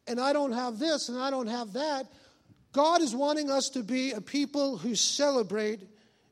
and 0.07 0.19
I 0.19 0.33
don't 0.33 0.53
have 0.53 0.79
this, 0.79 1.09
and 1.09 1.19
I 1.19 1.29
don't 1.29 1.47
have 1.47 1.73
that. 1.73 2.07
God 2.71 3.01
is 3.01 3.15
wanting 3.15 3.51
us 3.51 3.69
to 3.69 3.83
be 3.83 4.11
a 4.11 4.21
people 4.21 4.77
who 4.77 4.95
celebrate 4.95 5.81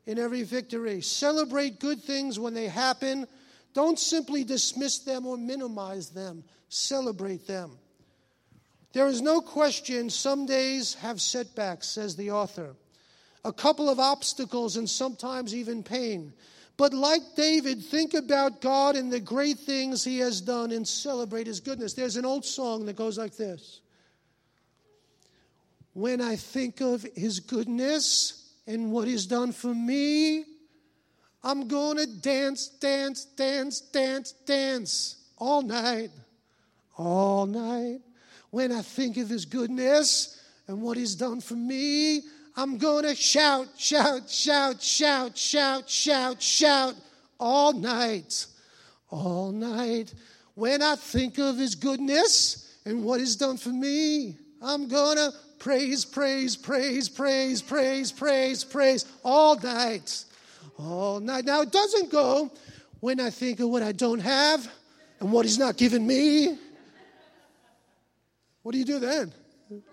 in 0.06 0.18
every 0.18 0.42
victory. 0.42 1.00
Celebrate 1.00 1.80
good 1.80 2.02
things 2.02 2.38
when 2.38 2.54
they 2.54 2.68
happen. 2.68 3.26
Don't 3.74 3.98
simply 3.98 4.44
dismiss 4.44 5.00
them 5.00 5.26
or 5.26 5.36
minimize 5.36 6.10
them, 6.10 6.44
celebrate 6.68 7.46
them. 7.46 7.72
There 8.92 9.08
is 9.08 9.20
no 9.20 9.40
question 9.40 10.08
some 10.08 10.46
days 10.46 10.94
have 10.94 11.20
setbacks, 11.20 11.88
says 11.88 12.16
the 12.16 12.30
author, 12.30 12.74
a 13.44 13.52
couple 13.52 13.90
of 13.90 14.00
obstacles 14.00 14.76
and 14.76 14.88
sometimes 14.88 15.54
even 15.54 15.82
pain. 15.82 16.32
But 16.78 16.94
like 16.94 17.22
David, 17.36 17.82
think 17.84 18.14
about 18.14 18.60
God 18.60 18.96
and 18.96 19.12
the 19.12 19.20
great 19.20 19.58
things 19.58 20.04
he 20.04 20.18
has 20.18 20.40
done 20.40 20.72
and 20.72 20.86
celebrate 20.86 21.46
his 21.46 21.60
goodness. 21.60 21.94
There's 21.94 22.16
an 22.16 22.24
old 22.24 22.44
song 22.44 22.86
that 22.86 22.96
goes 22.96 23.18
like 23.18 23.36
this 23.36 23.80
when 25.92 26.20
I 26.20 26.36
think 26.36 26.82
of 26.82 27.06
his 27.14 27.40
goodness 27.40 28.45
and 28.66 28.90
what 28.90 29.06
he's 29.06 29.26
done 29.26 29.52
for 29.52 29.74
me, 29.74 30.44
I'm 31.42 31.68
to 31.98 32.06
dance, 32.06 32.68
dance, 32.68 33.24
dance, 33.24 33.80
dance, 33.80 34.32
dance 34.32 35.16
all 35.38 35.62
night, 35.62 36.10
all 36.98 37.46
night. 37.46 38.00
When 38.50 38.72
I 38.72 38.82
think 38.82 39.16
of 39.16 39.28
his 39.28 39.44
goodness 39.44 40.40
and 40.66 40.82
what 40.82 40.96
he's 40.96 41.14
done 41.14 41.40
for 41.40 41.54
me, 41.54 42.22
I'm 42.56 42.78
to 43.04 43.14
shout, 43.14 43.68
shout, 43.76 44.28
shout, 44.30 44.80
shout, 44.80 45.36
shout, 45.36 45.90
shout, 45.90 46.42
shout 46.42 46.94
all 47.38 47.72
night, 47.72 48.46
all 49.10 49.52
night. 49.52 50.14
When 50.54 50.82
I 50.82 50.96
think 50.96 51.38
of 51.38 51.58
his 51.58 51.74
goodness 51.74 52.78
and 52.86 53.04
what 53.04 53.20
he's 53.20 53.36
done 53.36 53.58
for 53.58 53.68
me, 53.68 54.36
I'm 54.62 54.88
to 55.16 55.32
praise, 55.58 56.04
praise, 56.04 56.56
praise, 56.56 57.08
praise, 57.08 57.62
praise, 57.62 58.12
praise, 58.12 58.64
praise 58.64 59.04
all 59.24 59.58
night. 59.58 60.24
All 60.78 61.20
night. 61.20 61.44
Now, 61.44 61.62
it 61.62 61.72
doesn't 61.72 62.10
go 62.10 62.50
when 63.00 63.20
I 63.20 63.30
think 63.30 63.60
of 63.60 63.68
what 63.68 63.82
I 63.82 63.92
don't 63.92 64.20
have 64.20 64.70
and 65.20 65.32
what 65.32 65.44
He's 65.44 65.58
not 65.58 65.76
given 65.76 66.06
me. 66.06 66.58
What 68.62 68.72
do 68.72 68.78
you 68.78 68.84
do 68.84 68.98
then? 68.98 69.32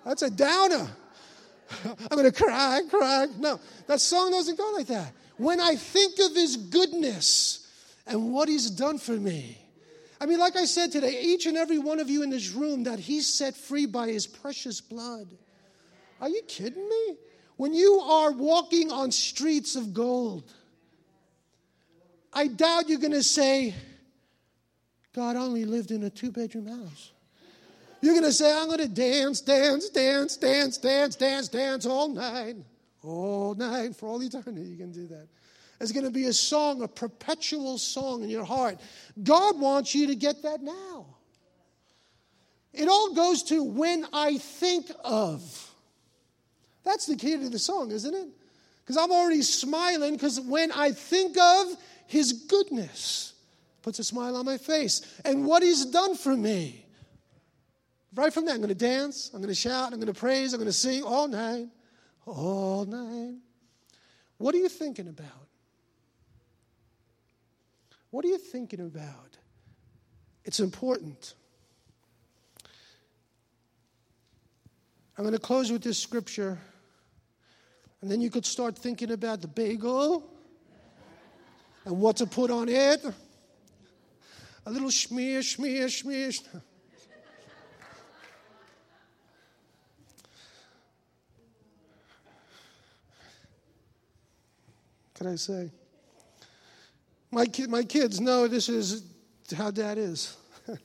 That's 0.05 0.21
a 0.21 0.29
downer. 0.29 0.87
I'm 1.85 2.17
going 2.17 2.29
to 2.29 2.31
cry, 2.31 2.81
cry. 2.89 3.27
No, 3.37 3.59
that 3.87 4.01
song 4.01 4.31
doesn't 4.31 4.57
go 4.57 4.71
like 4.75 4.87
that. 4.87 5.11
When 5.37 5.59
I 5.59 5.75
think 5.75 6.19
of 6.19 6.35
His 6.35 6.57
goodness 6.57 7.67
and 8.05 8.33
what 8.33 8.49
He's 8.49 8.69
done 8.69 8.97
for 8.97 9.13
me, 9.13 9.57
I 10.19 10.25
mean, 10.25 10.39
like 10.39 10.55
I 10.55 10.65
said 10.65 10.91
today, 10.91 11.21
each 11.21 11.45
and 11.47 11.57
every 11.57 11.79
one 11.79 11.99
of 11.99 12.09
you 12.09 12.23
in 12.23 12.29
this 12.29 12.51
room 12.51 12.83
that 12.85 12.99
He's 12.99 13.27
set 13.27 13.55
free 13.55 13.85
by 13.85 14.07
His 14.07 14.25
precious 14.25 14.79
blood. 14.79 15.27
Are 16.23 16.29
you 16.29 16.41
kidding 16.43 16.87
me? 16.87 17.17
When 17.57 17.73
you 17.73 17.99
are 17.99 18.31
walking 18.31 18.93
on 18.93 19.11
streets 19.11 19.75
of 19.75 19.93
gold, 19.93 20.49
I 22.31 22.47
doubt 22.47 22.87
you're 22.87 23.01
going 23.01 23.11
to 23.11 23.21
say, 23.21 23.75
God 25.13 25.35
only 25.35 25.65
lived 25.65 25.91
in 25.91 26.01
a 26.03 26.09
two 26.09 26.31
bedroom 26.31 26.67
house. 26.67 27.11
You're 27.99 28.13
going 28.13 28.23
to 28.23 28.31
say, 28.31 28.57
I'm 28.57 28.67
going 28.67 28.79
to 28.79 28.87
dance, 28.87 29.41
dance, 29.41 29.89
dance, 29.89 30.37
dance, 30.37 30.77
dance, 30.77 31.17
dance, 31.17 31.49
dance 31.49 31.85
all 31.85 32.07
night. 32.07 32.55
All 33.03 33.53
night 33.53 33.93
for 33.93 34.07
all 34.07 34.23
eternity. 34.23 34.61
You 34.61 34.77
can 34.77 34.93
do 34.93 35.07
that. 35.07 35.27
It's 35.81 35.91
going 35.91 36.05
to 36.05 36.11
be 36.11 36.27
a 36.27 36.33
song, 36.33 36.83
a 36.83 36.87
perpetual 36.87 37.77
song 37.77 38.23
in 38.23 38.29
your 38.29 38.45
heart. 38.45 38.79
God 39.21 39.59
wants 39.59 39.93
you 39.93 40.07
to 40.07 40.15
get 40.15 40.41
that 40.43 40.61
now. 40.61 41.05
It 42.71 42.87
all 42.87 43.13
goes 43.13 43.43
to 43.43 43.61
when 43.61 44.05
I 44.13 44.37
think 44.37 44.89
of. 45.03 45.71
That's 46.83 47.05
the 47.05 47.15
key 47.15 47.37
to 47.37 47.49
the 47.49 47.59
song, 47.59 47.91
isn't 47.91 48.13
it? 48.13 48.27
Because 48.81 48.97
I'm 48.97 49.11
already 49.11 49.41
smiling 49.41 50.13
because 50.13 50.39
when 50.39 50.71
I 50.71 50.91
think 50.91 51.37
of 51.37 51.67
his 52.05 52.33
goodness, 52.33 53.33
puts 53.81 53.99
a 53.99 54.03
smile 54.03 54.35
on 54.35 54.45
my 54.45 54.57
face, 54.57 55.01
and 55.25 55.45
what 55.45 55.63
he's 55.63 55.85
done 55.85 56.15
for 56.15 56.35
me. 56.35 56.85
Right 58.15 58.33
from 58.33 58.45
there, 58.45 58.53
I'm 58.53 58.61
going 58.61 58.69
to 58.69 58.75
dance, 58.75 59.31
I'm 59.33 59.39
going 59.41 59.49
to 59.49 59.55
shout, 59.55 59.91
I'm 59.91 59.99
going 59.99 60.13
to 60.13 60.19
praise, 60.19 60.53
I'm 60.53 60.59
going 60.59 60.69
to 60.69 60.73
sing 60.73 61.03
all 61.03 61.27
night, 61.27 61.67
all 62.25 62.85
night. 62.85 63.35
What 64.37 64.53
are 64.53 64.59
you 64.59 64.69
thinking 64.69 65.07
about? 65.07 65.27
What 68.11 68.23
are 68.25 68.27
you 68.27 68.37
thinking 68.37 68.81
about? 68.81 69.37
It's 70.45 70.59
important. 70.59 71.33
I'm 75.17 75.23
going 75.23 75.33
to 75.33 75.39
close 75.39 75.71
with 75.71 75.81
this 75.81 75.97
scripture. 75.97 76.59
And 78.03 78.11
then 78.11 78.19
you 78.19 78.29
could 78.29 78.45
start 78.45 78.77
thinking 78.77 79.11
about 79.11 79.39
the 79.39 79.47
bagel 79.47 80.29
and 81.85 81.97
what 81.97 82.17
to 82.17 82.25
put 82.25 82.51
on 82.51 82.67
it. 82.67 83.01
A 84.65 84.69
little 84.69 84.91
smear, 84.91 85.41
smear, 85.41 85.87
smear. 85.87 86.31
Can 95.13 95.27
I 95.27 95.35
say? 95.35 95.71
My, 97.31 97.45
kid, 97.45 97.69
my 97.69 97.83
kids 97.83 98.19
know 98.19 98.49
this 98.49 98.67
is 98.67 99.05
how 99.55 99.71
dad 99.71 99.97
is. 99.97 100.35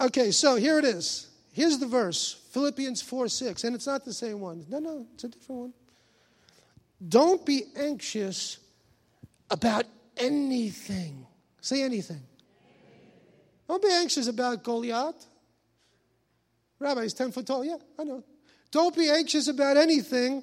okay, 0.00 0.30
so 0.30 0.56
here 0.56 0.78
it 0.78 0.86
is. 0.86 1.29
Here's 1.60 1.76
the 1.76 1.86
verse 1.86 2.40
Philippians 2.52 3.02
4 3.02 3.28
6. 3.28 3.64
And 3.64 3.74
it's 3.76 3.86
not 3.86 4.06
the 4.06 4.14
same 4.14 4.40
one. 4.40 4.64
No, 4.70 4.78
no, 4.78 5.06
it's 5.12 5.24
a 5.24 5.28
different 5.28 5.60
one. 5.60 5.72
Don't 7.06 7.44
be 7.44 7.64
anxious 7.76 8.56
about 9.50 9.84
anything. 10.16 11.26
Say 11.60 11.82
anything. 11.82 12.22
Don't 13.68 13.82
be 13.82 13.92
anxious 13.92 14.26
about 14.26 14.64
Goliath. 14.64 15.26
Rabbi, 16.78 17.02
he's 17.02 17.12
10 17.12 17.30
foot 17.30 17.46
tall. 17.46 17.62
Yeah, 17.62 17.76
I 17.98 18.04
know. 18.04 18.24
Don't 18.70 18.96
be 18.96 19.10
anxious 19.10 19.46
about 19.46 19.76
anything, 19.76 20.42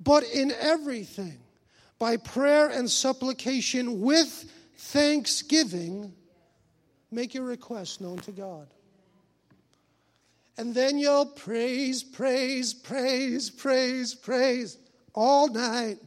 but 0.00 0.24
in 0.24 0.50
everything, 0.50 1.38
by 2.00 2.16
prayer 2.16 2.70
and 2.70 2.90
supplication 2.90 4.00
with 4.00 4.52
thanksgiving, 4.78 6.12
make 7.12 7.34
your 7.34 7.44
request 7.44 8.00
known 8.00 8.18
to 8.18 8.32
God. 8.32 8.66
And 10.58 10.74
then 10.74 10.98
you'll 10.98 11.26
praise, 11.26 12.02
praise, 12.02 12.72
praise, 12.72 13.50
praise, 13.50 14.14
praise 14.14 14.78
all 15.14 15.48
night. 15.48 15.98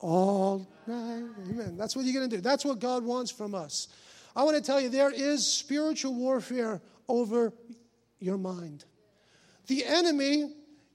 All 0.00 0.66
night. 0.86 1.24
Amen. 1.50 1.76
That's 1.76 1.96
what 1.96 2.04
you're 2.04 2.14
going 2.14 2.28
to 2.28 2.36
do. 2.36 2.42
That's 2.42 2.64
what 2.64 2.78
God 2.78 3.04
wants 3.04 3.30
from 3.30 3.54
us. 3.54 3.88
I 4.36 4.42
want 4.44 4.56
to 4.56 4.62
tell 4.62 4.80
you 4.80 4.88
there 4.88 5.10
is 5.10 5.46
spiritual 5.46 6.14
warfare 6.14 6.80
over 7.08 7.52
your 8.18 8.38
mind. 8.38 8.84
The 9.66 9.84
enemy 9.84 10.52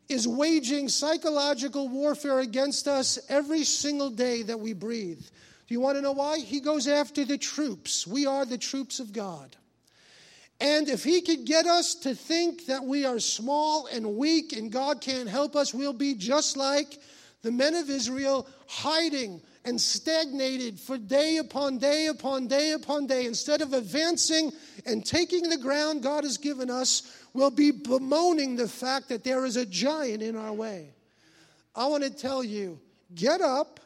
is 0.09 0.27
waging 0.27 0.89
psychological 0.89 1.87
warfare 1.89 2.39
against 2.39 2.87
us 2.87 3.19
every 3.29 3.63
single 3.63 4.09
day 4.09 4.43
that 4.43 4.59
we 4.59 4.73
breathe. 4.73 5.21
Do 5.67 5.73
you 5.73 5.79
want 5.79 5.97
to 5.97 6.01
know 6.01 6.13
why? 6.13 6.37
He 6.39 6.61
goes 6.61 6.87
after 6.87 7.25
the 7.25 7.37
troops. 7.37 8.07
We 8.07 8.25
are 8.25 8.45
the 8.45 8.57
troops 8.57 8.99
of 8.99 9.11
God. 9.11 9.55
And 10.59 10.89
if 10.89 11.03
he 11.03 11.21
could 11.21 11.45
get 11.45 11.67
us 11.67 11.93
to 11.95 12.15
think 12.15 12.65
that 12.65 12.83
we 12.83 13.05
are 13.05 13.19
small 13.19 13.87
and 13.87 14.15
weak 14.15 14.53
and 14.53 14.71
God 14.71 15.01
can't 15.01 15.29
help 15.29 15.55
us, 15.55 15.73
we'll 15.73 15.93
be 15.93 16.15
just 16.15 16.57
like 16.57 16.97
the 17.43 17.51
men 17.51 17.75
of 17.75 17.89
Israel 17.89 18.47
hiding 18.67 19.41
and 19.65 19.79
stagnated 19.79 20.79
for 20.79 20.97
day 20.97 21.37
upon 21.37 21.77
day 21.77 22.07
upon 22.07 22.47
day 22.47 22.71
upon 22.71 23.05
day. 23.05 23.25
Instead 23.25 23.61
of 23.61 23.73
advancing 23.73 24.51
and 24.85 25.05
taking 25.05 25.49
the 25.49 25.57
ground 25.57 26.01
God 26.01 26.23
has 26.23 26.37
given 26.37 26.71
us, 26.71 27.03
we'll 27.33 27.51
be 27.51 27.71
bemoaning 27.71 28.55
the 28.55 28.67
fact 28.67 29.09
that 29.09 29.23
there 29.23 29.45
is 29.45 29.57
a 29.57 29.65
giant 29.65 30.23
in 30.23 30.35
our 30.35 30.53
way. 30.53 30.89
I 31.75 31.85
want 31.87 32.03
to 32.03 32.09
tell 32.09 32.43
you 32.43 32.79
get 33.13 33.41
up, 33.41 33.79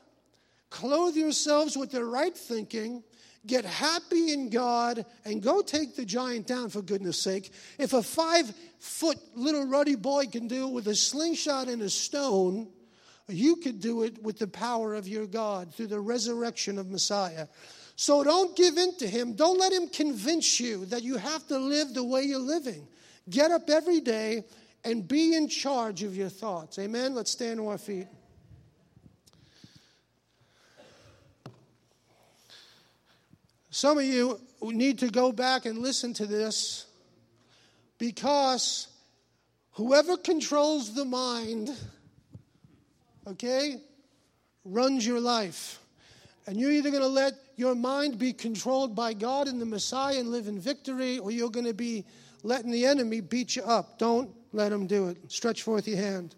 clothe 0.69 1.15
yourselves 1.15 1.75
with 1.75 1.91
the 1.91 2.05
right 2.05 2.35
thinking, 2.35 3.03
get 3.45 3.65
happy 3.65 4.31
in 4.31 4.49
God, 4.49 5.05
and 5.25 5.41
go 5.41 5.61
take 5.61 5.95
the 5.95 6.05
giant 6.05 6.47
down 6.47 6.69
for 6.69 6.81
goodness 6.81 7.19
sake. 7.19 7.51
If 7.79 7.93
a 7.93 8.03
five 8.03 8.53
foot 8.79 9.17
little 9.35 9.67
ruddy 9.67 9.95
boy 9.95 10.27
can 10.27 10.47
do 10.47 10.67
it 10.67 10.71
with 10.71 10.87
a 10.87 10.95
slingshot 10.95 11.67
and 11.67 11.81
a 11.81 11.89
stone, 11.89 12.67
you 13.27 13.55
could 13.55 13.79
do 13.79 14.03
it 14.03 14.21
with 14.21 14.39
the 14.39 14.47
power 14.47 14.93
of 14.93 15.07
your 15.07 15.25
God 15.25 15.73
through 15.73 15.87
the 15.87 15.99
resurrection 15.99 16.77
of 16.77 16.89
Messiah. 16.89 17.47
So 17.95 18.23
don't 18.23 18.55
give 18.55 18.77
in 18.77 18.95
to 18.97 19.07
him. 19.07 19.33
Don't 19.33 19.59
let 19.59 19.71
him 19.71 19.87
convince 19.87 20.59
you 20.59 20.85
that 20.87 21.03
you 21.03 21.17
have 21.17 21.47
to 21.47 21.57
live 21.57 21.93
the 21.93 22.03
way 22.03 22.23
you're 22.23 22.39
living. 22.39 22.87
Get 23.29 23.51
up 23.51 23.69
every 23.69 24.01
day 24.01 24.43
and 24.83 25.07
be 25.07 25.35
in 25.35 25.47
charge 25.47 26.03
of 26.03 26.15
your 26.15 26.29
thoughts. 26.29 26.79
Amen. 26.79 27.13
Let's 27.13 27.31
stand 27.31 27.59
on 27.59 27.67
our 27.67 27.77
feet. 27.77 28.07
Some 33.71 33.97
of 33.97 34.03
you 34.03 34.39
need 34.61 34.99
to 34.99 35.09
go 35.09 35.31
back 35.31 35.65
and 35.65 35.79
listen 35.79 36.13
to 36.15 36.25
this 36.25 36.85
because 37.97 38.87
whoever 39.71 40.17
controls 40.17 40.93
the 40.93 41.05
mind, 41.05 41.71
okay, 43.25 43.77
runs 44.65 45.07
your 45.07 45.21
life. 45.21 45.79
And 46.47 46.59
you're 46.59 46.71
either 46.71 46.89
going 46.89 47.01
to 47.01 47.07
let 47.07 47.33
your 47.55 47.73
mind 47.73 48.19
be 48.19 48.33
controlled 48.33 48.93
by 48.93 49.13
God 49.13 49.47
and 49.47 49.61
the 49.61 49.65
Messiah 49.65 50.19
and 50.19 50.29
live 50.29 50.47
in 50.47 50.59
victory, 50.59 51.19
or 51.19 51.31
you're 51.31 51.49
going 51.49 51.65
to 51.65 51.73
be 51.73 52.03
letting 52.43 52.71
the 52.71 52.85
enemy 52.85 53.21
beat 53.21 53.55
you 53.55 53.63
up. 53.63 53.97
Don't 53.99 54.31
let 54.51 54.71
him 54.71 54.85
do 54.85 55.07
it. 55.07 55.31
Stretch 55.31 55.61
forth 55.61 55.87
your 55.87 55.97
hand. 55.97 56.35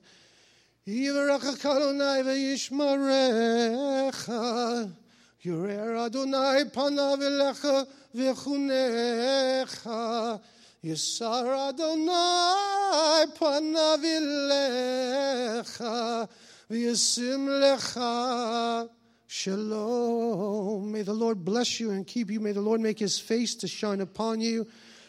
יראה 5.44 6.06
אדוני 6.06 6.70
פניו 6.72 7.18
אליך 7.22 7.68
וחונך. 8.14 9.90
יסר 10.84 11.68
אדוני 11.68 12.12
פניו 13.38 13.98
אליך 14.04 15.84
וישים 16.70 17.48
לך 17.48 18.00
Shalom. 19.30 20.90
May 20.90 21.02
the 21.02 21.12
Lord 21.12 21.44
bless 21.44 21.78
you 21.78 21.90
and 21.90 22.06
keep 22.06 22.30
you. 22.30 22.40
May 22.40 22.52
the 22.52 22.62
Lord 22.62 22.80
make 22.80 22.98
his 22.98 23.18
face 23.18 23.54
to 23.56 23.68
shine 23.68 24.00
upon 24.00 24.40
you 24.40 24.66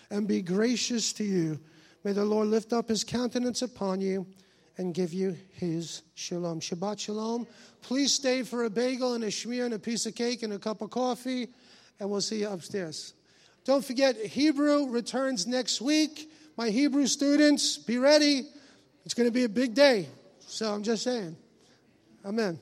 and 0.09 0.27
be 0.27 0.41
gracious 0.41 1.13
to 1.13 1.23
you. 1.23 1.57
May 2.03 2.11
the 2.11 2.25
Lord 2.25 2.49
lift 2.49 2.73
up 2.73 2.89
his 2.89 3.05
countenance 3.05 3.61
upon 3.61 4.01
you 4.01 4.27
and 4.76 4.94
give 4.94 5.12
you 5.12 5.36
his 5.54 6.02
shalom. 6.14 6.60
Shabbat 6.60 6.98
shalom. 6.98 7.46
Please 7.82 8.12
stay 8.12 8.42
for 8.42 8.64
a 8.64 8.70
bagel 8.70 9.14
and 9.14 9.24
a 9.24 9.28
schmear 9.28 9.64
and 9.64 9.74
a 9.74 9.78
piece 9.78 10.06
of 10.06 10.14
cake 10.14 10.42
and 10.42 10.52
a 10.52 10.58
cup 10.58 10.82
of 10.82 10.90
coffee, 10.90 11.48
and 12.00 12.10
we'll 12.10 12.20
see 12.20 12.40
you 12.40 12.48
upstairs. 12.48 13.14
Don't 13.64 13.84
forget, 13.84 14.16
Hebrew 14.16 14.88
returns 14.88 15.46
next 15.46 15.80
week. 15.80 16.30
My 16.56 16.70
Hebrew 16.70 17.06
students, 17.06 17.78
be 17.78 17.98
ready. 17.98 18.46
It's 19.04 19.14
going 19.14 19.28
to 19.28 19.32
be 19.32 19.44
a 19.44 19.48
big 19.48 19.74
day. 19.74 20.08
So 20.40 20.72
I'm 20.72 20.82
just 20.82 21.02
saying. 21.02 21.36
Amen. 22.24 22.58